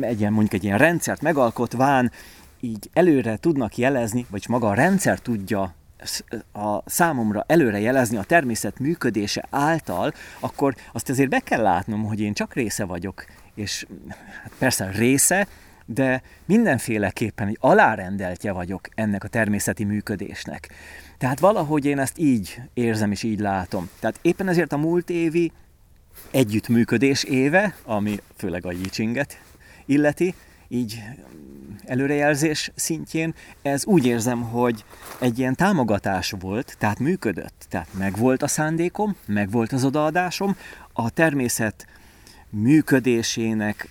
[0.00, 2.12] egy ilyen, mondjuk egy ilyen rendszert megalkotván,
[2.60, 5.74] így előre tudnak jelezni, vagy maga a rendszer tudja
[6.52, 12.20] a számomra előre jelezni a természet működése által, akkor azt azért be kell látnom, hogy
[12.20, 13.24] én csak része vagyok.
[13.54, 13.86] És
[14.42, 15.46] hát persze része,
[15.86, 20.68] de mindenféleképpen egy alárendeltje vagyok ennek a természeti működésnek.
[21.18, 23.88] Tehát valahogy én ezt így érzem és így látom.
[24.00, 25.52] Tehát éppen ezért a múlt évi
[26.30, 29.40] együttműködés éve, ami főleg a Yichinget
[29.86, 30.34] illeti,
[30.68, 31.02] így
[31.84, 34.84] előrejelzés szintjén, ez úgy érzem, hogy
[35.20, 40.56] egy ilyen támogatás volt, tehát működött, tehát megvolt a szándékom, megvolt az odaadásom,
[40.92, 41.86] a természet
[42.50, 43.88] működésének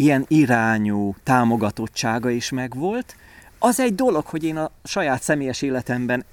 [0.00, 3.16] ilyen irányú támogatottsága is megvolt.
[3.58, 6.24] Az egy dolog, hogy én a saját személyes életemben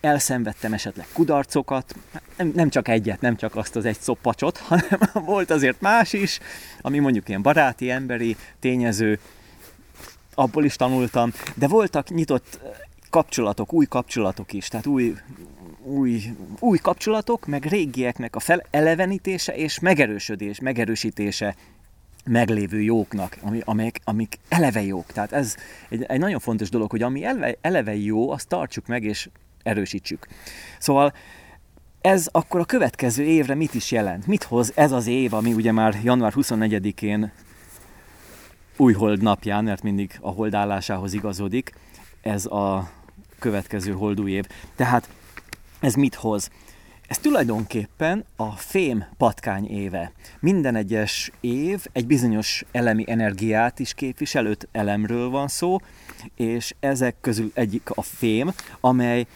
[0.00, 1.94] elszenvedtem esetleg kudarcokat,
[2.36, 6.38] nem, nem csak egyet, nem csak azt az egy szoppacsot, hanem volt azért más is,
[6.80, 9.18] ami mondjuk ilyen baráti, emberi tényező,
[10.34, 12.60] abból is tanultam, de voltak nyitott
[13.10, 15.14] kapcsolatok, új kapcsolatok is, tehát új,
[15.82, 16.22] új,
[16.58, 21.54] új kapcsolatok, meg régieknek a felelevenítése és megerősödés, megerősítése
[22.24, 25.06] meglévő jóknak, ami, amik, amik eleve jók.
[25.06, 25.56] Tehát ez
[25.88, 29.28] egy, egy nagyon fontos dolog, hogy ami eleve, eleve jó, azt tartsuk meg és
[29.62, 30.26] erősítsük.
[30.78, 31.12] Szóval
[32.00, 34.26] ez akkor a következő évre mit is jelent?
[34.26, 37.32] Mit hoz ez az év, ami ugye már január 24-én
[38.76, 41.72] új hold napján, mert mindig a holdállásához igazodik,
[42.20, 42.90] ez a
[43.38, 44.46] következő holdúj év.
[44.76, 45.08] Tehát
[45.80, 46.50] ez mit hoz?
[47.12, 50.12] Ez tulajdonképpen a fém patkány éve.
[50.40, 55.76] Minden egyes év egy bizonyos elemi energiát is képvisel, öt elemről van szó,
[56.36, 59.26] és ezek közül egyik a fém, amely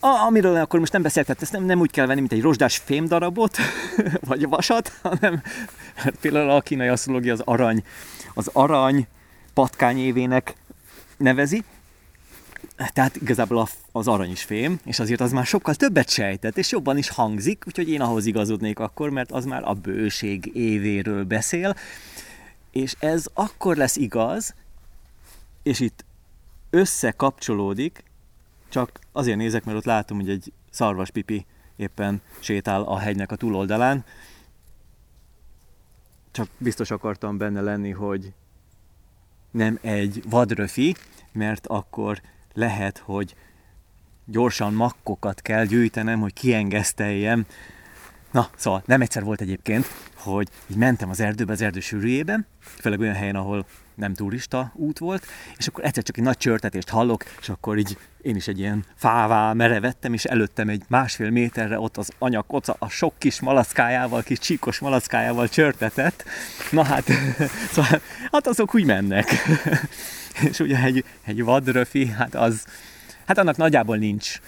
[0.00, 3.56] amiről akkor most nem beszéltek, ezt nem, nem úgy kell venni, mint egy rozsdás fémdarabot,
[4.30, 5.42] vagy vasat, hanem
[5.94, 7.84] hát például a kínai asztrológia az arany,
[8.34, 9.06] az arany
[9.54, 10.54] patkány évének
[11.16, 11.64] nevezi,
[12.92, 16.96] tehát igazából az arany is fém, és azért az már sokkal többet sejtett, és jobban
[16.96, 21.76] is hangzik, úgyhogy én ahhoz igazodnék akkor, mert az már a bőség évéről beszél,
[22.70, 24.54] és ez akkor lesz igaz,
[25.62, 26.04] és itt
[26.70, 28.04] összekapcsolódik,
[28.68, 34.04] csak azért nézek, mert ott látom, hogy egy szarvaspipi éppen sétál a hegynek a túloldalán.
[36.30, 38.32] Csak biztos akartam benne lenni, hogy
[39.50, 40.94] nem egy vadröfi,
[41.32, 42.20] mert akkor
[42.54, 43.34] lehet, hogy
[44.24, 47.46] gyorsan makkokat kell gyűjtenem, hogy kiengeszteljem.
[48.30, 53.00] Na, szóval nem egyszer volt egyébként, hogy így mentem az erdőbe, az erdő sűrűjében, főleg
[53.00, 57.24] olyan helyen, ahol nem turista út volt, és akkor egyszer csak egy nagy csörtetést hallok,
[57.40, 61.96] és akkor így én is egy ilyen fává merevettem, és előttem egy másfél méterre ott
[61.96, 66.24] az anya koca a sok kis malackájával, kis csíkos malackájával csörtetett.
[66.70, 67.04] Na hát,
[67.72, 68.00] szóval,
[68.32, 69.30] hát azok úgy mennek.
[70.50, 72.64] és ugye egy, egy vadröfi, hát az,
[73.26, 74.40] hát annak nagyjából nincs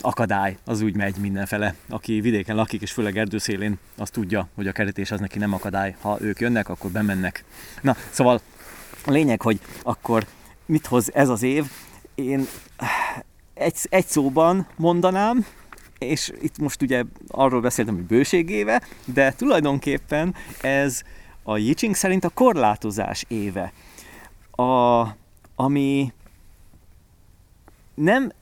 [0.00, 1.74] akadály, az úgy megy mindenfele.
[1.88, 5.96] Aki vidéken lakik, és főleg erdőszélén, az tudja, hogy a kerítés az neki nem akadály.
[6.00, 7.44] Ha ők jönnek, akkor bemennek.
[7.80, 8.40] Na, szóval
[9.06, 10.26] a lényeg, hogy akkor
[10.66, 11.70] mit hoz ez az év?
[12.14, 12.46] Én
[13.54, 15.46] egy, egy szóban mondanám,
[15.98, 21.02] és itt most ugye arról beszéltem, hogy bőségéve, de tulajdonképpen ez
[21.42, 23.72] a Yiching szerint a korlátozás éve.
[24.50, 25.02] A,
[25.54, 26.12] ami
[27.94, 28.32] nem,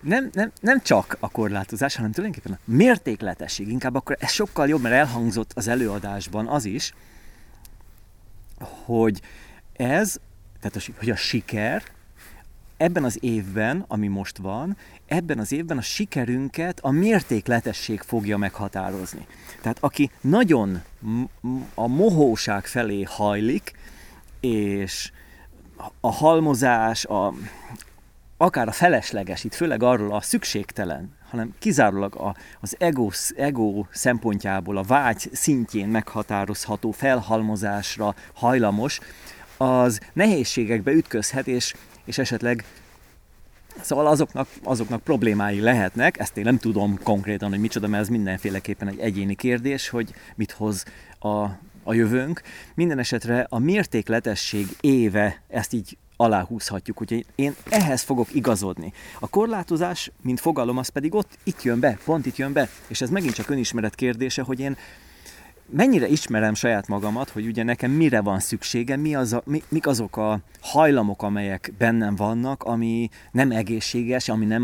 [0.00, 3.68] nem, nem, nem csak a korlátozás, hanem tulajdonképpen a mértékletesség.
[3.68, 6.92] Inkább akkor ez sokkal jobb, mert elhangzott az előadásban az is,
[8.84, 9.20] hogy
[9.72, 10.16] ez,
[10.60, 11.82] tehát a, hogy a siker
[12.76, 14.76] ebben az évben, ami most van,
[15.06, 19.26] ebben az évben a sikerünket a mértékletesség fogja meghatározni.
[19.62, 20.82] Tehát aki nagyon
[21.74, 23.72] a mohóság felé hajlik,
[24.40, 25.12] és
[26.00, 27.34] a halmozás, a,
[28.38, 34.76] akár a felesleges, itt főleg arról a szükségtelen, hanem kizárólag a, az ego, ego szempontjából
[34.76, 39.00] a vágy szintjén meghatározható felhalmozásra hajlamos,
[39.56, 41.74] az nehézségekbe ütközhet, és,
[42.04, 42.64] és esetleg
[43.80, 48.88] Szóval azoknak, azoknak problémái lehetnek, ezt én nem tudom konkrétan, hogy micsoda, mert ez mindenféleképpen
[48.88, 50.84] egy egyéni kérdés, hogy mit hoz
[51.18, 51.28] a,
[51.82, 52.42] a jövőnk.
[52.74, 58.92] Minden esetre a mértékletesség éve ezt így aláhúzhatjuk, úgyhogy én ehhez fogok igazodni.
[59.20, 63.00] A korlátozás, mint fogalom, az pedig ott itt jön be, pont itt jön be, és
[63.00, 64.76] ez megint csak önismeret kérdése, hogy én
[65.70, 69.86] mennyire ismerem saját magamat, hogy ugye nekem mire van szüksége, mi az a, mi, mik
[69.86, 74.62] azok a hajlamok, amelyek bennem vannak, ami nem egészséges, ami nem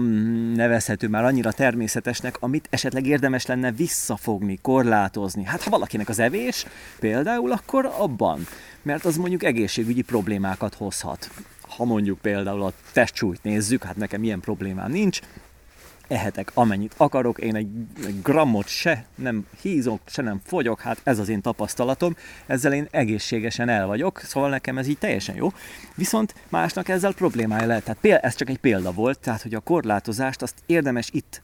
[0.56, 5.44] nevezhető már annyira természetesnek, amit esetleg érdemes lenne visszafogni, korlátozni.
[5.44, 6.66] Hát ha valakinek az evés
[6.98, 8.46] például, akkor abban,
[8.82, 11.30] mert az mondjuk egészségügyi problémákat hozhat.
[11.68, 15.20] Ha mondjuk például a testsúlyt nézzük, hát nekem ilyen problémám nincs,
[16.08, 17.68] ehetek amennyit akarok, én egy,
[18.22, 22.16] grammot se nem hízok, se nem fogyok, hát ez az én tapasztalatom,
[22.46, 25.52] ezzel én egészségesen el vagyok, szóval nekem ez így teljesen jó.
[25.94, 27.84] Viszont másnak ezzel problémája lehet.
[27.84, 31.42] Tehát például, ez csak egy példa volt, tehát hogy a korlátozást azt érdemes itt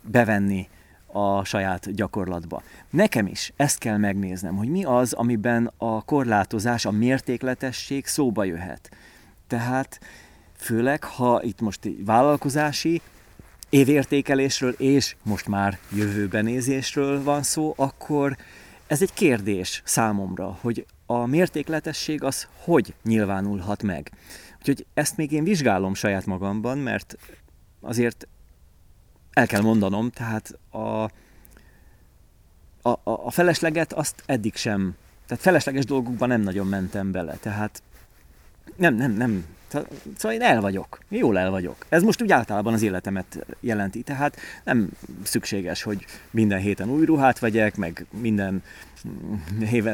[0.00, 0.68] bevenni
[1.06, 2.62] a saját gyakorlatba.
[2.90, 8.90] Nekem is ezt kell megnéznem, hogy mi az, amiben a korlátozás, a mértékletesség szóba jöhet.
[9.46, 10.00] Tehát
[10.56, 13.00] főleg, ha itt most vállalkozási
[13.72, 18.36] évértékelésről és most már jövőbenézésről van szó, akkor
[18.86, 24.10] ez egy kérdés számomra, hogy a mértékletesség az hogy nyilvánulhat meg.
[24.58, 27.16] Úgyhogy ezt még én vizsgálom saját magamban, mert
[27.80, 28.28] azért
[29.32, 31.02] el kell mondanom, tehát a,
[32.82, 34.96] a, a felesleget azt eddig sem,
[35.26, 37.82] tehát felesleges dolgokban nem nagyon mentem bele, tehát
[38.76, 39.44] nem, nem, nem
[40.16, 41.86] Szóval én el vagyok, jól el vagyok.
[41.88, 44.88] Ez most úgy általában az életemet jelenti, tehát nem
[45.22, 48.62] szükséges, hogy minden héten új ruhát vegyek, meg minden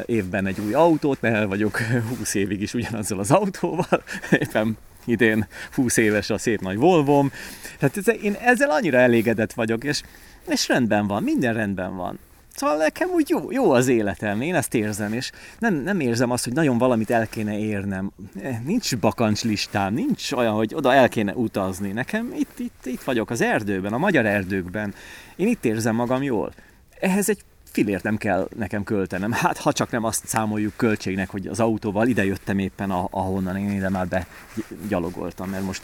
[0.07, 1.79] évben egy új autót, mert el vagyok
[2.19, 7.33] 20 évig is ugyanazzal az autóval, éppen idén 20 éves a szép nagy Volvom.
[7.79, 10.03] Tehát én ezzel annyira elégedett vagyok, és,
[10.49, 12.19] és rendben van, minden rendben van.
[12.59, 16.45] Szóval nekem úgy jó, jó az életem, én ezt érzem, és nem, nem érzem azt,
[16.45, 18.11] hogy nagyon valamit el kéne érnem.
[18.43, 19.45] Eh, nincs bakancs
[19.91, 21.93] nincs olyan, hogy oda el kéne utazni.
[21.93, 24.95] Nekem itt, itt, itt vagyok az erdőben, a magyar erdőkben.
[25.37, 26.53] Én itt érzem magam jól.
[27.01, 29.33] Ehhez egy filért nem kell nekem költenem.
[29.33, 33.71] Hát ha csak nem azt számoljuk költségnek, hogy az autóval ide jöttem éppen, ahonnan én
[33.71, 35.83] ide már begyalogoltam, mert most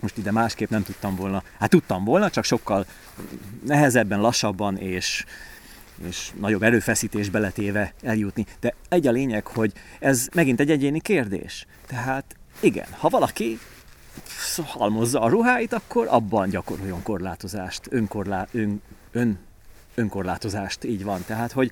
[0.00, 1.42] most ide másképp nem tudtam volna.
[1.58, 2.86] Hát tudtam volna, csak sokkal
[3.66, 5.24] nehezebben, lassabban és
[6.08, 8.46] és nagyobb erőfeszítés beletéve eljutni.
[8.60, 11.66] De egy a lényeg, hogy ez megint egy egyéni kérdés.
[11.86, 13.58] Tehát igen, ha valaki
[14.64, 18.82] halmozza a ruháit, akkor abban gyakoroljon korlátozást, önkorlá, ön,
[19.12, 19.38] ön,
[19.94, 21.24] önkorlátozást, így van.
[21.26, 21.70] Tehát, hogy,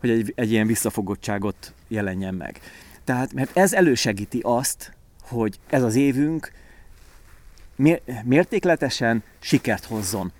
[0.00, 2.60] hogy egy, egy ilyen visszafogottságot jelenjen meg.
[3.04, 4.92] Tehát, mert ez elősegíti azt,
[5.22, 6.52] hogy ez az évünk
[8.24, 10.32] mértékletesen sikert hozzon.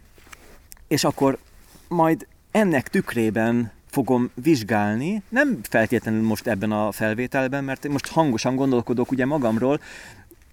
[0.88, 1.38] És akkor
[1.88, 9.10] majd ennek tükrében fogom vizsgálni, nem feltétlenül most ebben a felvételben, mert most hangosan gondolkodok
[9.10, 9.80] ugye magamról,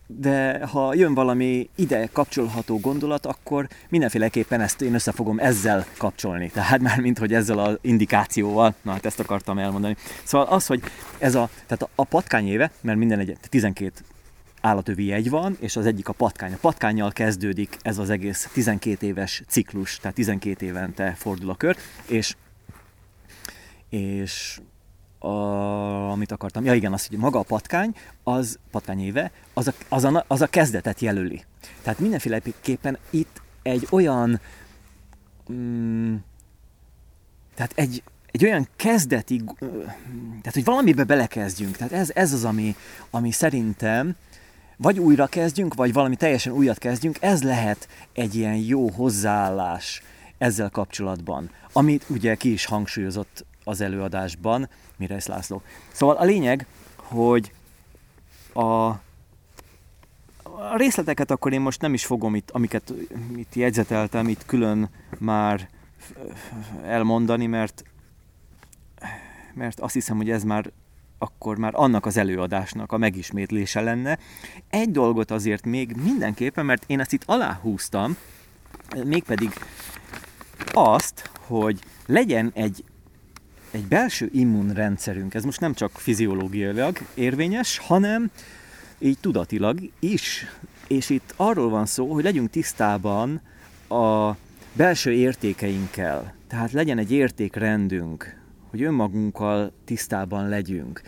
[0.08, 6.50] de ha jön valami ide kapcsolható gondolat, akkor mindenféleképpen ezt én össze fogom ezzel kapcsolni.
[6.50, 9.96] Tehát már mint hogy ezzel az indikációval, na hát ezt akartam elmondani.
[10.24, 10.82] Szóval az, hogy
[11.18, 13.92] ez a, tehát a patkány éve, mert minden egy 12
[14.62, 16.54] állatövi jegy van, és az egyik a patkány.
[16.54, 21.78] A patkányjal kezdődik ez az egész 12 éves ciklus, tehát 12 évente fordul a kör,
[22.08, 22.36] és
[23.90, 24.60] és
[25.20, 25.28] a,
[26.12, 30.04] amit akartam, ja igen, az, hogy maga a patkány, az patkány éve, az a, az,
[30.04, 31.44] a, az a kezdetet jelöli.
[31.82, 34.40] Tehát mindenféleképpen itt egy olyan,
[35.52, 36.16] mm,
[37.56, 39.44] tehát egy, egy olyan kezdeti,
[40.30, 41.78] tehát hogy valamibe belekezdjünk.
[41.78, 42.76] Tehát ez, ez az, ami,
[43.10, 44.16] ami szerintem
[44.78, 50.04] vagy újra kezdjünk, vagy valami teljesen újat kezdjünk, ez lehet egy ilyen jó hozzáállás
[50.38, 54.70] ezzel kapcsolatban, amit ugye ki is hangsúlyozott az előadásban,
[55.08, 55.62] ez László.
[55.92, 57.52] Szóval a lényeg, hogy
[58.54, 58.62] a,
[60.44, 62.94] a részleteket akkor én most nem is fogom itt, amiket
[63.36, 65.70] itt jegyzeteltem, itt külön már
[66.84, 67.84] elmondani, mert,
[69.54, 70.72] mert azt hiszem, hogy ez már
[71.18, 74.18] akkor már annak az előadásnak a megismétlése lenne.
[74.70, 78.18] Egy dolgot azért még mindenképpen, mert én ezt itt aláhúztam,
[79.04, 79.54] mégpedig
[80.74, 82.84] azt, hogy legyen egy
[83.72, 88.32] egy belső immunrendszerünk, ez most nem csak fiziológiailag érvényes, hanem
[89.00, 90.46] így tudatilag is.
[90.88, 93.42] És itt arról van szó, hogy legyünk tisztában
[93.90, 94.32] a
[94.74, 96.36] belső értékeinkkel.
[96.48, 98.37] Tehát legyen egy értékrendünk,
[98.70, 101.02] hogy önmagunkkal tisztában legyünk.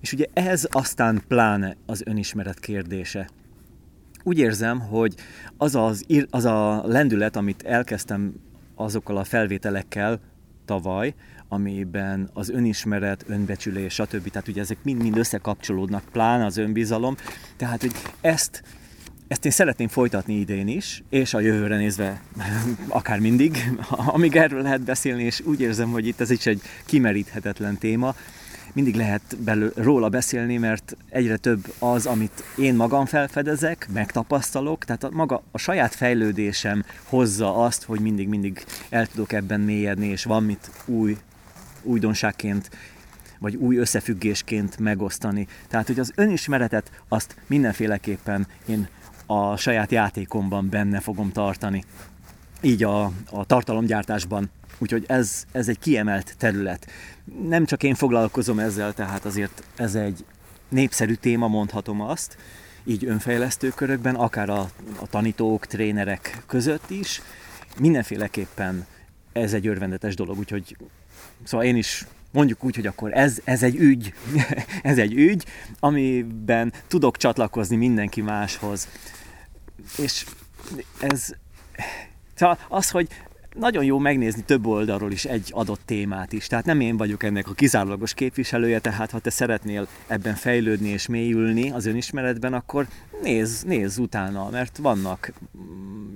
[0.00, 3.28] És ugye ez aztán pláne az önismeret kérdése.
[4.22, 5.14] Úgy érzem, hogy
[5.56, 8.34] az, az, az a lendület, amit elkezdtem
[8.74, 10.20] azokkal a felvételekkel
[10.64, 11.14] tavaly,
[11.48, 14.30] amiben az önismeret, önbecsülés, stb.
[14.30, 17.14] Tehát ugye ezek mind-mind összekapcsolódnak, pláne az önbizalom.
[17.56, 18.62] Tehát, hogy ezt
[19.28, 22.20] ezt én szeretném folytatni idén is, és a jövőre nézve
[22.88, 23.70] akár mindig,
[24.14, 28.14] amíg erről lehet beszélni, és úgy érzem, hogy itt ez is egy kimeríthetetlen téma.
[28.72, 35.04] Mindig lehet belő, róla beszélni, mert egyre több az, amit én magam felfedezek, megtapasztalok, tehát
[35.04, 40.42] a, maga a saját fejlődésem hozza azt, hogy mindig-mindig el tudok ebben mélyedni, és van
[40.42, 41.16] mit új
[41.82, 42.70] újdonságként
[43.38, 45.46] vagy új összefüggésként megosztani.
[45.68, 48.88] Tehát, hogy az önismeretet azt mindenféleképpen én
[49.26, 51.84] a saját játékomban benne fogom tartani.
[52.60, 54.50] Így a, a tartalomgyártásban.
[54.78, 56.86] Úgyhogy ez, ez egy kiemelt terület.
[57.48, 60.24] Nem csak én foglalkozom ezzel, tehát azért ez egy
[60.68, 62.36] népszerű téma, mondhatom azt,
[62.84, 64.70] így önfejlesztő körökben, akár a,
[65.00, 67.22] a tanítók, trénerek között is.
[67.78, 68.86] Mindenféleképpen
[69.32, 70.76] ez egy örvendetes dolog, úgyhogy
[71.44, 72.06] Szóval én is
[72.36, 74.14] mondjuk úgy, hogy akkor ez, ez egy ügy,
[74.82, 75.44] ez egy ügy,
[75.80, 78.88] amiben tudok csatlakozni mindenki máshoz.
[79.98, 80.24] És
[81.00, 81.34] ez,
[82.34, 83.08] szóval az, hogy
[83.54, 86.46] nagyon jó megnézni több oldalról is egy adott témát is.
[86.46, 91.06] Tehát nem én vagyok ennek a kizárólagos képviselője, tehát ha te szeretnél ebben fejlődni és
[91.06, 92.86] mélyülni az önismeretben, akkor
[93.22, 95.32] nézz, nézz utána, mert vannak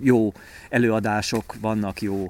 [0.03, 0.33] jó
[0.69, 2.27] előadások, vannak jó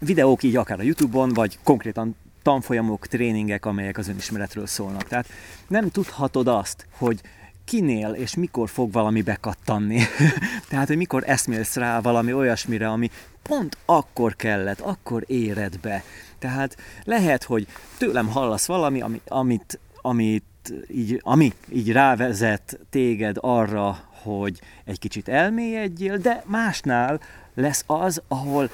[0.00, 5.02] videók így akár a Youtube-on, vagy konkrétan tanfolyamok, tréningek, amelyek az önismeretről szólnak.
[5.02, 5.28] Tehát
[5.68, 7.20] nem tudhatod azt, hogy
[7.64, 10.00] kinél és mikor fog valami bekattanni.
[10.68, 13.10] Tehát, hogy mikor eszmélsz rá valami olyasmire, ami
[13.42, 16.02] pont akkor kellett, akkor éred be.
[16.38, 17.66] Tehát lehet, hogy
[17.98, 20.44] tőlem hallasz valami, ami, amit, amit
[20.88, 27.20] így, ami így rávezet téged arra, hogy egy kicsit elmélyedjél, de másnál
[27.54, 28.70] lesz az, ahol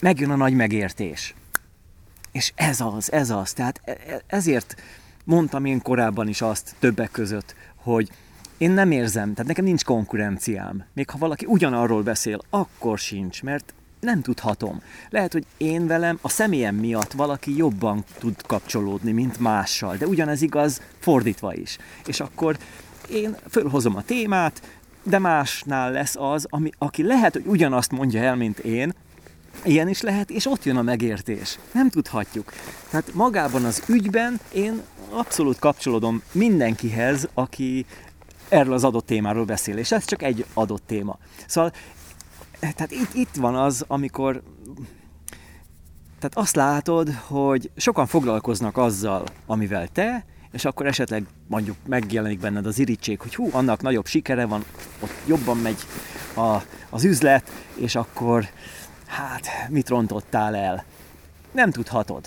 [0.00, 1.34] megjön a nagy megértés.
[2.32, 3.52] És ez az, ez az.
[3.52, 4.74] Tehát e, e, ezért
[5.24, 8.10] mondtam én korábban is azt többek között, hogy
[8.58, 10.84] én nem érzem, tehát nekem nincs konkurenciám.
[10.92, 14.82] Még ha valaki ugyanarról beszél, akkor sincs, mert nem tudhatom.
[15.10, 20.42] Lehet, hogy én velem a személyem miatt valaki jobban tud kapcsolódni, mint mással, de ugyanez
[20.42, 21.78] igaz fordítva is.
[22.06, 22.58] És akkor
[23.10, 24.62] én fölhozom a témát,
[25.02, 28.92] de másnál lesz az, ami, aki lehet, hogy ugyanazt mondja el, mint én,
[29.64, 31.58] Ilyen is lehet, és ott jön a megértés.
[31.72, 32.52] Nem tudhatjuk.
[32.90, 37.86] Tehát magában az ügyben én abszolút kapcsolódom mindenkihez, aki
[38.48, 41.18] erről az adott témáról beszél, és ez csak egy adott téma.
[41.46, 41.72] Szóval,
[42.60, 44.42] tehát itt, itt van az, amikor
[46.18, 52.66] tehát azt látod, hogy sokan foglalkoznak azzal, amivel te, és akkor esetleg mondjuk megjelenik benned
[52.66, 54.64] az irítség, hogy hú, annak nagyobb sikere van,
[55.00, 55.78] ott jobban megy
[56.36, 56.56] a,
[56.90, 58.48] az üzlet, és akkor
[59.12, 60.84] hát mit rontottál el?
[61.50, 62.24] Nem tudhatod.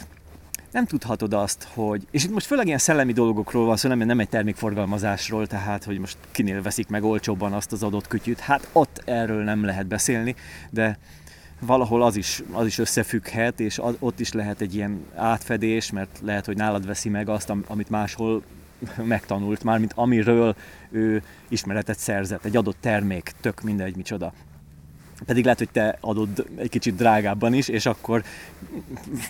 [0.71, 4.19] Nem tudhatod azt, hogy, és itt most főleg ilyen szellemi dolgokról van szó, nem, nem
[4.19, 9.01] egy termékforgalmazásról, tehát hogy most kinél veszik meg olcsóbban azt az adott kütyűt, hát ott
[9.05, 10.35] erről nem lehet beszélni,
[10.69, 10.97] de
[11.59, 16.19] valahol az is, az is összefügghet, és az, ott is lehet egy ilyen átfedés, mert
[16.23, 18.43] lehet, hogy nálad veszi meg azt, amit máshol
[19.03, 20.55] megtanult, mármint amiről
[20.91, 24.33] ő ismeretet szerzett, egy adott termék, tök mindegy, micsoda
[25.25, 28.23] pedig lehet, hogy te adod egy kicsit drágábban is, és akkor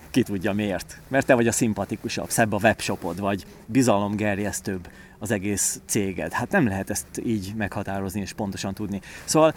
[0.09, 1.01] ki tudja miért.
[1.07, 4.89] Mert te vagy a szimpatikusabb, szebb a webshopod, vagy bizalomgerjesztőbb
[5.19, 6.31] az egész céged.
[6.31, 9.01] Hát nem lehet ezt így meghatározni és pontosan tudni.
[9.25, 9.53] Szóval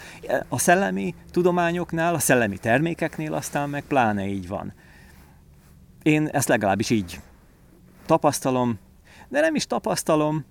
[0.47, 4.73] a szellemi tudományoknál, a szellemi termékeknél aztán meg pláne így van.
[6.03, 7.19] Én ezt legalábbis így
[8.05, 8.79] tapasztalom,
[9.27, 10.45] de nem is tapasztalom,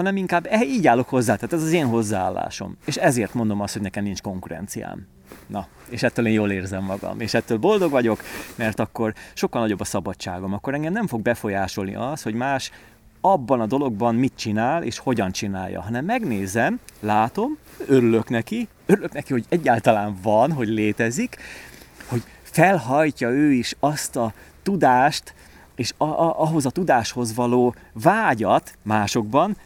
[0.00, 2.76] hanem inkább eh, így állok hozzá, tehát ez az én hozzáállásom.
[2.84, 5.06] És ezért mondom azt, hogy nekem nincs konkurenciám.
[5.46, 8.22] Na, és ettől én jól érzem magam, és ettől boldog vagyok,
[8.54, 12.70] mert akkor sokkal nagyobb a szabadságom, akkor engem nem fog befolyásolni az, hogy más
[13.20, 19.32] abban a dologban mit csinál, és hogyan csinálja, hanem megnézem, látom, örülök neki, örülök neki,
[19.32, 21.36] hogy egyáltalán van, hogy létezik,
[22.06, 24.32] hogy felhajtja ő is azt a
[24.62, 25.34] tudást,
[25.74, 29.56] és a, a, ahhoz a tudáshoz való vágyat másokban,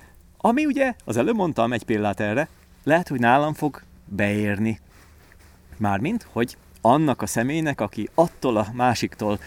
[0.47, 2.49] ami ugye, az előbb mondtam egy példát erre,
[2.83, 4.81] lehet, hogy nálam fog beérni.
[5.77, 9.39] Mármint, hogy annak a személynek, aki attól a másiktól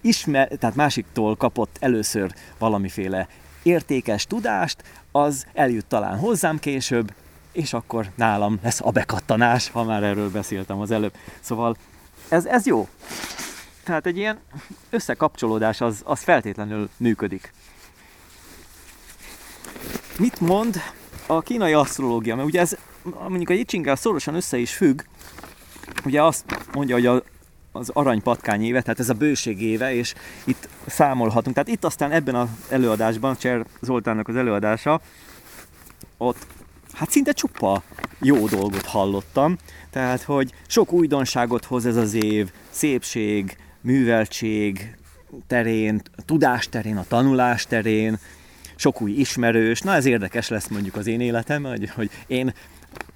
[0.00, 3.28] ismer, tehát másiktól kapott először valamiféle
[3.62, 7.14] értékes tudást, az eljut talán hozzám később,
[7.52, 11.14] és akkor nálam lesz a bekattanás, ha már erről beszéltem az előbb.
[11.40, 11.76] Szóval
[12.28, 12.88] ez, ez jó.
[13.84, 14.38] Tehát egy ilyen
[14.90, 17.52] összekapcsolódás az, az feltétlenül működik.
[20.20, 20.76] Mit mond
[21.26, 22.36] a kínai asztrológia?
[22.36, 22.76] Mert ugye ez
[23.28, 25.02] mondjuk a Yichinggel szorosan össze is függ.
[26.04, 27.22] Ugye azt mondja, hogy a,
[27.72, 30.14] az aranypatkány éve, tehát ez a bőség éve, és
[30.44, 31.54] itt számolhatunk.
[31.54, 35.00] Tehát itt aztán ebben az előadásban, Cser Zoltánnak az előadása,
[36.16, 36.46] ott
[36.92, 37.82] hát szinte csupa
[38.18, 39.56] jó dolgot hallottam.
[39.90, 44.96] Tehát, hogy sok újdonságot hoz ez az év, szépség, műveltség
[45.46, 48.18] terén, tudás terén, a tanulás terén,
[48.80, 49.80] sok új ismerős.
[49.80, 52.54] Na ez érdekes lesz mondjuk az én életem, hogy, hogy én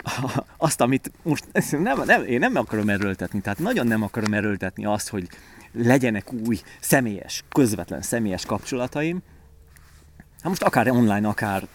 [0.56, 5.08] azt, amit most nem, nem, én nem akarom erőltetni, tehát nagyon nem akarom erőltetni azt,
[5.08, 5.28] hogy
[5.72, 9.22] legyenek új személyes, közvetlen személyes kapcsolataim,
[10.16, 11.66] hát most akár online, akár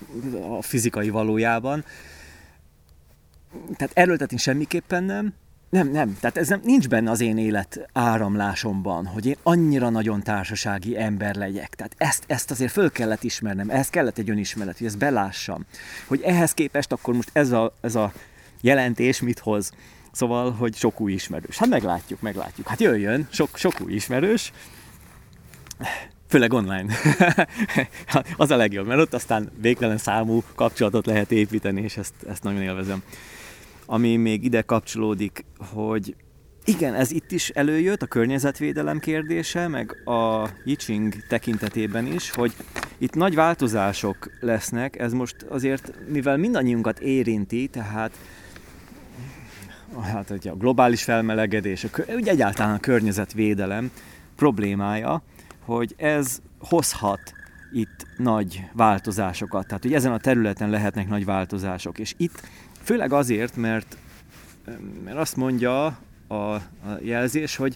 [0.57, 1.85] a fizikai valójában,
[3.75, 5.33] tehát erőltetni semmiképpen nem,
[5.69, 6.17] nem, nem.
[6.19, 11.35] Tehát ez nem, nincs benne az én élet áramlásomban, hogy én annyira nagyon társasági ember
[11.35, 11.75] legyek.
[11.75, 15.65] Tehát ezt, ezt azért föl kellett ismernem, ehhez kellett egy önismeret, hogy ezt belássam.
[16.07, 18.11] Hogy ehhez képest akkor most ez a, ez a
[18.61, 19.71] jelentés mit hoz.
[20.11, 21.57] Szóval, hogy sok új ismerős.
[21.57, 22.67] Hát meglátjuk, meglátjuk.
[22.67, 24.51] Hát jöjjön, sok, sok új ismerős.
[26.27, 26.93] Főleg online.
[28.37, 32.61] az a legjobb, mert ott aztán végtelen számú kapcsolatot lehet építeni, és ezt, ezt nagyon
[32.61, 33.03] élvezem
[33.91, 36.15] ami még ide kapcsolódik, hogy
[36.63, 42.53] igen, ez itt is előjött, a környezetvédelem kérdése, meg a Yiching tekintetében is, hogy
[42.97, 48.11] itt nagy változások lesznek, ez most azért, mivel mindannyiunkat érinti, tehát
[50.01, 53.91] hát, a globális felmelegedés, a, ugye egyáltalán a környezetvédelem
[54.35, 55.23] problémája,
[55.65, 57.33] hogy ez hozhat
[57.71, 59.67] itt nagy változásokat.
[59.67, 61.99] Tehát, hogy ezen a területen lehetnek nagy változások.
[61.99, 62.41] És itt
[62.89, 63.97] Főleg azért, mert,
[65.03, 65.85] mert azt mondja
[66.27, 66.61] a, a
[67.01, 67.75] jelzés, hogy,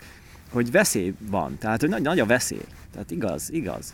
[0.49, 2.65] hogy veszély van, tehát hogy nagy, nagy a veszély.
[2.91, 3.94] Tehát igaz, igaz.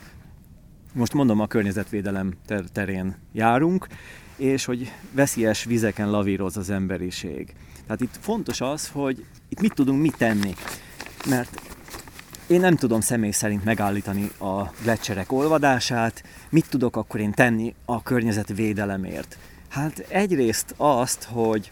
[0.94, 3.88] Most mondom, a környezetvédelem ter- terén járunk,
[4.36, 7.54] és hogy veszélyes vizeken lavíroz az emberiség.
[7.84, 10.54] Tehát itt fontos az, hogy itt mit tudunk mit tenni.
[11.30, 11.62] Mert
[12.48, 18.04] én nem tudom személy szerint megállítani a gletszerek olvadását, mit tudok akkor én tenni a
[18.04, 19.38] környezetvédelemért.
[19.70, 21.72] Hát egyrészt azt, hogy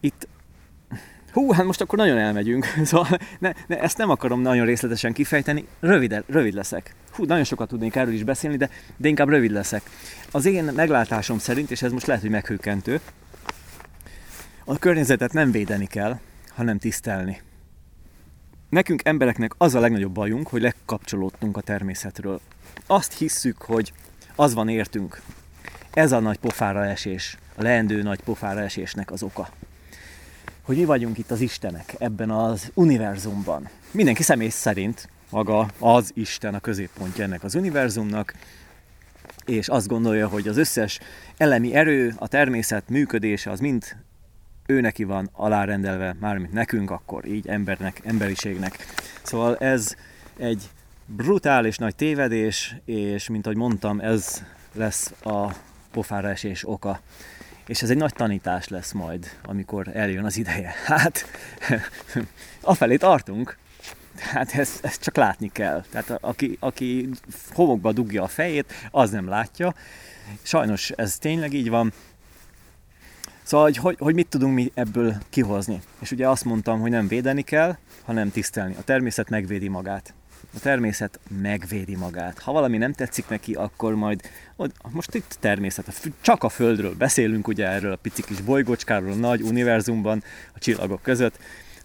[0.00, 0.28] itt
[1.32, 5.66] Hú, hát most akkor nagyon elmegyünk, szóval ne, ne, ezt nem akarom nagyon részletesen kifejteni,
[5.80, 6.94] rövid, rövid leszek.
[7.12, 9.82] Hú, nagyon sokat tudnék erről is beszélni, de, de inkább rövid leszek.
[10.30, 13.00] Az én meglátásom szerint, és ez most lehet, hogy meghőkentő,
[14.64, 16.18] a környezetet nem védeni kell,
[16.48, 17.40] hanem tisztelni.
[18.68, 22.40] Nekünk embereknek az a legnagyobb bajunk, hogy lekapcsolódtunk a természetről.
[22.86, 23.92] Azt hisszük, hogy
[24.36, 25.20] az van értünk.
[25.92, 29.48] Ez a nagy pofára esés, a leendő nagy pofára esésnek az oka.
[30.62, 33.68] Hogy mi vagyunk itt az Istenek ebben az univerzumban.
[33.90, 38.34] Mindenki személy szerint, maga az Isten a középpontja ennek az univerzumnak,
[39.46, 40.98] és azt gondolja, hogy az összes
[41.36, 43.96] elemi erő, a természet működése az mind
[44.66, 48.86] ő neki van alárendelve, mármint nekünk, akkor így embernek, emberiségnek.
[49.22, 49.94] Szóval ez
[50.36, 50.70] egy
[51.16, 55.52] brutális nagy tévedés, és mint ahogy mondtam, ez lesz a
[55.90, 57.00] pofára esés oka.
[57.66, 60.74] És ez egy nagy tanítás lesz majd, amikor eljön az ideje.
[60.86, 61.24] Hát,
[62.60, 63.58] afelé tartunk,
[64.20, 65.84] Hát ezt, ezt csak látni kell.
[65.90, 67.08] Tehát aki, aki
[67.52, 69.74] homokba dugja a fejét, az nem látja.
[70.42, 71.92] Sajnos ez tényleg így van.
[73.42, 75.80] Szóval, hogy, hogy, hogy mit tudunk mi ebből kihozni?
[76.00, 78.74] És ugye azt mondtam, hogy nem védeni kell, hanem tisztelni.
[78.78, 80.14] A természet megvédi magát.
[80.54, 82.38] A természet megvédi magát.
[82.38, 84.20] Ha valami nem tetszik neki, akkor majd,
[84.90, 89.42] most itt természet, csak a Földről beszélünk, ugye erről a pici kis bolygócskáról, a nagy
[89.42, 90.22] univerzumban,
[90.54, 91.38] a csillagok között,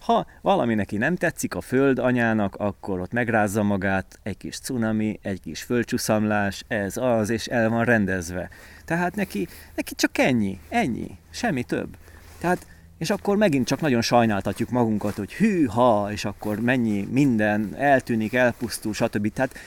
[0.06, 5.18] ha valami neki nem tetszik a föld anyának, akkor ott megrázza magát, egy kis cunami,
[5.22, 8.48] egy kis földcsúszamlás, ez az, és el van rendezve.
[8.84, 11.96] Tehát neki, neki csak ennyi, ennyi, semmi több.
[12.38, 12.66] Tehát,
[12.98, 18.34] és akkor megint csak nagyon sajnáltatjuk magunkat, hogy hű, ha, és akkor mennyi minden eltűnik,
[18.34, 19.32] elpusztul, stb.
[19.32, 19.58] Tehát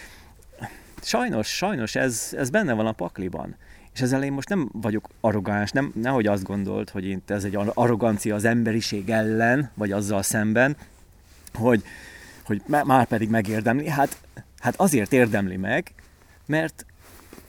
[1.02, 3.56] sajnos, sajnos ez, ez benne van a pakliban.
[3.94, 7.58] És ezzel én most nem vagyok arrogáns, nem, nehogy azt gondolt, hogy én, ez egy
[7.74, 10.78] arrogancia az emberiség ellen, vagy azzal szemben,
[11.54, 11.84] hogy,
[12.44, 13.90] hogy már pedig megérdemli.
[13.90, 14.18] Hát,
[14.60, 15.94] hát azért érdemli meg,
[16.46, 16.86] mert,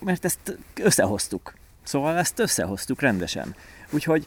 [0.01, 1.55] mert ezt összehoztuk.
[1.83, 3.55] Szóval ezt összehoztuk rendesen.
[3.91, 4.27] Úgyhogy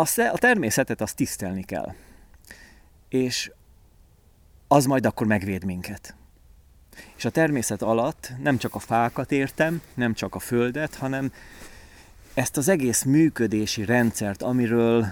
[0.00, 1.94] a, természetet azt tisztelni kell.
[3.08, 3.50] És
[4.68, 6.16] az majd akkor megvéd minket.
[7.16, 11.32] És a természet alatt nem csak a fákat értem, nem csak a földet, hanem
[12.34, 15.06] ezt az egész működési rendszert, amiről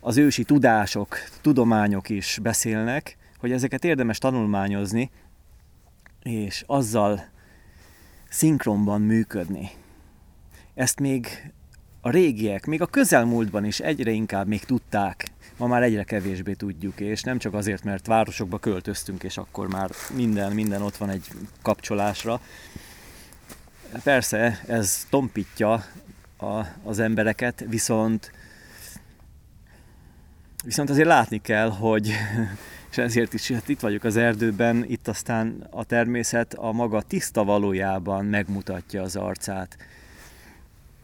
[0.00, 5.10] az ősi tudások, tudományok is beszélnek, hogy ezeket érdemes tanulmányozni,
[6.22, 7.24] és azzal
[8.28, 9.70] szinkronban működni.
[10.74, 11.52] Ezt még
[12.06, 15.26] a régiek, még a közelmúltban is egyre inkább még tudták,
[15.56, 19.90] ma már egyre kevésbé tudjuk, és nem csak azért, mert városokba költöztünk, és akkor már
[20.14, 21.26] minden, minden ott van egy
[21.62, 22.40] kapcsolásra.
[24.02, 25.72] Persze, ez tompítja
[26.38, 28.32] a, az embereket, viszont
[30.64, 32.10] viszont azért látni kell, hogy
[32.90, 37.44] és ezért is hát itt vagyok az erdőben, itt aztán a természet a maga tiszta
[37.44, 39.76] valójában megmutatja az arcát.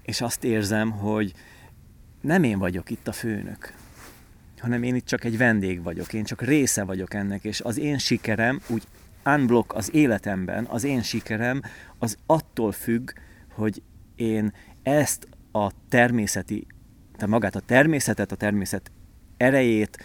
[0.03, 1.33] És azt érzem, hogy
[2.21, 3.75] nem én vagyok itt a főnök,
[4.59, 7.99] hanem én itt csak egy vendég vagyok, én csak része vagyok ennek, és az én
[7.99, 8.87] sikerem, úgy
[9.25, 11.63] unblock az életemben, az én sikerem,
[11.99, 13.11] az attól függ,
[13.55, 13.83] hogy
[14.17, 14.53] én
[14.83, 16.67] ezt a természeti,
[17.13, 18.91] tehát magát a természetet, a természet
[19.37, 20.05] erejét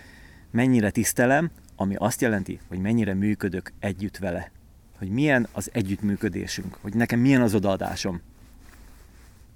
[0.52, 4.52] mennyire tisztelem, ami azt jelenti, hogy mennyire működök együtt vele.
[4.98, 8.22] Hogy milyen az együttműködésünk, hogy nekem milyen az odaadásom.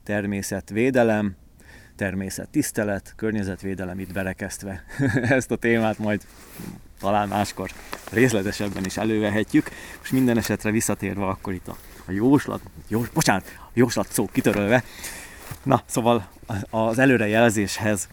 [0.03, 1.35] Természetvédelem,
[1.95, 4.83] természet tisztelet, környezetvédelem itt berekesztve.
[5.37, 6.21] Ezt a témát majd
[6.99, 7.71] talán máskor
[8.11, 9.69] részletesebben is elővehetjük.
[9.99, 14.83] Most minden esetre visszatérve akkor itt a, a jóslat, jó, bocsánat, a jóslat szó kitörölve.
[15.63, 16.27] Na, szóval
[16.69, 18.07] az előrejelzéshez.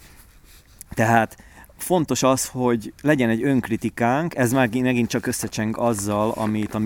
[0.94, 1.36] Tehát
[1.78, 6.80] fontos az, hogy legyen egy önkritikánk, ez már megint csak összecseng azzal, amit a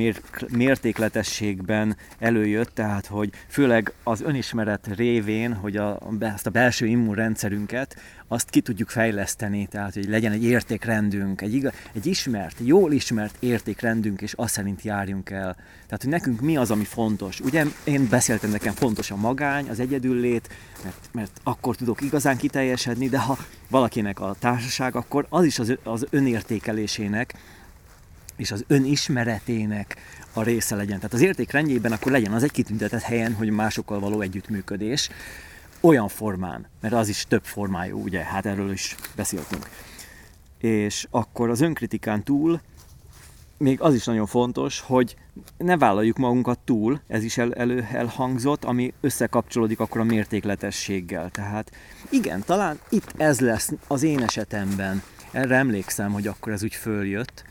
[0.48, 7.96] mértékletességben előjött, tehát hogy főleg az önismeret révén, hogy a, ezt a belső immunrendszerünket,
[8.32, 13.36] azt ki tudjuk fejleszteni, tehát hogy legyen egy értékrendünk, egy, igaz, egy ismert, jól ismert
[13.38, 15.54] értékrendünk, és azt szerint járjunk el.
[15.86, 17.40] Tehát, hogy nekünk mi az, ami fontos.
[17.40, 20.48] Ugye én beszéltem, nekem fontos a magány, az egyedüllét,
[20.84, 23.38] mert, mert akkor tudok igazán kiteljesedni, de ha
[23.70, 27.34] valakinek a társaság, akkor az is az, az önértékelésének
[28.36, 29.96] és az önismeretének
[30.32, 30.96] a része legyen.
[30.96, 35.08] Tehát az értékrendjében akkor legyen az egy kitüntetett helyen, hogy másokkal való együttműködés,
[35.80, 39.68] olyan formán, mert az is több formájú, ugye, hát erről is beszéltünk.
[40.58, 42.60] És akkor az önkritikán túl
[43.62, 45.16] még az is nagyon fontos, hogy
[45.56, 51.30] ne vállaljuk magunkat túl, ez is el, elő elhangzott, ami összekapcsolódik akkor a mértékletességgel.
[51.30, 51.70] Tehát
[52.10, 55.02] igen, talán itt ez lesz az én esetemben.
[55.30, 57.44] Erre emlékszem, hogy akkor ez úgy följött.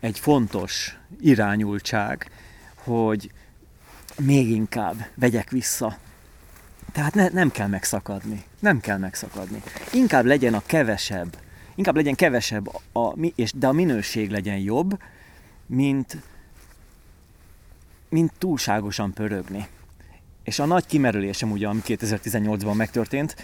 [0.00, 2.30] Egy fontos irányultság,
[2.74, 3.30] hogy
[4.18, 5.98] még inkább vegyek vissza
[6.94, 8.44] tehát ne, nem kell megszakadni.
[8.58, 9.62] Nem kell megszakadni.
[9.92, 11.36] Inkább legyen a kevesebb,
[11.74, 14.98] inkább legyen kevesebb, a, és, de a minőség legyen jobb,
[15.66, 16.16] mint,
[18.08, 19.68] mint túlságosan pörögni.
[20.42, 23.36] És a nagy kimerülésem, ugye, ami 2018-ban megtörtént,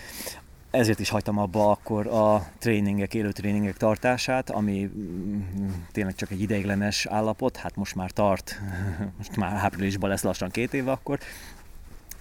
[0.71, 6.41] ezért is hagytam abba akkor a tréningek, élő tréningek tartását, ami mm, tényleg csak egy
[6.41, 8.61] ideiglenes állapot, hát most már tart,
[9.19, 11.19] most már áprilisban lesz lassan két éve akkor,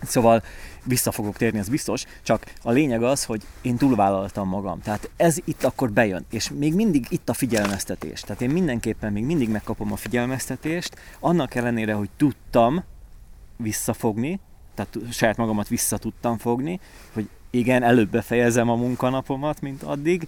[0.02, 0.44] Szóval
[0.84, 4.82] vissza fogok térni, ez biztos, csak a lényeg az, hogy én túlvállaltam magam.
[4.82, 8.22] Tehát ez itt akkor bejön, és még mindig itt a figyelmeztetés.
[8.22, 12.84] Tehát én mindenképpen még mindig megkapom a figyelmeztetést, annak ellenére, hogy tudtam
[13.58, 14.40] visszafogni,
[14.76, 16.80] tehát saját magamat vissza tudtam fogni,
[17.14, 20.28] hogy igen, előbb befejezem a munkanapomat, mint addig,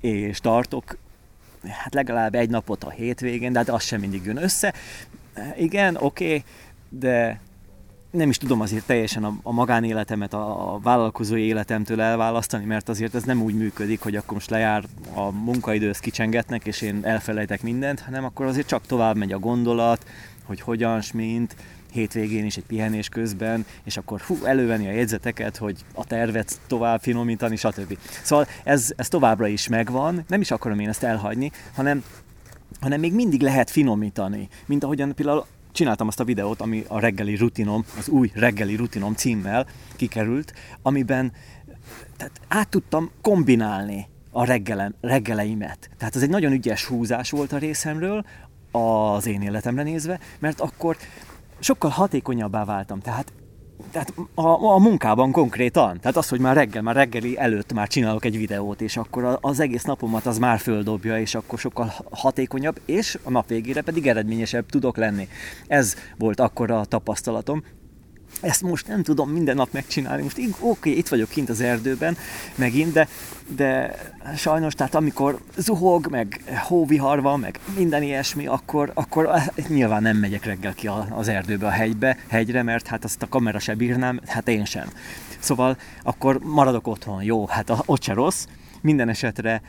[0.00, 0.96] és tartok
[1.68, 4.74] hát legalább egy napot a hétvégén, de hát az sem mindig jön össze.
[5.56, 6.44] Igen, oké, okay,
[6.88, 7.40] de
[8.10, 13.14] nem is tudom azért teljesen a, a magánéletemet a, a vállalkozói életemtől elválasztani, mert azért
[13.14, 14.84] ez nem úgy működik, hogy akkor most lejár
[15.14, 19.38] a munkaidő, ezt kicsengetnek, és én elfelejtek mindent, hanem akkor azért csak tovább megy a
[19.38, 20.06] gondolat,
[20.44, 21.56] hogy hogyan, mint,
[21.92, 27.00] hétvégén is egy pihenés közben, és akkor hú, elővenni a jegyzeteket, hogy a tervet tovább
[27.00, 27.98] finomítani, stb.
[28.22, 32.04] Szóval ez, ez továbbra is megvan, nem is akarom én ezt elhagyni, hanem,
[32.80, 37.36] hanem még mindig lehet finomítani, mint ahogyan például csináltam azt a videót, ami a reggeli
[37.36, 39.66] rutinom, az új reggeli rutinom címmel
[39.96, 41.32] kikerült, amiben
[42.16, 45.90] tehát át tudtam kombinálni a reggelen, reggeleimet.
[45.98, 48.24] Tehát ez egy nagyon ügyes húzás volt a részemről,
[48.70, 50.96] az én életemre nézve, mert akkor
[51.58, 53.00] sokkal hatékonyabbá váltam.
[53.00, 53.32] Tehát
[53.90, 56.00] tehát a, a munkában konkrétan.
[56.00, 59.60] Tehát az, hogy már reggel, már reggeli előtt már csinálok egy videót, és akkor az
[59.60, 64.66] egész napomat az már földobja, és akkor sokkal hatékonyabb, és a nap végére pedig eredményesebb
[64.66, 65.28] tudok lenni.
[65.66, 67.62] Ez volt akkor a tapasztalatom,
[68.40, 70.22] ezt most nem tudom minden nap megcsinálni.
[70.22, 72.16] Most oké, okay, itt vagyok kint az erdőben
[72.54, 73.08] megint, de,
[73.56, 73.96] de
[74.36, 80.16] sajnos, tehát amikor zuhog, meg hóvihar van, meg minden ilyesmi, akkor, akkor eh, nyilván nem
[80.16, 84.20] megyek reggel ki az erdőbe, a hegybe, hegyre, mert hát azt a kamera se bírnám,
[84.26, 84.86] hát én sem.
[85.38, 88.46] Szóval akkor maradok otthon, jó, hát ott se rossz,
[88.80, 89.62] minden esetre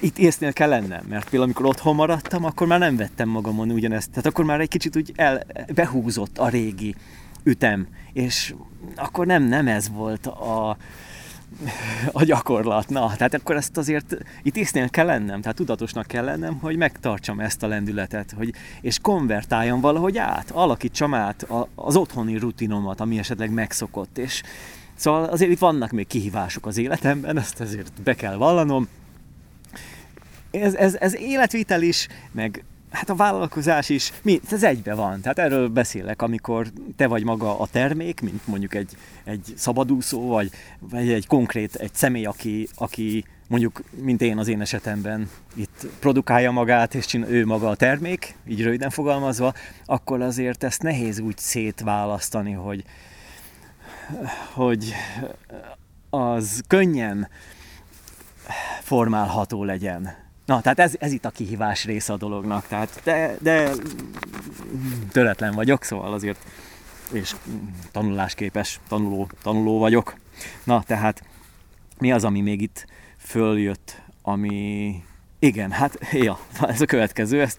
[0.00, 4.10] itt észnél kell lennem, mert például amikor otthon maradtam, akkor már nem vettem magamon ugyanezt.
[4.10, 5.42] Tehát akkor már egy kicsit úgy el,
[5.74, 6.94] behúzott a régi
[7.42, 8.54] ütem, és
[8.96, 10.76] akkor nem, nem ez volt a,
[12.12, 12.88] a gyakorlat.
[12.88, 17.40] Na, tehát akkor ezt azért itt észnél kell lennem, tehát tudatosnak kell lennem, hogy megtartsam
[17.40, 23.50] ezt a lendületet, hogy, és konvertáljam valahogy át, alakítsam át az otthoni rutinomat, ami esetleg
[23.50, 24.42] megszokott, és
[24.94, 28.88] Szóval azért itt vannak még kihívások az életemben, ezt ezért be kell vallanom,
[30.50, 35.20] ez, ez, ez életvitel is, meg hát a vállalkozás is, mi, ez egybe van.
[35.20, 36.66] Tehát erről beszélek, amikor
[36.96, 41.94] te vagy maga a termék, mint mondjuk egy, egy szabadúszó, vagy, vagy egy konkrét, egy
[41.94, 47.46] személy, aki, aki mondjuk, mint én az én esetemben itt produkálja magát, és csinál, ő
[47.46, 49.54] maga a termék, így röviden fogalmazva,
[49.84, 52.84] akkor azért ezt nehéz úgy szétválasztani, hogy,
[54.52, 54.94] hogy
[56.10, 57.28] az könnyen
[58.80, 63.70] formálható legyen Na, tehát ez, ez itt a kihívás része a dolognak, tehát de, de
[65.12, 66.38] töretlen vagyok, szóval azért
[67.12, 67.34] és
[67.92, 70.14] tanulásképes tanuló, tanuló vagyok.
[70.64, 71.22] Na, tehát
[71.98, 72.86] mi az, ami még itt
[73.18, 74.94] följött, ami...
[75.38, 77.58] Igen, hát, ja, ez a következő, ezt,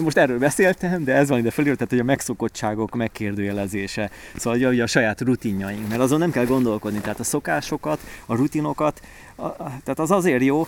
[0.00, 4.80] most erről beszéltem, de ez van ide fölírt, tehát hogy a megszokottságok megkérdőjelezése, szóval hogy
[4.80, 9.00] a saját rutinjaink, mert azon nem kell gondolkodni, tehát a szokásokat, a rutinokat,
[9.34, 10.66] a, a, tehát az azért jó,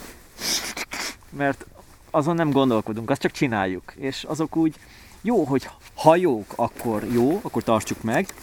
[1.30, 1.66] mert
[2.10, 3.92] azon nem gondolkodunk, azt csak csináljuk.
[3.96, 4.74] És azok úgy
[5.22, 8.34] jó, hogy ha jók, akkor jó, akkor tartsuk meg,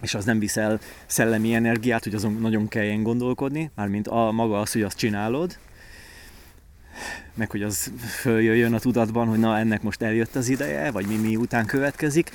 [0.00, 4.72] és az nem viszel szellemi energiát, hogy azon nagyon kelljen gondolkodni, mármint a maga az,
[4.72, 5.58] hogy azt csinálod,
[7.34, 11.16] meg hogy az följöjjön a tudatban, hogy na ennek most eljött az ideje, vagy mi,
[11.16, 12.30] mi után következik,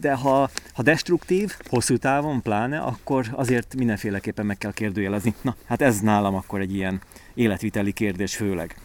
[0.00, 5.34] de ha, ha destruktív, hosszú távon pláne, akkor azért mindenféleképpen meg kell kérdőjelezni.
[5.40, 7.00] Na, hát ez nálam akkor egy ilyen
[7.34, 8.76] életviteli kérdés főleg.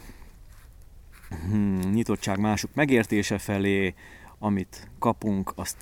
[1.50, 3.94] Hmm, nyitottság mások megértése felé,
[4.40, 5.78] amit kapunk, azt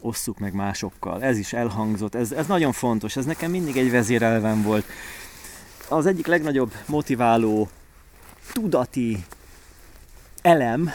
[0.00, 1.22] osszuk meg másokkal.
[1.22, 4.84] Ez is elhangzott, ez, ez nagyon fontos, ez nekem mindig egy vezérelven volt.
[5.88, 7.68] Az egyik legnagyobb motiváló
[8.52, 9.24] tudati
[10.42, 10.90] elem,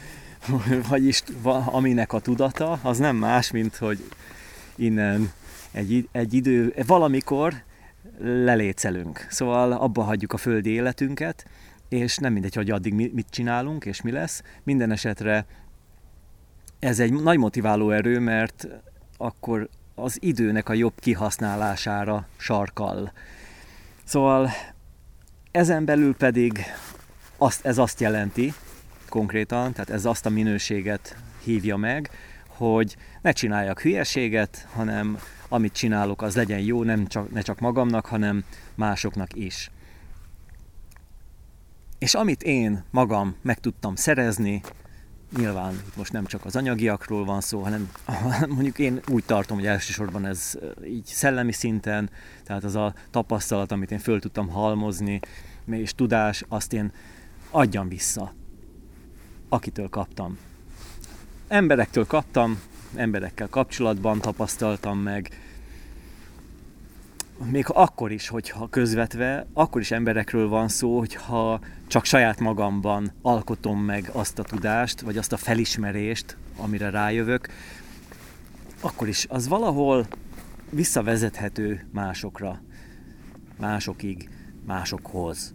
[0.88, 1.22] vagyis
[1.64, 4.08] aminek a tudata, az nem más, mint hogy
[4.76, 5.32] innen
[5.72, 7.62] egy, egy idő, valamikor
[8.22, 9.26] lelécelünk.
[9.28, 11.46] Szóval abba hagyjuk a földi életünket,
[11.88, 14.42] és nem mindegy, hogy addig mit csinálunk, és mi lesz.
[14.62, 15.46] Minden esetre
[16.78, 18.68] ez egy nagy motiváló erő, mert
[19.16, 23.12] akkor az időnek a jobb kihasználására sarkal.
[24.04, 24.50] Szóval
[25.50, 26.64] ezen belül pedig
[27.36, 28.52] azt, ez azt jelenti
[29.08, 32.10] konkrétan, tehát ez azt a minőséget hívja meg,
[32.46, 35.18] hogy ne csináljak hülyeséget, hanem
[35.52, 38.44] amit csinálok, az legyen jó, nem csak, ne csak magamnak, hanem
[38.74, 39.70] másoknak is.
[41.98, 44.62] És amit én magam meg tudtam szerezni,
[45.36, 47.90] nyilván itt most nem csak az anyagiakról van szó, hanem
[48.48, 52.10] mondjuk én úgy tartom, hogy elsősorban ez így szellemi szinten,
[52.44, 55.20] tehát az a tapasztalat, amit én föl tudtam halmozni,
[55.70, 56.92] és tudás, azt én
[57.50, 58.32] adjam vissza,
[59.48, 60.38] akitől kaptam.
[61.48, 62.60] Emberektől kaptam,
[62.94, 65.30] emberekkel kapcsolatban tapasztaltam meg,
[67.44, 73.80] még akkor is, hogyha közvetve, akkor is emberekről van szó, hogyha csak saját magamban alkotom
[73.80, 77.48] meg azt a tudást, vagy azt a felismerést, amire rájövök,
[78.80, 80.06] akkor is az valahol
[80.70, 82.60] visszavezethető másokra,
[83.58, 84.28] másokig,
[84.66, 85.54] másokhoz.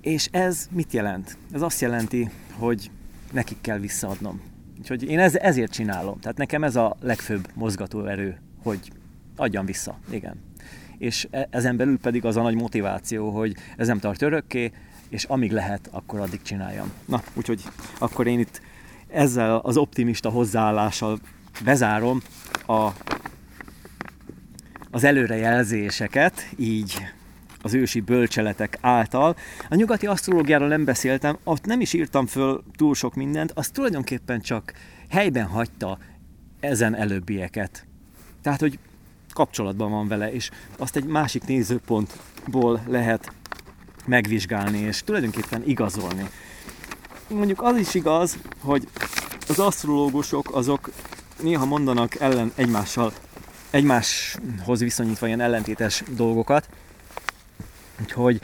[0.00, 1.36] És ez mit jelent?
[1.52, 2.90] Ez azt jelenti, hogy
[3.32, 4.51] nekik kell visszaadnom.
[4.82, 6.20] Úgyhogy én ez, ezért csinálom.
[6.20, 8.92] Tehát nekem ez a legfőbb mozgatóerő, hogy
[9.36, 9.98] adjam vissza.
[10.10, 10.50] Igen
[11.02, 14.72] és e, ezen belül pedig az a nagy motiváció, hogy ez nem tart örökké,
[15.08, 16.92] és amíg lehet, akkor addig csináljam.
[17.04, 17.62] Na, úgyhogy
[17.98, 18.60] akkor én itt
[19.08, 21.18] ezzel az optimista hozzáállással
[21.64, 22.22] bezárom
[22.66, 22.88] a,
[24.90, 26.94] az előrejelzéseket, így
[27.62, 29.36] az ősi bölcseletek által.
[29.68, 34.40] A nyugati asztrológiáról nem beszéltem, ott nem is írtam föl túl sok mindent, az tulajdonképpen
[34.40, 34.72] csak
[35.08, 35.98] helyben hagyta
[36.60, 37.86] ezen előbbieket.
[38.42, 38.78] Tehát, hogy
[39.32, 43.32] kapcsolatban van vele, és azt egy másik nézőpontból lehet
[44.06, 46.28] megvizsgálni, és tulajdonképpen igazolni.
[47.28, 48.88] Mondjuk az is igaz, hogy
[49.48, 50.90] az asztrológusok azok
[51.42, 53.12] néha mondanak ellen egymással,
[53.70, 56.68] egymáshoz viszonyítva ilyen ellentétes dolgokat,
[58.00, 58.40] úgyhogy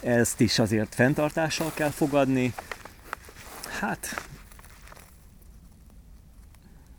[0.00, 2.54] ezt is azért fenntartással kell fogadni.
[3.80, 4.28] Hát,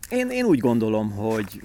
[0.10, 1.62] én, én úgy gondolom, hogy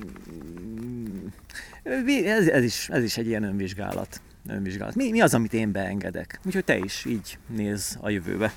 [2.25, 4.21] ez, ez, is, ez is egy ilyen önvizsgálat.
[4.49, 4.95] önvizsgálat.
[4.95, 6.41] Mi, mi az, amit én beengedek?
[6.45, 8.53] Úgyhogy te is így néz a jövőbe.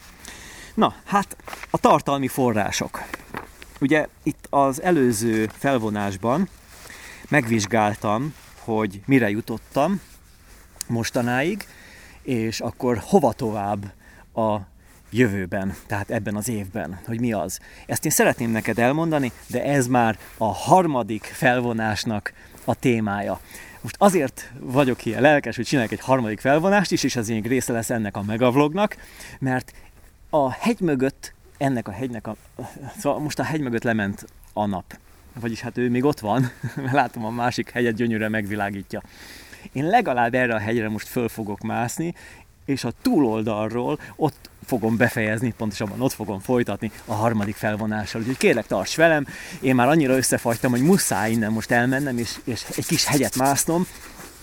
[0.74, 1.38] Na, hát
[1.70, 3.04] a tartalmi források.
[3.80, 6.50] Ugye itt az előző felvonásban
[7.30, 10.02] megvizsgáltam, hogy mire jutottam
[10.90, 11.68] mostanáig,
[12.22, 13.92] és akkor hova tovább
[14.34, 14.58] a
[15.12, 17.60] jövőben, tehát ebben az évben, hogy mi az.
[17.86, 22.34] Ezt én szeretném neked elmondani, de ez már a harmadik felvonásnak
[22.66, 23.40] a témája.
[23.82, 27.74] Most azért vagyok ilyen lelkes, hogy csinálok egy harmadik felvonást is, és az én része
[27.74, 28.98] lesz ennek a megavlognak,
[29.40, 29.74] mert
[30.30, 32.36] a hegy mögött, ennek a hegynek a...
[32.98, 34.98] Szóval most a hegy mögött lement a nap.
[35.40, 39.02] Vagyis hát ő még ott van, mert látom a másik hegyet gyönyörűen megvilágítja.
[39.72, 42.14] Én legalább erre a hegyre most föl fogok mászni,
[42.66, 48.22] és a túloldalról ott fogom befejezni, pontosabban ott fogom folytatni a harmadik felvonással.
[48.22, 49.26] Úgyhogy kérlek, tarts velem,
[49.62, 53.86] én már annyira összefagytam, hogy muszáj innen most elmennem, és, és egy kis hegyet másznom,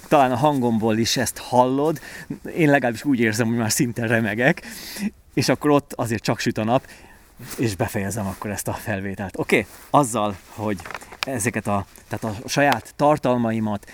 [0.09, 2.01] talán a hangomból is ezt hallod,
[2.57, 4.63] én legalábbis úgy érzem, hogy már szinte remegek,
[5.35, 6.87] és akkor ott azért csak süt a nap,
[7.59, 9.39] és befejezem akkor ezt a felvételt.
[9.39, 9.59] Oké?
[9.59, 9.73] Okay?
[9.91, 10.79] Azzal, hogy
[11.21, 13.91] ezeket a, tehát a saját tartalmaimat,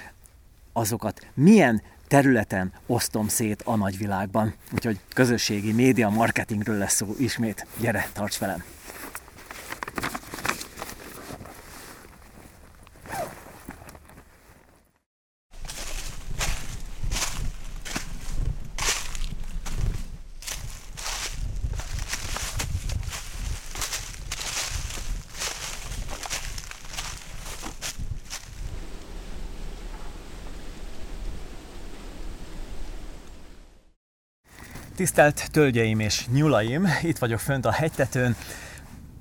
[0.73, 4.55] azokat milyen területen osztom szét a nagyvilágban.
[4.73, 7.67] Úgyhogy közösségi média marketingről lesz szó ismét.
[7.81, 8.63] Gyere, tarts velem!
[35.03, 38.37] Tisztelt tölgyeim és nyulaim, itt vagyok fönt a hegytetőn.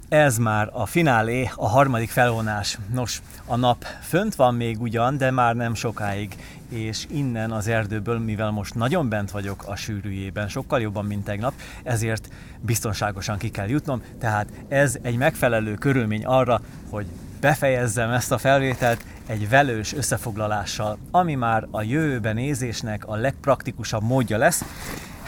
[0.09, 2.77] Ez már a finálé, a harmadik felvonás.
[2.93, 6.35] Nos, a nap fönt van még ugyan, de már nem sokáig,
[6.69, 11.53] és innen az erdőből, mivel most nagyon bent vagyok a sűrűjében, sokkal jobban, mint tegnap,
[11.83, 12.29] ezért
[12.59, 17.05] biztonságosan ki kell jutnom, tehát ez egy megfelelő körülmény arra, hogy
[17.39, 24.37] befejezzem ezt a felvételt egy velős összefoglalással, ami már a jövőben nézésnek a legpraktikusabb módja
[24.37, 24.63] lesz,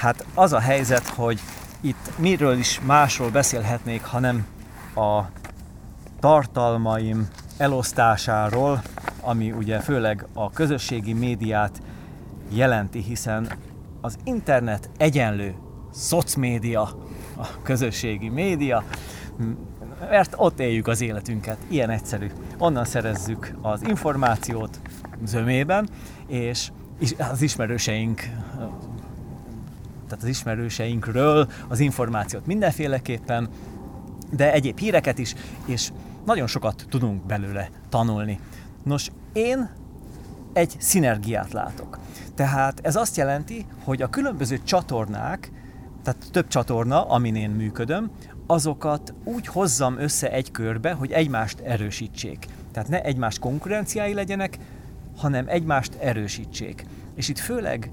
[0.03, 1.39] Hát az a helyzet, hogy
[1.81, 4.45] itt miről is másról beszélhetnék, hanem
[4.95, 5.21] a
[6.19, 7.27] tartalmaim
[7.57, 8.81] elosztásáról,
[9.21, 11.81] ami ugye főleg a közösségi médiát
[12.49, 13.51] jelenti, hiszen
[14.01, 15.55] az internet egyenlő
[15.91, 16.81] szocmédia,
[17.37, 18.83] a közösségi média,
[20.09, 22.31] mert ott éljük az életünket, ilyen egyszerű.
[22.57, 24.79] Onnan szerezzük az információt
[25.25, 25.89] zömében,
[26.27, 26.71] és
[27.31, 28.21] az ismerőseink
[30.13, 33.49] tehát az ismerőseinkről az információt mindenféleképpen,
[34.31, 35.35] de egyéb híreket is,
[35.65, 35.91] és
[36.25, 38.39] nagyon sokat tudunk belőle tanulni.
[38.83, 39.69] Nos, én
[40.53, 41.99] egy szinergiát látok.
[42.35, 45.51] Tehát ez azt jelenti, hogy a különböző csatornák,
[46.03, 48.11] tehát több csatorna, amin én működöm,
[48.47, 52.45] azokat úgy hozzam össze egy körbe, hogy egymást erősítsék.
[52.71, 54.57] Tehát ne egymás konkurenciái legyenek,
[55.17, 56.85] hanem egymást erősítsék.
[57.15, 57.91] És itt főleg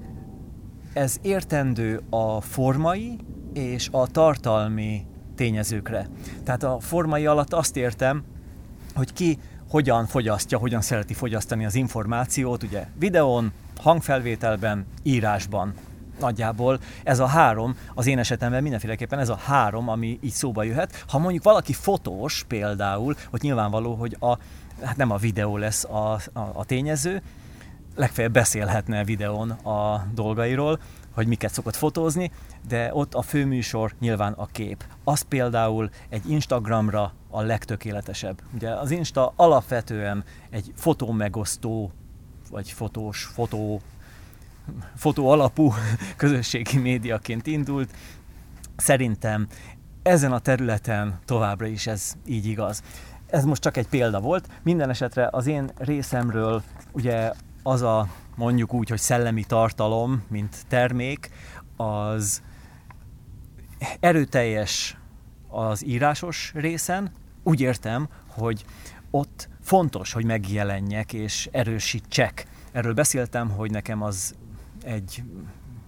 [0.93, 3.19] ez értendő a formai
[3.53, 6.09] és a tartalmi tényezőkre.
[6.45, 8.25] Tehát a formai alatt azt értem,
[8.95, 9.39] hogy ki
[9.69, 15.75] hogyan fogyasztja, hogyan szereti fogyasztani az információt, ugye videón, hangfelvételben, írásban.
[16.21, 21.05] Nagyjából ez a három, az én esetemben mindenféleképpen ez a három, ami így szóba jöhet.
[21.09, 24.39] Ha mondjuk valaki fotós például, hogy nyilvánvaló, hogy a,
[24.83, 27.23] hát nem a videó lesz a, a, a tényező,
[27.97, 30.81] legfeljebb beszélhetne videón a dolgairól,
[31.15, 32.31] hogy miket szokott fotózni,
[32.69, 34.85] de ott a főműsor nyilván a kép.
[35.05, 38.41] Az például egy Instagramra a legtökéletesebb.
[38.55, 41.93] Ugye az Insta alapvetően egy fotó megosztó,
[42.51, 43.81] vagy fotós, fotó,
[44.97, 45.73] fotó alapú
[46.17, 47.91] közösségi médiaként indult.
[48.77, 49.47] Szerintem
[50.03, 52.83] ezen a területen továbbra is ez így igaz.
[53.27, 54.49] Ez most csak egy példa volt.
[54.63, 56.63] Minden esetre az én részemről
[56.93, 61.31] ugye az a mondjuk úgy, hogy szellemi tartalom, mint termék,
[61.77, 62.43] az
[64.01, 64.97] erőteljes
[65.49, 67.13] az írásos részen.
[67.43, 68.65] Úgy értem, hogy
[69.11, 72.47] ott fontos, hogy megjelenjek és erősítsek.
[72.73, 74.35] Erről beszéltem, hogy nekem az
[74.85, 75.23] egy,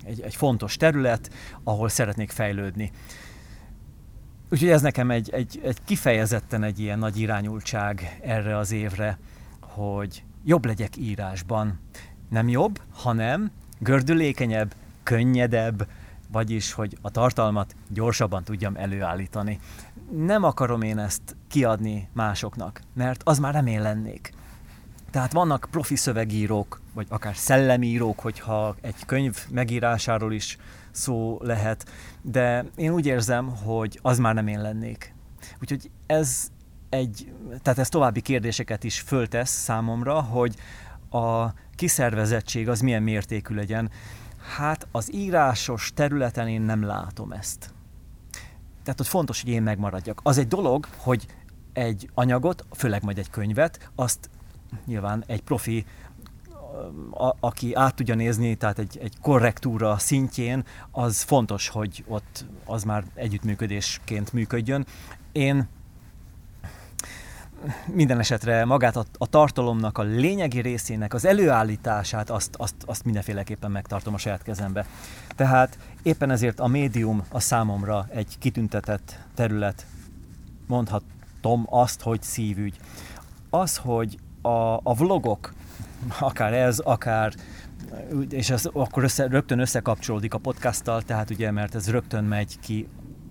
[0.05, 1.31] egy, egy fontos terület,
[1.65, 2.91] ahol szeretnék fejlődni.
[4.51, 9.19] Úgyhogy ez nekem egy, egy, egy kifejezetten egy ilyen nagy irányultság erre az évre,
[9.61, 11.79] hogy jobb legyek írásban.
[12.29, 15.87] Nem jobb, hanem gördülékenyebb, könnyedebb,
[16.29, 19.59] vagyis, hogy a tartalmat gyorsabban tudjam előállítani.
[20.11, 24.33] Nem akarom én ezt kiadni másoknak, mert az már nem én lennék.
[25.11, 30.59] Tehát vannak profi szövegírók, vagy akár szellemírók, hogyha egy könyv megírásáról is
[30.91, 31.89] szó lehet,
[32.23, 35.15] de én úgy érzem, hogy az már nem én lennék.
[35.61, 36.51] Úgyhogy ez
[36.93, 37.33] egy,
[37.63, 40.55] tehát ez további kérdéseket is föltesz számomra, hogy
[41.11, 43.91] a kiszervezettség az milyen mértékű legyen.
[44.57, 47.75] Hát az írásos területen én nem látom ezt.
[48.83, 50.21] Tehát ott fontos, hogy én megmaradjak.
[50.23, 51.27] Az egy dolog, hogy
[51.73, 54.31] egy anyagot, főleg majd egy könyvet, azt
[54.87, 55.87] nyilván egy profi,
[57.11, 62.83] a, aki át tudja nézni, tehát egy, egy korrektúra szintjén, az fontos, hogy ott az
[62.83, 64.87] már együttműködésként működjön.
[65.33, 65.69] Én
[67.87, 73.71] minden esetre magát a, a tartalomnak a lényegi részének az előállítását azt, azt, azt mindenféleképpen
[73.71, 74.87] megtartom a saját kezembe.
[75.37, 79.87] Tehát éppen ezért a médium a számomra egy kitüntetett terület,
[80.67, 82.77] mondhatom azt, hogy szívügy.
[83.51, 85.53] Az, hogy a, a vlogok,
[86.21, 87.35] akár ez, akár
[88.29, 92.89] és ez akkor össze, rögtön összekapcsolódik a podcasttal, tehát ugye, mert ez rögtön megy ki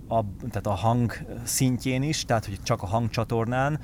[0.08, 1.14] a, tehát a hang
[1.44, 3.80] szintjén is, tehát hogy csak a hangcsatornán,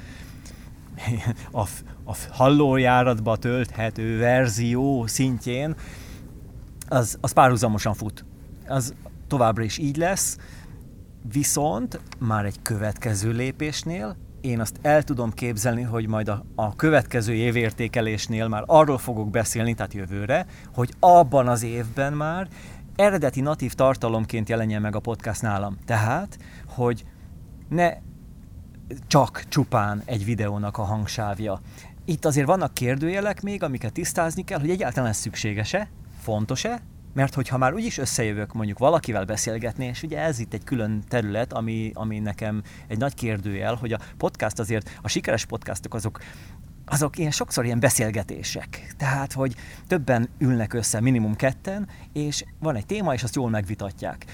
[1.51, 1.61] a,
[2.03, 5.75] a hallójáratba tölthető verzió szintjén,
[6.87, 8.25] az, az párhuzamosan fut.
[8.67, 8.93] Az
[9.27, 10.37] továbbra is így lesz,
[11.31, 17.33] viszont már egy következő lépésnél én azt el tudom képzelni, hogy majd a, a következő
[17.33, 22.47] évértékelésnél már arról fogok beszélni, tehát jövőre, hogy abban az évben már
[22.95, 25.77] eredeti natív tartalomként jelenjen meg a podcast nálam.
[25.85, 26.37] Tehát,
[26.67, 27.05] hogy
[27.69, 27.93] ne
[29.07, 31.61] csak csupán egy videónak a hangsávja.
[32.05, 35.89] Itt azért vannak kérdőjelek még, amiket tisztázni kell, hogy egyáltalán ez szükséges-e,
[36.21, 36.81] fontos-e,
[37.13, 41.53] mert hogyha már úgyis összejövök mondjuk valakivel beszélgetni, és ugye ez itt egy külön terület,
[41.53, 46.19] ami, ami nekem egy nagy kérdőjel, hogy a podcast azért, a sikeres podcastok azok
[46.89, 48.93] azok ilyen sokszor ilyen beszélgetések.
[48.97, 49.55] Tehát, hogy
[49.87, 54.25] többen ülnek össze, minimum ketten, és van egy téma, és azt jól megvitatják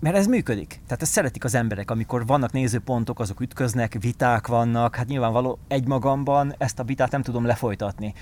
[0.00, 0.80] mert ez működik.
[0.86, 6.54] Tehát ezt szeretik az emberek, amikor vannak nézőpontok, azok ütköznek, viták vannak, hát nyilvánvaló egymagamban
[6.58, 8.14] ezt a vitát nem tudom lefolytatni.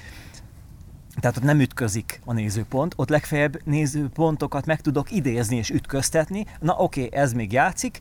[1.20, 6.46] Tehát ott nem ütközik a nézőpont, ott legfeljebb nézőpontokat meg tudok idézni és ütköztetni.
[6.60, 7.98] Na oké, okay, ez még játszik.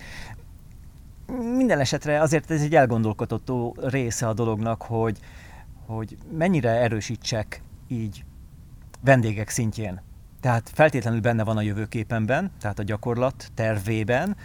[1.55, 5.19] Minden esetre azért ez egy elgondolkodható része a dolognak, hogy,
[5.85, 8.25] hogy mennyire erősítsek így
[9.01, 10.01] vendégek szintjén
[10.43, 14.35] tehát feltétlenül benne van a jövőképemben, tehát a gyakorlat tervében,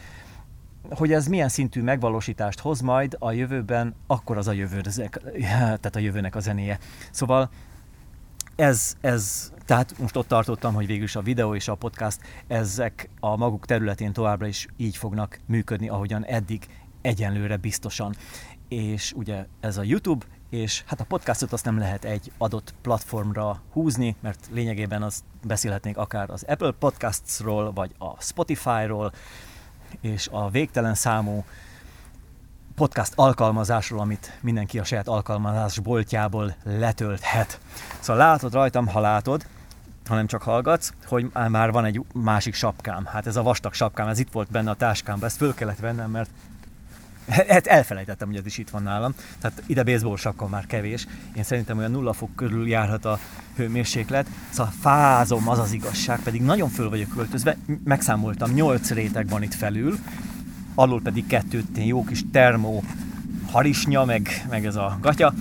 [0.90, 4.80] hogy ez milyen szintű megvalósítást hoz majd a jövőben, akkor az a jövő,
[5.80, 6.78] tehát a jövőnek a zenéje.
[7.10, 7.50] Szóval
[8.56, 13.08] ez, ez, tehát most ott tartottam, hogy végül is a videó és a podcast, ezek
[13.20, 16.66] a maguk területén továbbra is így fognak működni, ahogyan eddig
[17.02, 18.14] egyenlőre biztosan.
[18.68, 23.60] és ugye ez a YouTube, és hát a podcastot azt nem lehet egy adott platformra
[23.72, 29.12] húzni, mert lényegében az beszélhetnénk akár az Apple Podcasts-ról, vagy a Spotify-ról,
[30.00, 31.44] és a végtelen számú
[32.74, 37.60] podcast alkalmazásról, amit mindenki a saját alkalmazás boltjából letölthet.
[38.00, 39.46] Szóval látod rajtam, ha látod,
[40.06, 43.04] hanem csak hallgatsz, hogy már van egy másik sapkám.
[43.04, 46.10] Hát ez a vastag sapkám, ez itt volt benne a táskámban, ezt föl kellett vennem,
[46.10, 46.30] mert
[47.28, 49.14] Hát elfelejtettem, hogy ez is itt van nálam.
[49.40, 51.06] Tehát ide baseball sapka már kevés.
[51.36, 53.18] Én szerintem olyan nulla fok körül járhat a
[53.56, 54.26] hőmérséklet.
[54.50, 57.56] Szóval fázom, az az igazság, pedig nagyon föl vagyok költözve.
[57.84, 59.98] Megszámoltam, 8 réteg van itt felül,
[60.74, 62.82] alul pedig kettőt, jó kis termó
[63.50, 65.34] harisnya, meg, meg ez a gatya.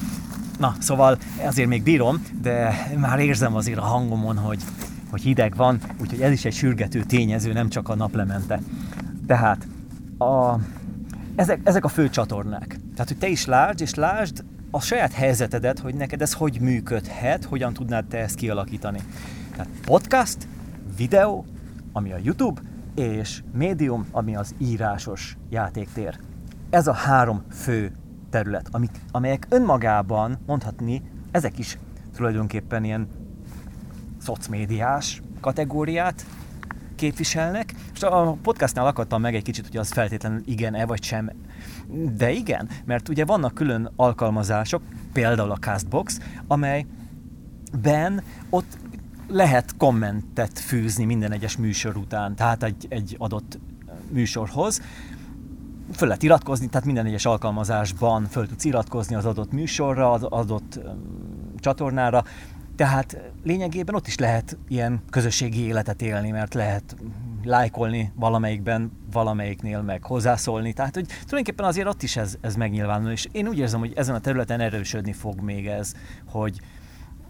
[0.59, 4.59] Na, szóval azért még bírom, de már érzem azért a hangomon, hogy,
[5.09, 8.61] hogy hideg van, úgyhogy ez is egy sürgető tényező, nem csak a naplemente.
[9.27, 9.68] Tehát
[10.18, 10.59] a,
[11.38, 12.68] ezek, ezek a fő csatornák.
[12.68, 17.43] Tehát, hogy te is lásd, és lásd a saját helyzetedet, hogy neked ez hogy működhet,
[17.43, 18.99] hogyan tudnád te ezt kialakítani.
[19.51, 20.47] Tehát podcast,
[20.97, 21.45] videó,
[21.91, 22.61] ami a YouTube,
[22.95, 26.19] és médium, ami az írásos játéktér.
[26.69, 27.91] Ez a három fő
[28.30, 31.01] terület, amik, amelyek önmagában mondhatni,
[31.31, 31.77] ezek is
[32.15, 33.07] tulajdonképpen ilyen
[34.22, 36.26] szocmédiás kategóriát
[36.98, 41.32] képviselnek, és a podcastnál akadtam meg egy kicsit, hogy az feltétlenül igen-e vagy sem.
[42.18, 44.82] De igen, mert ugye vannak külön alkalmazások,
[45.14, 48.78] például a Castbox, amelyben ott
[49.28, 53.60] lehet kommentet fűzni minden egyes műsor után, tehát egy, egy adott
[54.10, 54.82] műsorhoz.
[55.94, 60.80] Föl lehet iratkozni, tehát minden egyes alkalmazásban föl tudsz iratkozni az adott műsorra, az adott
[61.60, 62.24] csatornára,
[62.78, 66.95] tehát lényegében ott is lehet ilyen közösségi életet élni, mert lehet
[67.44, 70.74] lájkolni valamelyikben, valamelyiknél meg hozzászólni.
[70.74, 74.16] Tehát, hogy tulajdonképpen azért ott is ez, ez megnyilvánul, és én úgy érzem, hogy ezen
[74.16, 75.94] a területen erősödni fog még ez,
[76.26, 76.60] hogy,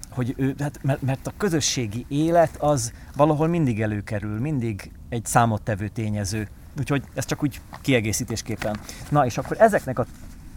[0.09, 5.87] hogy ő, hát mert, mert a közösségi élet az valahol mindig előkerül, mindig egy számottevő
[5.87, 6.47] tényező.
[6.79, 8.79] Úgyhogy ez csak úgy kiegészítésképpen.
[9.09, 10.05] Na és akkor ezeknek a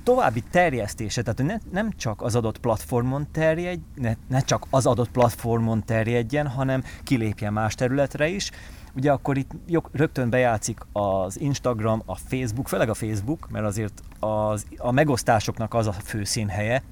[0.03, 5.11] további terjesztése, tehát ne, nem csak az adott platformon terjedj, ne, ne csak az adott
[5.11, 8.51] platformon terjedjen, hanem kilépjen más területre is,
[8.95, 9.51] ugye akkor itt
[9.93, 15.87] rögtön bejátszik az Instagram, a Facebook, főleg a Facebook, mert azért az, a megosztásoknak az
[15.87, 16.83] a fő színhelye,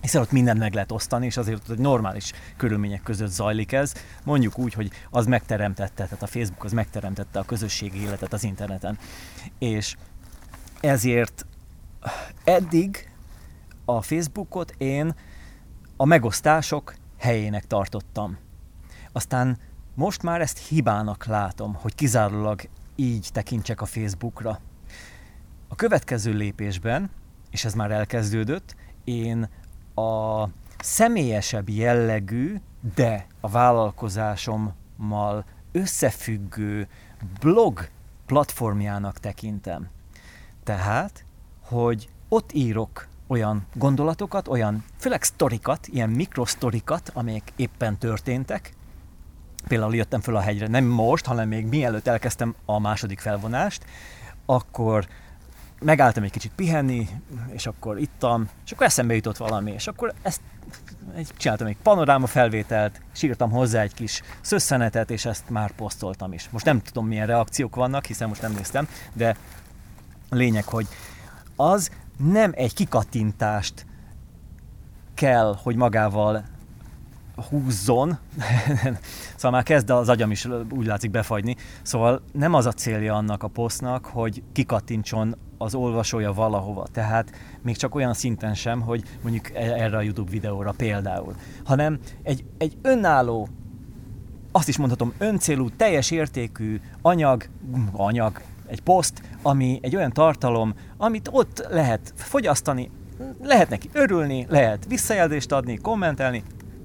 [0.00, 3.94] hiszen ott mindent meg lehet osztani, és azért hogy normális körülmények között zajlik ez.
[4.24, 8.98] Mondjuk úgy, hogy az megteremtette, tehát a Facebook az megteremtette a közösségi életet az interneten.
[9.58, 9.96] És
[10.80, 11.46] ezért
[12.44, 13.10] eddig
[13.84, 15.14] a Facebookot én
[15.96, 18.38] a megosztások helyének tartottam.
[19.12, 19.58] Aztán
[19.94, 24.60] most már ezt hibának látom, hogy kizárólag így tekintsek a Facebookra.
[25.68, 27.10] A következő lépésben,
[27.50, 29.48] és ez már elkezdődött, én
[29.94, 30.48] a
[30.78, 32.56] személyesebb jellegű,
[32.94, 36.88] de a vállalkozásommal összefüggő
[37.40, 37.88] blog
[38.26, 39.88] platformjának tekintem.
[40.64, 41.24] Tehát,
[41.72, 48.72] hogy ott írok olyan gondolatokat, olyan főleg sztorikat, ilyen mikrosztorikat, amelyek éppen történtek.
[49.68, 53.84] Például jöttem föl a hegyre, nem most, hanem még mielőtt elkezdtem a második felvonást,
[54.46, 55.06] akkor
[55.80, 57.08] megálltam egy kicsit pihenni,
[57.52, 60.40] és akkor ittam, és akkor eszembe jutott valami, és akkor ezt
[61.14, 66.32] egy, csináltam egy panoráma felvételt, és írtam hozzá egy kis szösszenetet, és ezt már posztoltam
[66.32, 66.48] is.
[66.50, 69.36] Most nem tudom, milyen reakciók vannak, hiszen most nem néztem, de
[70.28, 70.86] a lényeg, hogy
[71.56, 73.86] az nem egy kikattintást
[75.14, 76.44] kell, hogy magával
[77.48, 78.18] húzzon,
[79.36, 83.42] szóval már kezd az agyam is úgy látszik befagyni, szóval nem az a célja annak
[83.42, 89.50] a posztnak, hogy kikattintson az olvasója valahova, tehát még csak olyan szinten sem, hogy mondjuk
[89.50, 91.34] e- erre a YouTube videóra például,
[91.64, 93.48] hanem egy, egy önálló,
[94.52, 97.48] azt is mondhatom öncélú, teljes értékű anyag,
[97.92, 98.40] anyag,
[98.72, 102.90] egy poszt, ami egy olyan tartalom, amit ott lehet fogyasztani,
[103.42, 106.42] lehet neki örülni, lehet visszajelzést adni, kommentelni,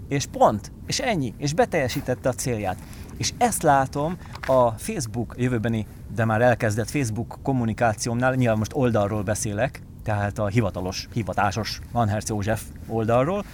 [0.07, 2.77] és pont, és ennyi, és beteljesítette a célját.
[3.18, 9.81] És ezt látom a Facebook jövőbeni, de már elkezdett Facebook kommunikációmnál, nyilván most oldalról beszélek,
[10.03, 13.45] tehát a hivatalos, hivatásos Manherz József oldalról,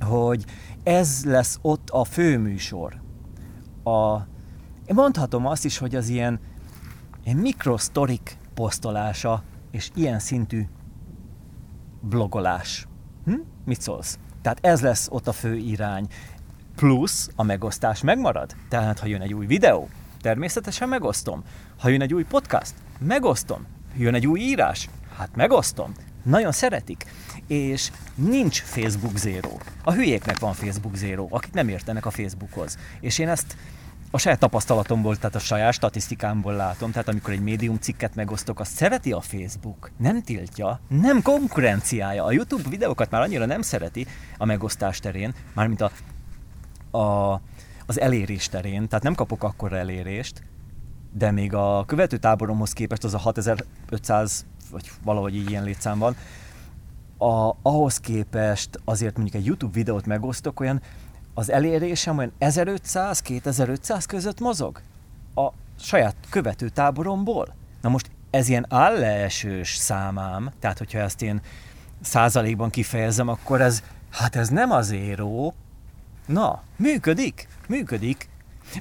[0.00, 0.44] hogy
[0.82, 3.00] ez lesz ott a főműsor.
[3.84, 4.16] A,
[4.86, 6.40] én mondhatom azt is, hogy az ilyen,
[7.24, 10.66] ilyen mikrosztorik posztolása és ilyen szintű
[12.00, 12.86] blogolás.
[13.24, 13.34] Hm?
[13.64, 14.18] Mit szólsz?
[14.42, 16.06] Tehát ez lesz ott a fő irány.
[16.76, 18.54] Plusz a megosztás megmarad.
[18.68, 19.88] Tehát ha jön egy új videó,
[20.20, 21.42] természetesen megosztom.
[21.78, 23.66] Ha jön egy új podcast, megosztom.
[23.96, 25.92] Jön egy új írás, hát megosztom.
[26.22, 27.04] nagyon szeretik.
[27.46, 29.50] És nincs Facebook Zero.
[29.84, 32.78] A hülyéknek van Facebook Zero, akik nem értenek a Facebookhoz.
[33.00, 33.56] És én ezt
[34.14, 38.74] a saját tapasztalatomból, tehát a saját statisztikámból látom, tehát amikor egy médium cikket megosztok, azt
[38.74, 42.24] szereti a Facebook, nem tiltja, nem konkurenciája.
[42.24, 44.06] A YouTube videókat már annyira nem szereti
[44.38, 45.90] a megosztás terén, mármint a,
[46.98, 47.40] a,
[47.86, 50.42] az elérés terén, tehát nem kapok akkor elérést,
[51.12, 56.16] de még a követőtáboromhoz képest az a 6500, vagy valahogy ilyen létszám van,
[57.18, 60.80] a, ahhoz képest azért mondjuk egy YouTube videót megosztok, olyan
[61.34, 64.80] az elérésem olyan 1500-2500 között mozog
[65.34, 65.48] a
[65.80, 67.54] saját követőtáboromból.
[67.80, 71.40] Na most ez ilyen állleesős számám, tehát hogyha ezt én
[72.00, 75.54] százalékban kifejezem, akkor ez, hát ez nem az éró.
[76.26, 78.28] Na, működik, működik.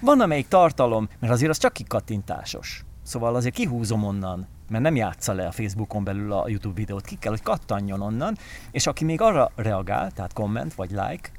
[0.02, 2.86] Van amelyik tartalom, mert azért az csak kikattintásos.
[3.04, 7.16] Szóval azért kihúzom onnan, mert nem játsza le a Facebookon belül a YouTube videót, ki
[7.16, 8.38] kell, hogy kattanjon onnan,
[8.72, 11.30] és aki még arra reagál, tehát komment, vagy like,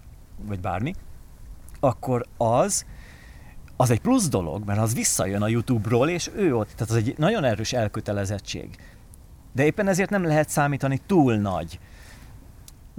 [0.47, 0.95] vagy bármi,
[1.81, 2.85] akkor az,
[3.77, 7.15] az egy plusz dolog, mert az visszajön a YouTube-ról, és ő ott, tehát az egy
[7.19, 8.77] nagyon erős elkötelezettség.
[9.53, 11.79] De éppen ezért nem lehet számítani túl nagy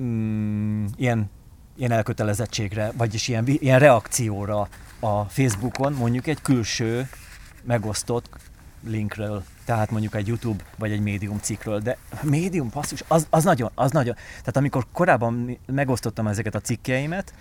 [0.02, 1.30] mm, ilyen,
[1.76, 4.68] ilyen elkötelezettségre, vagyis ilyen, ilyen reakcióra
[4.99, 7.10] a Facebookon, mondjuk egy külső
[7.64, 8.30] megosztott
[8.84, 13.72] linkről, tehát mondjuk egy YouTube vagy egy médium cikkről, de médium passzus, az, az nagyon,
[13.76, 14.15] az nagyon.
[14.15, 17.34] Tehát amikor korábban megosztottam ezeket a cikkeimet,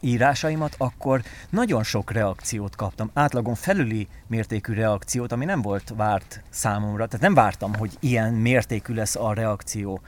[0.00, 7.06] írásaimat, akkor nagyon sok reakciót kaptam, átlagon felüli mértékű reakciót, ami nem volt várt számomra,
[7.06, 10.00] tehát nem vártam, hogy ilyen mértékű lesz a reakció.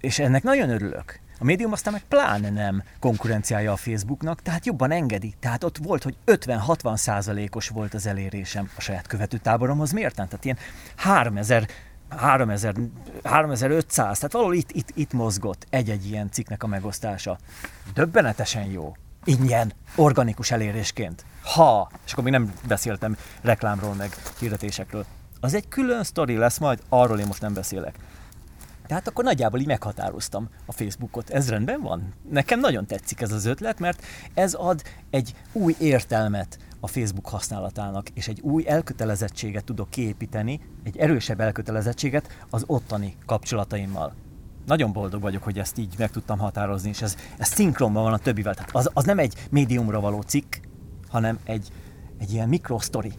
[0.00, 1.20] És ennek nagyon örülök.
[1.38, 5.34] A médium aztán meg pláne nem konkurenciája a Facebooknak, tehát jobban engedi.
[5.40, 9.92] Tehát ott volt, hogy 50-60 százalékos volt az elérésem a saját követőtáboromhoz.
[9.92, 10.28] Miért nem?
[10.28, 10.58] Tehát ilyen
[10.96, 11.68] 3000
[12.08, 12.74] 3000,
[13.22, 17.38] 3500, tehát valahol itt, itt, itt mozgott egy-egy ilyen cikknek a megosztása.
[17.94, 18.96] Döbbenetesen jó.
[19.24, 21.24] Ingyen, organikus elérésként.
[21.42, 25.04] Ha, és akkor még nem beszéltem reklámról, meg hirdetésekről.
[25.40, 27.94] Az egy külön sztori lesz majd, arról én most nem beszélek.
[28.86, 31.30] Tehát akkor nagyjából így meghatároztam a Facebookot.
[31.30, 32.14] Ez rendben van?
[32.30, 38.08] Nekem nagyon tetszik ez az ötlet, mert ez ad egy új értelmet a Facebook használatának,
[38.08, 44.14] és egy új elkötelezettséget tudok kiépíteni, egy erősebb elkötelezettséget az ottani kapcsolataimmal.
[44.66, 48.18] Nagyon boldog vagyok, hogy ezt így meg tudtam határozni, és ez, ez szinkronban van a
[48.18, 48.54] többivel.
[48.54, 50.54] Tehát az, az nem egy médiumra való cikk,
[51.08, 51.68] hanem egy,
[52.18, 53.12] egy ilyen mikrosztori.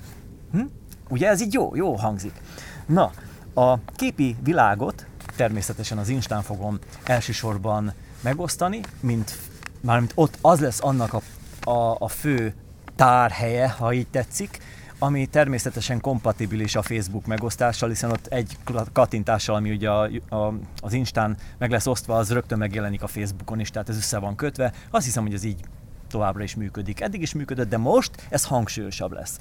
[0.51, 0.61] Hm?
[1.09, 2.41] Ugye ez így jó, jó hangzik.
[2.85, 3.11] Na,
[3.53, 5.05] a képi világot
[5.37, 9.37] természetesen az Instán fogom elsősorban megosztani, mint
[9.81, 11.21] mármint ott az lesz annak a,
[11.69, 12.53] a, a fő
[12.95, 14.59] tárhelye, ha így tetszik,
[14.99, 18.57] ami természetesen kompatibilis a Facebook megosztással, hiszen ott egy
[18.93, 23.59] kattintással, ami ugye a, a, az Instán meg lesz osztva, az rögtön megjelenik a Facebookon
[23.59, 24.73] is, tehát ez össze van kötve.
[24.89, 25.59] Azt hiszem, hogy ez így
[26.07, 27.01] továbbra is működik.
[27.01, 29.37] Eddig is működött, de most ez hangsúlyosabb lesz.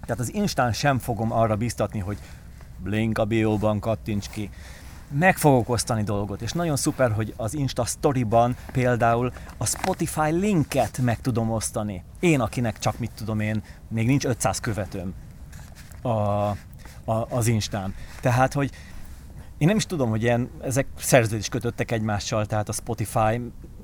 [0.00, 2.18] Tehát az Instán sem fogom arra biztatni, hogy
[2.84, 4.50] link a bióban kattints ki,
[5.10, 10.98] meg fogok osztani dolgot, és nagyon szuper, hogy az Insta Story-ban például a Spotify linket
[10.98, 12.04] meg tudom osztani.
[12.20, 15.14] Én, akinek csak mit tudom én, még nincs 500 követőm
[16.02, 16.56] a, a,
[17.28, 17.94] az Instán.
[18.20, 18.70] Tehát, hogy
[19.58, 23.40] én nem is tudom, hogy ilyen, ezek szerződés kötöttek egymással, tehát a Spotify,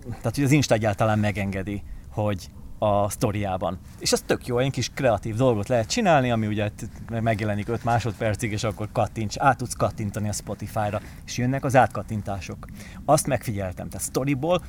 [0.09, 2.51] tehát hogy az Insta egyáltalán megengedi, hogy
[2.83, 3.79] a sztoriában.
[3.99, 6.71] És az tök jó, egy kis kreatív dolgot lehet csinálni, ami ugye
[7.09, 12.67] megjelenik 5 másodpercig, és akkor kattints, át tudsz kattintani a Spotify-ra, és jönnek az átkattintások.
[13.05, 14.63] Azt megfigyeltem, tehát storyból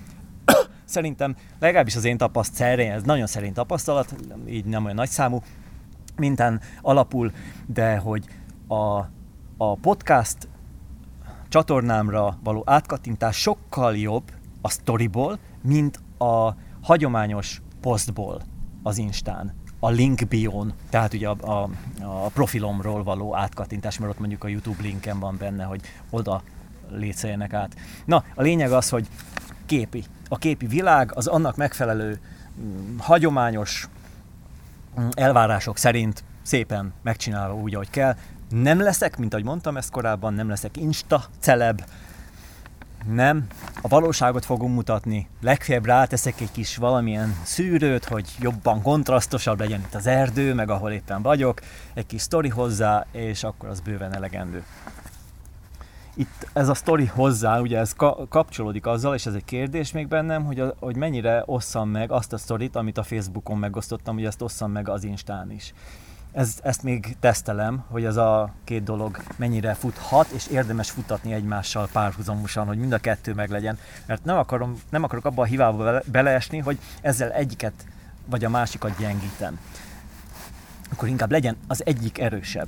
[0.85, 4.15] szerintem legalábbis az én tapasztalat, szerény, ez nagyon szerény tapasztalat,
[4.47, 5.41] így nem olyan nagy számú,
[6.15, 7.31] minden alapul,
[7.65, 8.25] de hogy
[8.67, 8.97] a,
[9.57, 10.37] a podcast
[11.49, 14.31] csatornámra való átkattintás sokkal jobb
[14.61, 18.41] a storyból, mint a hagyományos posztból
[18.83, 21.69] az Instán, a link bión, tehát ugye a, a,
[22.01, 26.41] a profilomról való átkattintás, mert ott mondjuk a YouTube linken van benne, hogy oda
[26.89, 27.75] létszeljenek át.
[28.05, 29.07] Na, a lényeg az, hogy
[29.65, 30.03] képi.
[30.29, 32.19] A képi világ az annak megfelelő
[32.55, 33.87] hm, hagyományos
[34.95, 38.15] hm, elvárások szerint szépen megcsinálva úgy, ahogy kell.
[38.49, 41.81] Nem leszek, mint ahogy mondtam ezt korábban, nem leszek insta celeb,
[43.07, 43.47] nem,
[43.81, 45.27] a valóságot fogom mutatni.
[45.41, 50.91] Legfeljebb ráteszek egy kis valamilyen szűrőt, hogy jobban kontrasztosabb legyen itt az erdő, meg ahol
[50.91, 51.61] éppen vagyok,
[51.93, 54.63] egy kis sztori hozzá, és akkor az bőven elegendő.
[56.15, 60.07] Itt ez a sztori hozzá, ugye ez ka- kapcsolódik azzal, és ez egy kérdés még
[60.07, 64.25] bennem, hogy, a, hogy mennyire osszam meg azt a sztorit, amit a Facebookon megosztottam, hogy
[64.25, 65.73] ezt osszam meg az Instán is.
[66.33, 71.89] Ez, ezt még tesztelem, hogy ez a két dolog mennyire futhat, és érdemes futatni egymással
[71.91, 73.77] párhuzamosan, hogy mind a kettő meglegyen.
[74.05, 77.73] Mert nem, akarom, nem akarok abba a hibába beleesni, hogy ezzel egyiket
[78.25, 79.59] vagy a másikat gyengítem.
[80.91, 82.67] Akkor inkább legyen az egyik erősebb.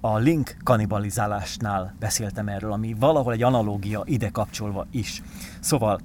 [0.00, 5.22] A link kanibalizálásnál beszéltem erről, ami valahol egy analógia ide kapcsolva is.
[5.60, 6.00] Szóval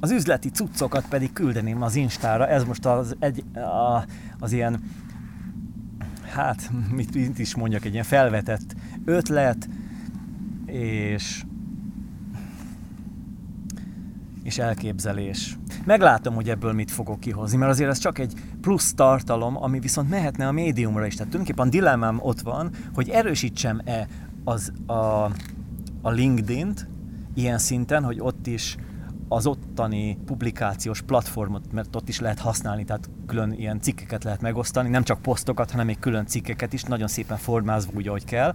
[0.00, 4.04] az üzleti cuccokat pedig küldeném az Instára, ez most az, egy, a,
[4.38, 4.82] az ilyen,
[6.22, 9.68] hát mit, mit is mondjak, egy ilyen felvetett ötlet,
[10.66, 11.44] és
[14.46, 15.58] és elképzelés.
[15.84, 20.08] Meglátom, hogy ebből mit fogok kihozni, mert azért ez csak egy plusz tartalom, ami viszont
[20.08, 21.14] mehetne a médiumra is.
[21.14, 24.08] Tehát tulajdonképpen a dilemmám ott van, hogy erősítsem-e
[24.44, 24.92] az a,
[26.02, 26.86] a LinkedIn-t
[27.34, 28.76] ilyen szinten, hogy ott is
[29.28, 34.88] az ottani publikációs platformot, mert ott is lehet használni, tehát külön ilyen cikkeket lehet megosztani,
[34.88, 38.54] nem csak posztokat, hanem még külön cikkeket is, nagyon szépen formázva úgy, ahogy kell.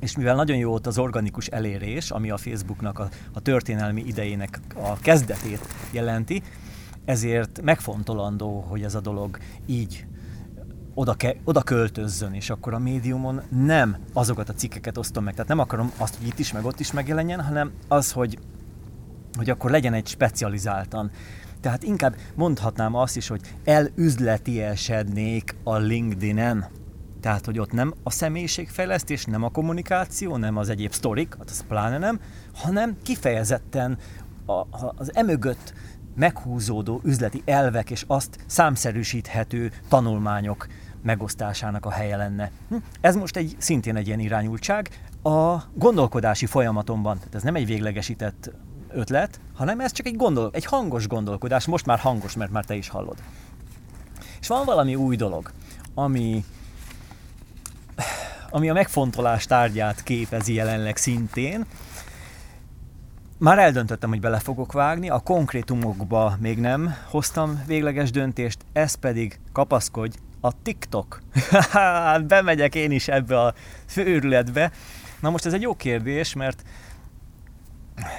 [0.00, 4.60] És mivel nagyon jó ott az organikus elérés, ami a Facebooknak a, a történelmi idejének
[4.74, 6.42] a kezdetét jelenti,
[7.04, 10.06] ezért megfontolandó, hogy ez a dolog így
[10.94, 15.32] oda, ke, oda költözzön, és akkor a médiumon nem azokat a cikkeket osztom meg.
[15.32, 18.38] Tehát nem akarom azt, hogy itt is, meg ott is megjelenjen, hanem az, hogy
[19.36, 21.10] hogy akkor legyen egy specializáltan.
[21.60, 26.66] Tehát inkább mondhatnám azt is, hogy elüzletiesednék a LinkedIn-en.
[27.20, 31.64] Tehát, hogy ott nem a személyiségfejlesztés, nem a kommunikáció, nem az egyéb sztorik, hát az
[31.68, 32.20] pláne nem,
[32.54, 33.98] hanem kifejezetten
[34.46, 34.66] a,
[34.96, 35.72] az emögött
[36.16, 40.66] meghúzódó üzleti elvek és azt számszerűsíthető tanulmányok
[41.02, 42.50] megosztásának a helye lenne.
[42.68, 42.76] Hm?
[43.00, 44.88] Ez most egy szintén egy ilyen irányultság.
[45.22, 48.50] A gondolkodási folyamatomban, tehát ez nem egy véglegesített
[48.94, 52.74] ötlet, hanem ez csak egy, gondol, egy hangos gondolkodás, most már hangos, mert már te
[52.74, 53.16] is hallod.
[54.40, 55.50] És van valami új dolog,
[55.94, 56.44] ami,
[58.50, 61.66] ami a megfontolás tárgyát képezi jelenleg szintén.
[63.38, 69.40] Már eldöntöttem, hogy bele fogok vágni, a konkrétumokba még nem hoztam végleges döntést, ez pedig
[69.52, 71.22] kapaszkodj a TikTok.
[72.26, 73.54] Bemegyek én is ebbe a
[73.86, 74.70] főrületbe.
[75.20, 76.62] Na most ez egy jó kérdés, mert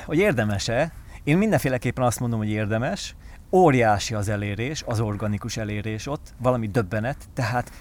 [0.05, 0.91] hogy érdemes-e?
[1.23, 3.15] Én mindenféleképpen azt mondom, hogy érdemes.
[3.51, 7.71] Óriási az elérés, az organikus elérés ott, valami döbbenet, tehát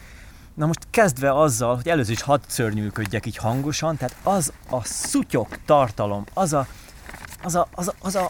[0.54, 5.58] Na most kezdve azzal, hogy először is hadd szörnyűködjek így hangosan, tehát az a szutyok
[5.64, 6.66] tartalom, az a,
[7.42, 8.28] az a, az a, az a,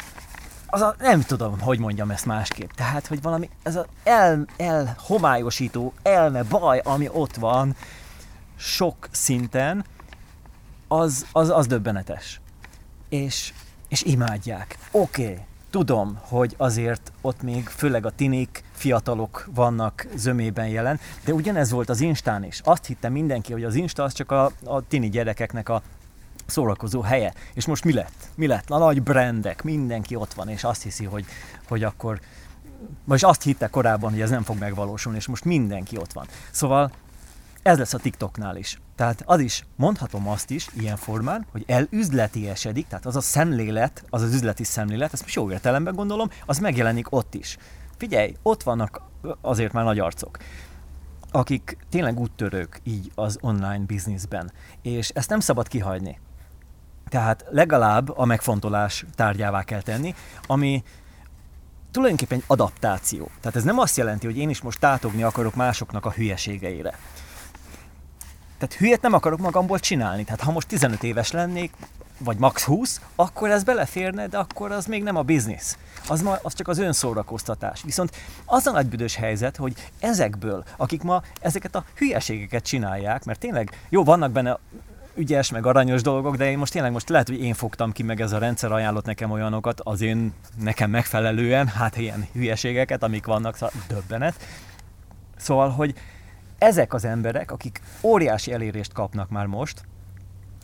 [0.66, 2.70] az a nem tudom, hogy mondjam ezt másképp.
[2.70, 7.76] Tehát, hogy valami, ez az el, el homályosító elme baj, ami ott van
[8.56, 9.84] sok szinten,
[10.88, 12.40] az, az, az döbbenetes
[13.10, 13.52] és,
[13.90, 14.78] és imádják.
[14.90, 15.38] Oké, okay,
[15.70, 21.88] tudom, hogy azért ott még főleg a tinik, fiatalok vannak zömében jelen, de ugyanez volt
[21.88, 22.60] az Instán is.
[22.64, 25.82] Azt hitte mindenki, hogy az Insta az csak a, a tini gyerekeknek a
[26.46, 27.34] szórakozó helye.
[27.54, 28.28] És most mi lett?
[28.34, 28.70] Mi lett?
[28.70, 31.24] A nagy brandek, mindenki ott van, és azt hiszi, hogy,
[31.68, 32.20] hogy akkor
[33.04, 36.26] most azt hitte korábban, hogy ez nem fog megvalósulni, és most mindenki ott van.
[36.50, 36.92] Szóval
[37.62, 38.78] ez lesz a TikToknál is.
[39.00, 44.22] Tehát az is, mondhatom azt is, ilyen formán, hogy elüzletiesedik, tehát az a szemlélet, az
[44.22, 47.56] az üzleti szemlélet, ezt most jó értelemben gondolom, az megjelenik ott is.
[47.96, 49.02] Figyelj, ott vannak
[49.40, 50.38] azért már nagy arcok,
[51.30, 54.52] akik tényleg úttörők így az online bizniszben,
[54.82, 56.18] és ezt nem szabad kihagyni.
[57.08, 60.14] Tehát legalább a megfontolás tárgyává kell tenni,
[60.46, 60.82] ami
[61.90, 63.30] tulajdonképpen egy adaptáció.
[63.40, 66.98] Tehát ez nem azt jelenti, hogy én is most tátogni akarok másoknak a hülyeségeire
[68.60, 70.24] tehát hülyet nem akarok magamból csinálni.
[70.24, 71.72] Tehát ha most 15 éves lennék,
[72.18, 75.78] vagy max 20, akkor ez beleférne, de akkor az még nem a biznisz.
[76.08, 77.82] Az, ma, az csak az önszórakoztatás.
[77.82, 83.38] Viszont az a nagy büdös helyzet, hogy ezekből, akik ma ezeket a hülyeségeket csinálják, mert
[83.38, 84.58] tényleg jó, vannak benne
[85.14, 88.20] ügyes, meg aranyos dolgok, de én most tényleg most lehet, hogy én fogtam ki, meg
[88.20, 93.54] ez a rendszer ajánlott nekem olyanokat, az én nekem megfelelően, hát ilyen hülyeségeket, amik vannak,
[93.54, 94.34] szóval döbbenet.
[95.36, 95.94] Szóval, hogy
[96.60, 99.82] ezek az emberek, akik óriási elérést kapnak már most,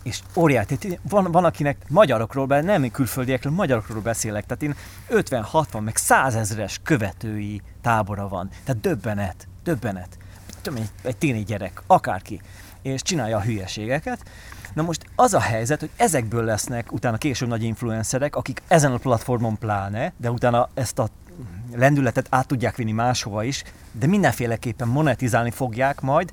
[0.02, 4.74] és óriási, van, van akinek magyarokról, nem külföldiekről, magyarokról beszélek, tehát én
[5.08, 10.18] 50, 60, meg 100 ezres követői tábora van, tehát döbbenet, döbbenet,
[10.62, 12.40] tudom, egy, egy téni gyerek, akárki,
[12.82, 14.22] és csinálja a hülyeségeket,
[14.76, 18.96] Na most az a helyzet, hogy ezekből lesznek utána később nagy influencerek, akik ezen a
[18.96, 21.08] platformon pláne, de utána ezt a
[21.76, 23.62] lendületet át tudják vinni máshova is,
[23.92, 26.30] de mindenféleképpen monetizálni fogják majd,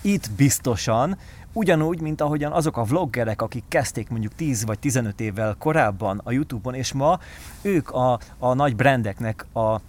[0.00, 1.18] itt biztosan,
[1.52, 6.32] ugyanúgy, mint ahogyan azok a vloggerek, akik kezdték mondjuk 10 vagy 15 évvel korábban a
[6.32, 7.20] Youtube-on, és ma
[7.62, 9.80] ők a, a nagy brandeknek a,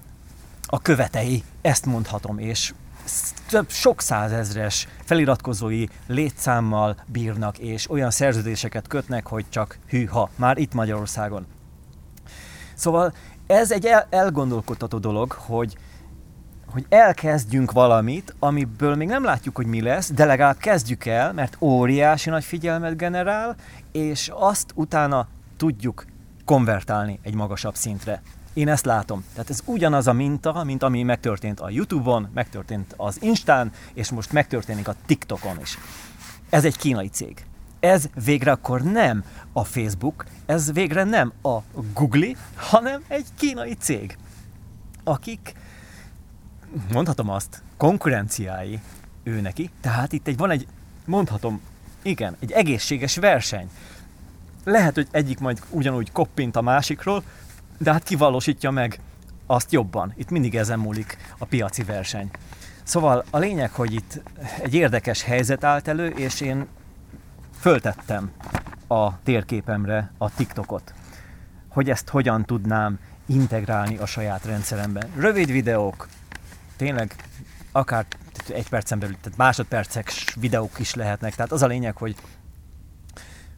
[0.66, 2.74] a követei, ezt mondhatom, és
[3.50, 10.74] több sok százezres feliratkozói létszámmal bírnak, és olyan szerződéseket kötnek, hogy csak hűha, már itt
[10.74, 11.46] Magyarországon.
[12.74, 13.14] Szóval
[13.48, 15.78] ez egy el- elgondolkodtató dolog, hogy
[16.76, 21.58] hogy elkezdjünk valamit, amiből még nem látjuk, hogy mi lesz, de legalább kezdjük el, mert
[21.60, 23.56] óriási nagy figyelmet generál,
[23.92, 25.28] és azt utána
[25.58, 26.06] tudjuk
[26.46, 28.22] konvertálni egy magasabb szintre.
[28.54, 29.26] Én ezt látom.
[29.34, 34.32] Tehát ez ugyanaz a minta, mint ami megtörtént a YouTube-on, megtörtént az Instán, és most
[34.32, 35.78] megtörténik a TikTokon is.
[36.50, 37.46] Ez egy kínai cég.
[37.86, 41.58] Ez végre akkor nem a Facebook, ez végre nem a
[41.94, 44.18] Google, hanem egy kínai cég,
[45.04, 45.54] akik,
[46.92, 48.80] mondhatom azt, konkurenciái
[49.24, 49.70] ő neki.
[49.82, 50.68] Tehát itt egy, van egy,
[51.06, 51.62] mondhatom,
[52.02, 53.70] igen, egy egészséges verseny.
[54.64, 57.24] Lehet, hogy egyik majd ugyanúgy koppint a másikról,
[57.78, 59.00] de hát kivalósítja meg
[59.46, 60.14] azt jobban.
[60.16, 62.30] Itt mindig ezen múlik a piaci verseny.
[62.84, 64.22] Szóval a lényeg, hogy itt
[64.62, 66.68] egy érdekes helyzet állt elő, és én
[67.66, 68.32] föltettem
[68.88, 70.94] a térképemre a TikTokot,
[71.70, 75.10] hogy ezt hogyan tudnám integrálni a saját rendszeremben.
[75.16, 76.08] Rövid videók,
[76.76, 77.16] tényleg
[77.72, 78.06] akár
[78.48, 81.36] egy percen belül, tehát másodpercek videók is lehetnek.
[81.36, 82.16] Tehát az a lényeg, hogy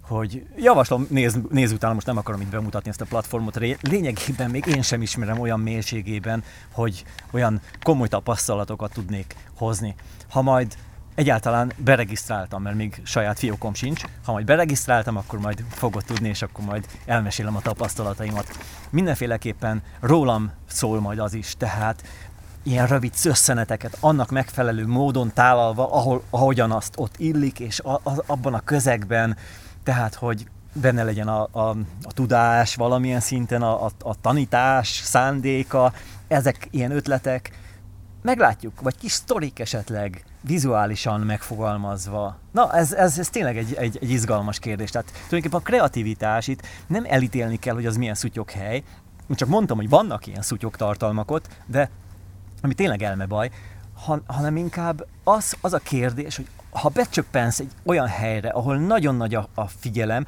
[0.02, 4.66] hogy javaslom, nézz, nézz utána, most nem akarom itt bemutatni ezt a platformot, lényegében még
[4.66, 9.96] én sem ismerem olyan mélységében, hogy olyan komoly tapasztalatokat tudnék hozni.
[10.30, 10.78] Ha majd
[11.18, 14.02] egyáltalán beregisztráltam, mert még saját fiókom sincs.
[14.26, 18.58] Ha majd beregisztráltam, akkor majd fogod tudni, és akkor majd elmesélem a tapasztalataimat.
[18.90, 22.04] Mindenféleképpen rólam szól majd az is, tehát
[22.64, 28.24] ilyen rövid szösszeneteket annak megfelelő módon tálalva, ahol, ahogyan azt ott illik, és a, a,
[28.26, 29.38] abban a közegben,
[29.84, 31.70] tehát, hogy benne legyen a, a,
[32.04, 35.94] a tudás valamilyen szinten, a, a, a tanítás szándéka,
[36.28, 37.52] ezek ilyen ötletek,
[38.28, 42.38] meglátjuk, vagy kis sztorik esetleg, vizuálisan megfogalmazva.
[42.52, 44.90] Na, ez, ez, ez tényleg egy, egy, egy izgalmas kérdés.
[44.90, 48.84] Tehát tulajdonképpen a kreativitás itt nem elítélni kell, hogy az milyen szutyok hely.
[49.30, 51.90] Csak mondtam, hogy vannak ilyen szutyok tartalmak ott, de
[52.62, 53.52] ami tényleg elmebaj,
[53.94, 59.16] han, hanem inkább az, az a kérdés, hogy ha becsöppensz egy olyan helyre, ahol nagyon
[59.16, 60.26] nagy a, a figyelem,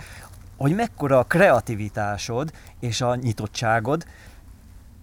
[0.57, 4.05] hogy mekkora a kreativitásod és a nyitottságod,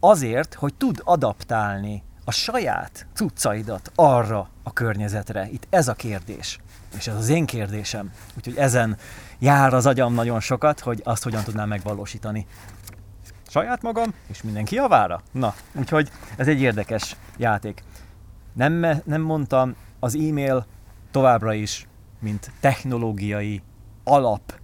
[0.00, 5.48] azért, hogy tud adaptálni a saját cuccaidat arra a környezetre.
[5.50, 6.58] Itt ez a kérdés.
[6.96, 8.12] És ez az én kérdésem.
[8.36, 8.96] Úgyhogy ezen
[9.38, 12.46] jár az agyam nagyon sokat, hogy azt hogyan tudnám megvalósítani.
[13.48, 15.22] Saját magam, és mindenki javára.
[15.32, 17.82] Na, úgyhogy ez egy érdekes játék.
[18.52, 20.66] Nem, nem mondtam, az e-mail
[21.10, 21.86] továbbra is,
[22.18, 23.62] mint technológiai
[24.04, 24.58] alap,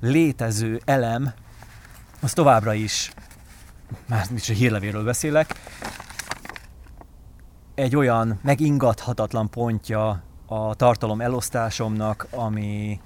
[0.00, 1.32] létező elem,
[2.20, 3.12] az továbbra is,
[4.08, 5.54] már is a hírlevéről beszélek,
[7.76, 13.00] egy olyan megingathatatlan pontja a tartalom elosztásomnak, ami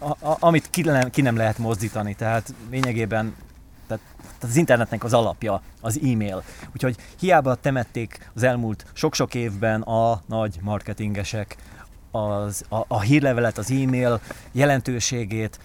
[0.00, 2.14] a, a, amit ki nem, ki nem lehet mozdítani.
[2.14, 3.34] Tehát lényegében
[3.86, 4.02] tehát,
[4.40, 6.42] az internetnek az alapja az e-mail.
[6.72, 11.56] Úgyhogy hiába temették az elmúlt sok-sok évben a nagy marketingesek
[12.10, 14.20] az, a, a hírlevelet, az e-mail
[14.52, 15.58] jelentőségét,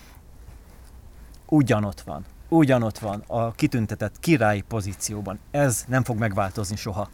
[1.45, 2.25] ugyanott van
[2.57, 5.39] ugyanott van a kitüntetett királyi pozícióban.
[5.51, 7.09] Ez nem fog megváltozni soha.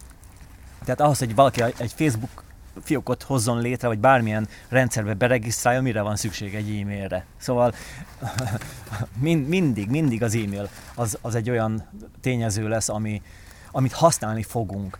[0.83, 2.43] Tehát ahhoz, hogy valaki egy Facebook
[2.83, 7.25] fiókot hozzon létre, vagy bármilyen rendszerbe beregisztrálja, mire van szükség egy e-mailre.
[7.37, 7.73] Szóval
[9.27, 11.83] mind, mindig, mindig az e-mail az, az egy olyan
[12.21, 13.21] tényező lesz, ami,
[13.71, 14.97] amit használni fogunk.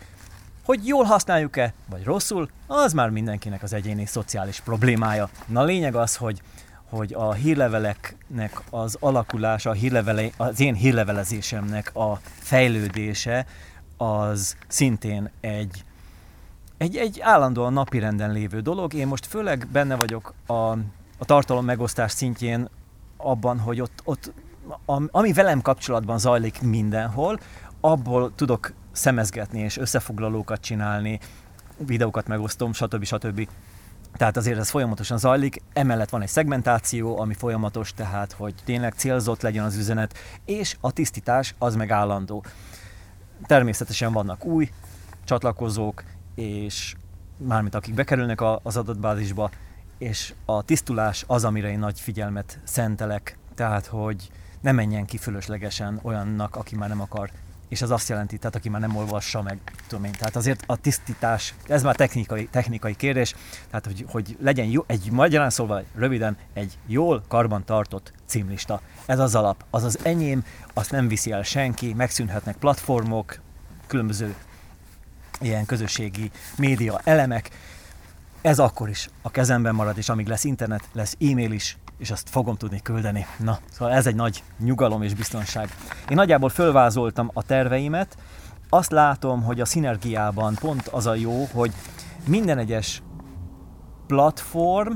[0.66, 5.30] Hogy jól használjuk-e, vagy rosszul, az már mindenkinek az egyéni szociális problémája.
[5.45, 6.41] Na lényeg az, hogy
[6.90, 13.45] hogy a hírleveleknek az alakulása, a hírlevele, az én hírlevelezésemnek a fejlődése
[13.98, 15.84] az szintén egy,
[16.78, 18.94] egy, egy állandóan napirenden lévő dolog.
[18.94, 20.53] Én most főleg benne vagyok a,
[21.18, 22.70] a tartalom megosztás szintjén
[23.18, 24.32] abban, hogy ott, ott
[25.11, 27.40] ami velem kapcsolatban zajlik mindenhol,
[27.80, 31.20] abból tudok szemezgetni és összefoglalókat csinálni,
[31.78, 33.03] videókat megosztom, stb.
[33.03, 33.48] stb.
[34.18, 39.41] Tehát azért ez folyamatosan zajlik, emellett van egy szegmentáció, ami folyamatos, tehát hogy tényleg célzott
[39.41, 42.44] legyen az üzenet, és a tisztítás az meg állandó.
[43.45, 44.69] Természetesen vannak új
[45.23, 46.03] csatlakozók,
[46.36, 46.95] és
[47.38, 49.49] mármint akik bekerülnek az adatbázisba,
[49.98, 54.30] és a tisztulás az, amire én nagy figyelmet szentelek, tehát hogy
[54.61, 57.31] ne menjen ki fölöslegesen olyannak, aki már nem akar
[57.69, 60.75] és az azt jelenti, tehát aki már nem olvassa meg, tudom én, tehát azért a
[60.75, 63.35] tisztítás, ez már technikai, technikai kérdés,
[63.69, 68.81] tehát hogy, hogy legyen jó, egy magyarán szóval röviden, egy jól karban tartott címlista.
[69.05, 70.43] Ez az alap, az az enyém,
[70.73, 73.39] azt nem viszi el senki, megszűnhetnek platformok,
[73.87, 74.35] különböző
[75.39, 77.49] ilyen közösségi média elemek,
[78.41, 82.30] ez akkor is a kezemben marad, és amíg lesz internet, lesz e-mail is, és azt
[82.30, 83.26] fogom tudni küldeni.
[83.39, 85.69] Na, szóval ez egy nagy nyugalom és biztonság.
[86.09, 88.17] Én nagyjából fölvázoltam a terveimet,
[88.69, 91.73] azt látom, hogy a szinergiában pont az a jó, hogy
[92.27, 93.01] minden egyes
[94.07, 94.95] platform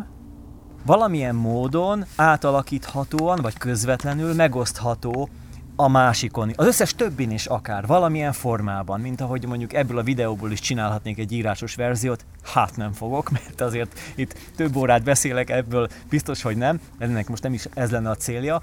[0.86, 5.30] valamilyen módon átalakíthatóan, vagy közvetlenül megosztható
[5.76, 10.52] a másikon, az összes többin is akár, valamilyen formában, mint ahogy mondjuk ebből a videóból
[10.52, 15.88] is csinálhatnék egy írásos verziót, hát nem fogok, mert azért itt több órát beszélek ebből,
[16.10, 18.62] biztos, hogy nem, ennek most nem is ez lenne a célja,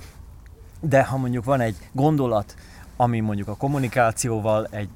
[0.80, 2.54] de ha mondjuk van egy gondolat,
[2.96, 4.88] ami mondjuk a kommunikációval egy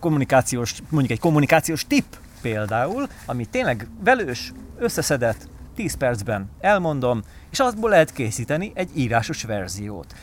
[0.00, 2.04] kommunikációs, mondjuk egy kommunikációs tip
[2.40, 10.14] például, ami tényleg velős, összeszedett, 10 percben elmondom, és azból lehet készíteni egy írásos verziót.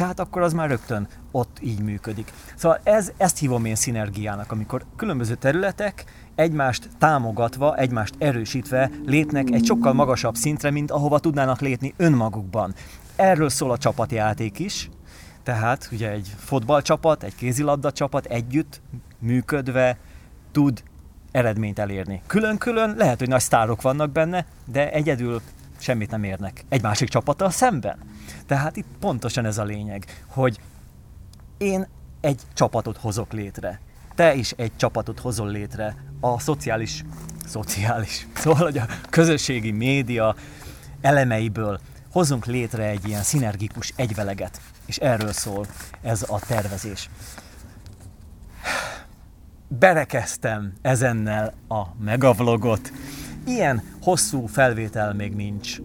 [0.00, 2.32] Tehát akkor az már rögtön ott így működik.
[2.54, 6.04] Szóval ez, ezt hívom én szinergiának, amikor különböző területek
[6.34, 12.74] egymást támogatva, egymást erősítve lépnek egy sokkal magasabb szintre, mint ahova tudnának lépni önmagukban.
[13.16, 14.90] Erről szól a csapatjáték is,
[15.42, 18.80] tehát ugye egy fotballcsapat, egy kézilabda csapat együtt
[19.18, 19.98] működve
[20.52, 20.82] tud
[21.30, 22.22] eredményt elérni.
[22.26, 25.40] Külön-külön lehet, hogy nagy sztárok vannak benne, de egyedül
[25.78, 27.96] semmit nem érnek egy másik csapattal szemben.
[28.50, 30.60] Tehát itt pontosan ez a lényeg, hogy
[31.58, 31.88] én
[32.20, 33.80] egy csapatot hozok létre.
[34.14, 37.04] Te is egy csapatot hozol létre a szociális,
[37.46, 40.34] szociális, szóval hogy a közösségi média
[41.00, 41.80] elemeiből
[42.12, 44.60] hozunk létre egy ilyen szinergikus egyveleget.
[44.86, 45.66] És erről szól
[46.02, 47.10] ez a tervezés.
[49.68, 52.92] Berekeztem ezennel a megavlogot.
[53.46, 55.78] Ilyen hosszú felvétel még nincs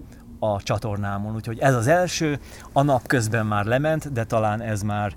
[0.53, 2.39] a csatornámon, úgyhogy ez az első,
[2.71, 5.15] a nap közben már lement, de talán ez már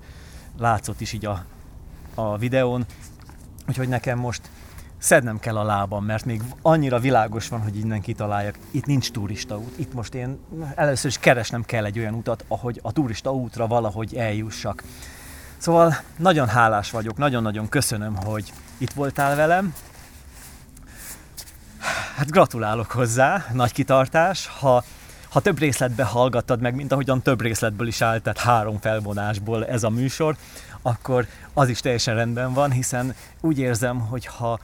[0.57, 1.43] látszott is így a,
[2.15, 2.85] a videón,
[3.67, 4.49] úgyhogy nekem most
[4.97, 8.57] szednem kell a lábam, mert még annyira világos van, hogy innen kitaláljak.
[8.71, 9.79] Itt nincs turista út.
[9.79, 10.39] Itt most én
[10.75, 14.83] először is keresnem kell egy olyan utat, ahogy a turista útra valahogy eljussak.
[15.57, 19.73] Szóval nagyon hálás vagyok, nagyon-nagyon köszönöm, hogy itt voltál velem.
[22.15, 24.47] Hát gratulálok hozzá, nagy kitartás.
[24.47, 24.83] Ha
[25.29, 29.83] ha több részletbe hallgattad meg, mint ahogyan több részletből is állt, tehát három felvonásból ez
[29.83, 30.35] a műsor,
[30.81, 34.59] akkor az is teljesen rendben van, hiszen úgy érzem, hogy ha,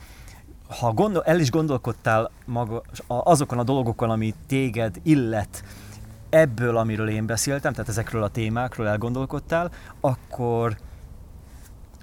[0.79, 5.63] ha gondol, el is gondolkodtál maga, azokon a dolgokon, ami téged illet,
[6.29, 10.77] ebből, amiről én beszéltem, tehát ezekről a témákról elgondolkodtál, akkor,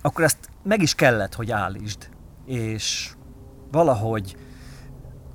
[0.03, 2.09] akkor ezt meg is kellett, hogy állítsd.
[2.47, 3.13] És
[3.71, 4.37] valahogy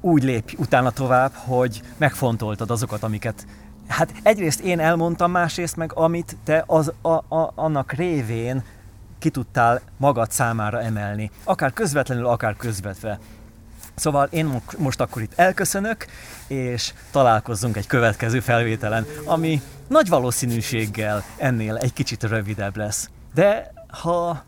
[0.01, 3.45] úgy lépj utána tovább, hogy megfontoltad azokat, amiket
[3.87, 8.63] Hát egyrészt én elmondtam, másrészt meg amit te az, a, a, annak révén
[9.19, 11.31] ki tudtál magad számára emelni.
[11.43, 13.19] Akár közvetlenül, akár közvetve.
[13.95, 16.05] Szóval én most akkor itt elköszönök,
[16.47, 23.09] és találkozzunk egy következő felvételen, ami nagy valószínűséggel ennél egy kicsit rövidebb lesz.
[23.33, 24.43] De ha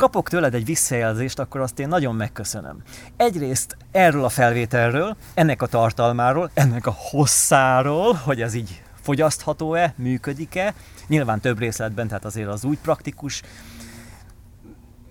[0.00, 2.82] kapok tőled egy visszajelzést, akkor azt én nagyon megköszönöm.
[3.16, 10.74] Egyrészt erről a felvételről, ennek a tartalmáról, ennek a hosszáról, hogy ez így fogyasztható-e, működik-e,
[11.06, 13.42] nyilván több részletben, tehát azért az úgy praktikus,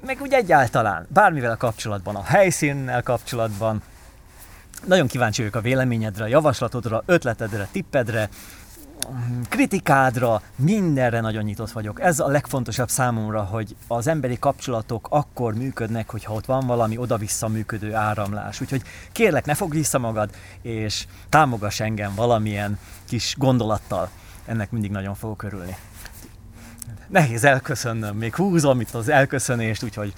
[0.06, 3.82] meg úgy egyáltalán, bármivel kapcsolatban, a helyszínnel kapcsolatban,
[4.86, 8.30] nagyon kíváncsi vagyok a véleményedre, a javaslatodra, ötletedre, tippedre,
[9.50, 12.02] kritikádra, mindenre nagyon nyitott vagyok.
[12.02, 17.48] Ez a legfontosabb számomra, hogy az emberi kapcsolatok akkor működnek, hogyha ott van valami oda-vissza
[17.48, 18.62] működő áramlás.
[18.62, 20.30] Úgyhogy kérlek, ne fogd vissza magad,
[20.62, 24.10] és támogass engem valamilyen kis gondolattal.
[24.46, 25.78] Ennek mindig nagyon fogok örülni.
[27.08, 30.14] Nehéz elköszönnöm, még húzom itt az elköszönést, úgyhogy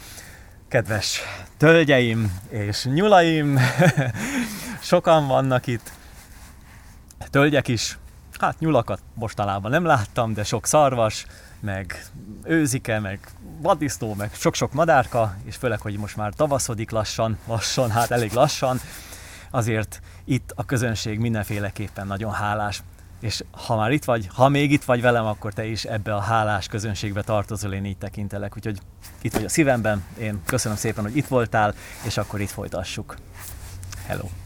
[0.68, 1.22] kedves
[1.58, 3.60] tölgyeim és nyulaim,
[4.82, 5.92] sokan vannak itt,
[7.30, 7.98] tölgyek is,
[8.42, 11.26] Hát nyulakat mostanában nem láttam, de sok szarvas,
[11.60, 12.06] meg
[12.44, 13.20] őzike, meg
[13.60, 18.80] vadisztó, meg sok-sok madárka, és főleg, hogy most már tavaszodik lassan, lassan, hát elég lassan,
[19.52, 22.84] azért itt a közönség mindenféleképpen nagyon hálás.
[23.20, 26.20] És ha már itt vagy, ha még itt vagy velem, akkor te is ebbe a
[26.20, 28.56] hálás közönségbe tartozol, én így tekintelek.
[28.56, 28.80] Úgyhogy
[29.22, 31.74] itt vagy a szívemben, én köszönöm szépen, hogy itt voltál,
[32.06, 33.16] és akkor itt folytassuk.
[34.06, 34.41] Hello!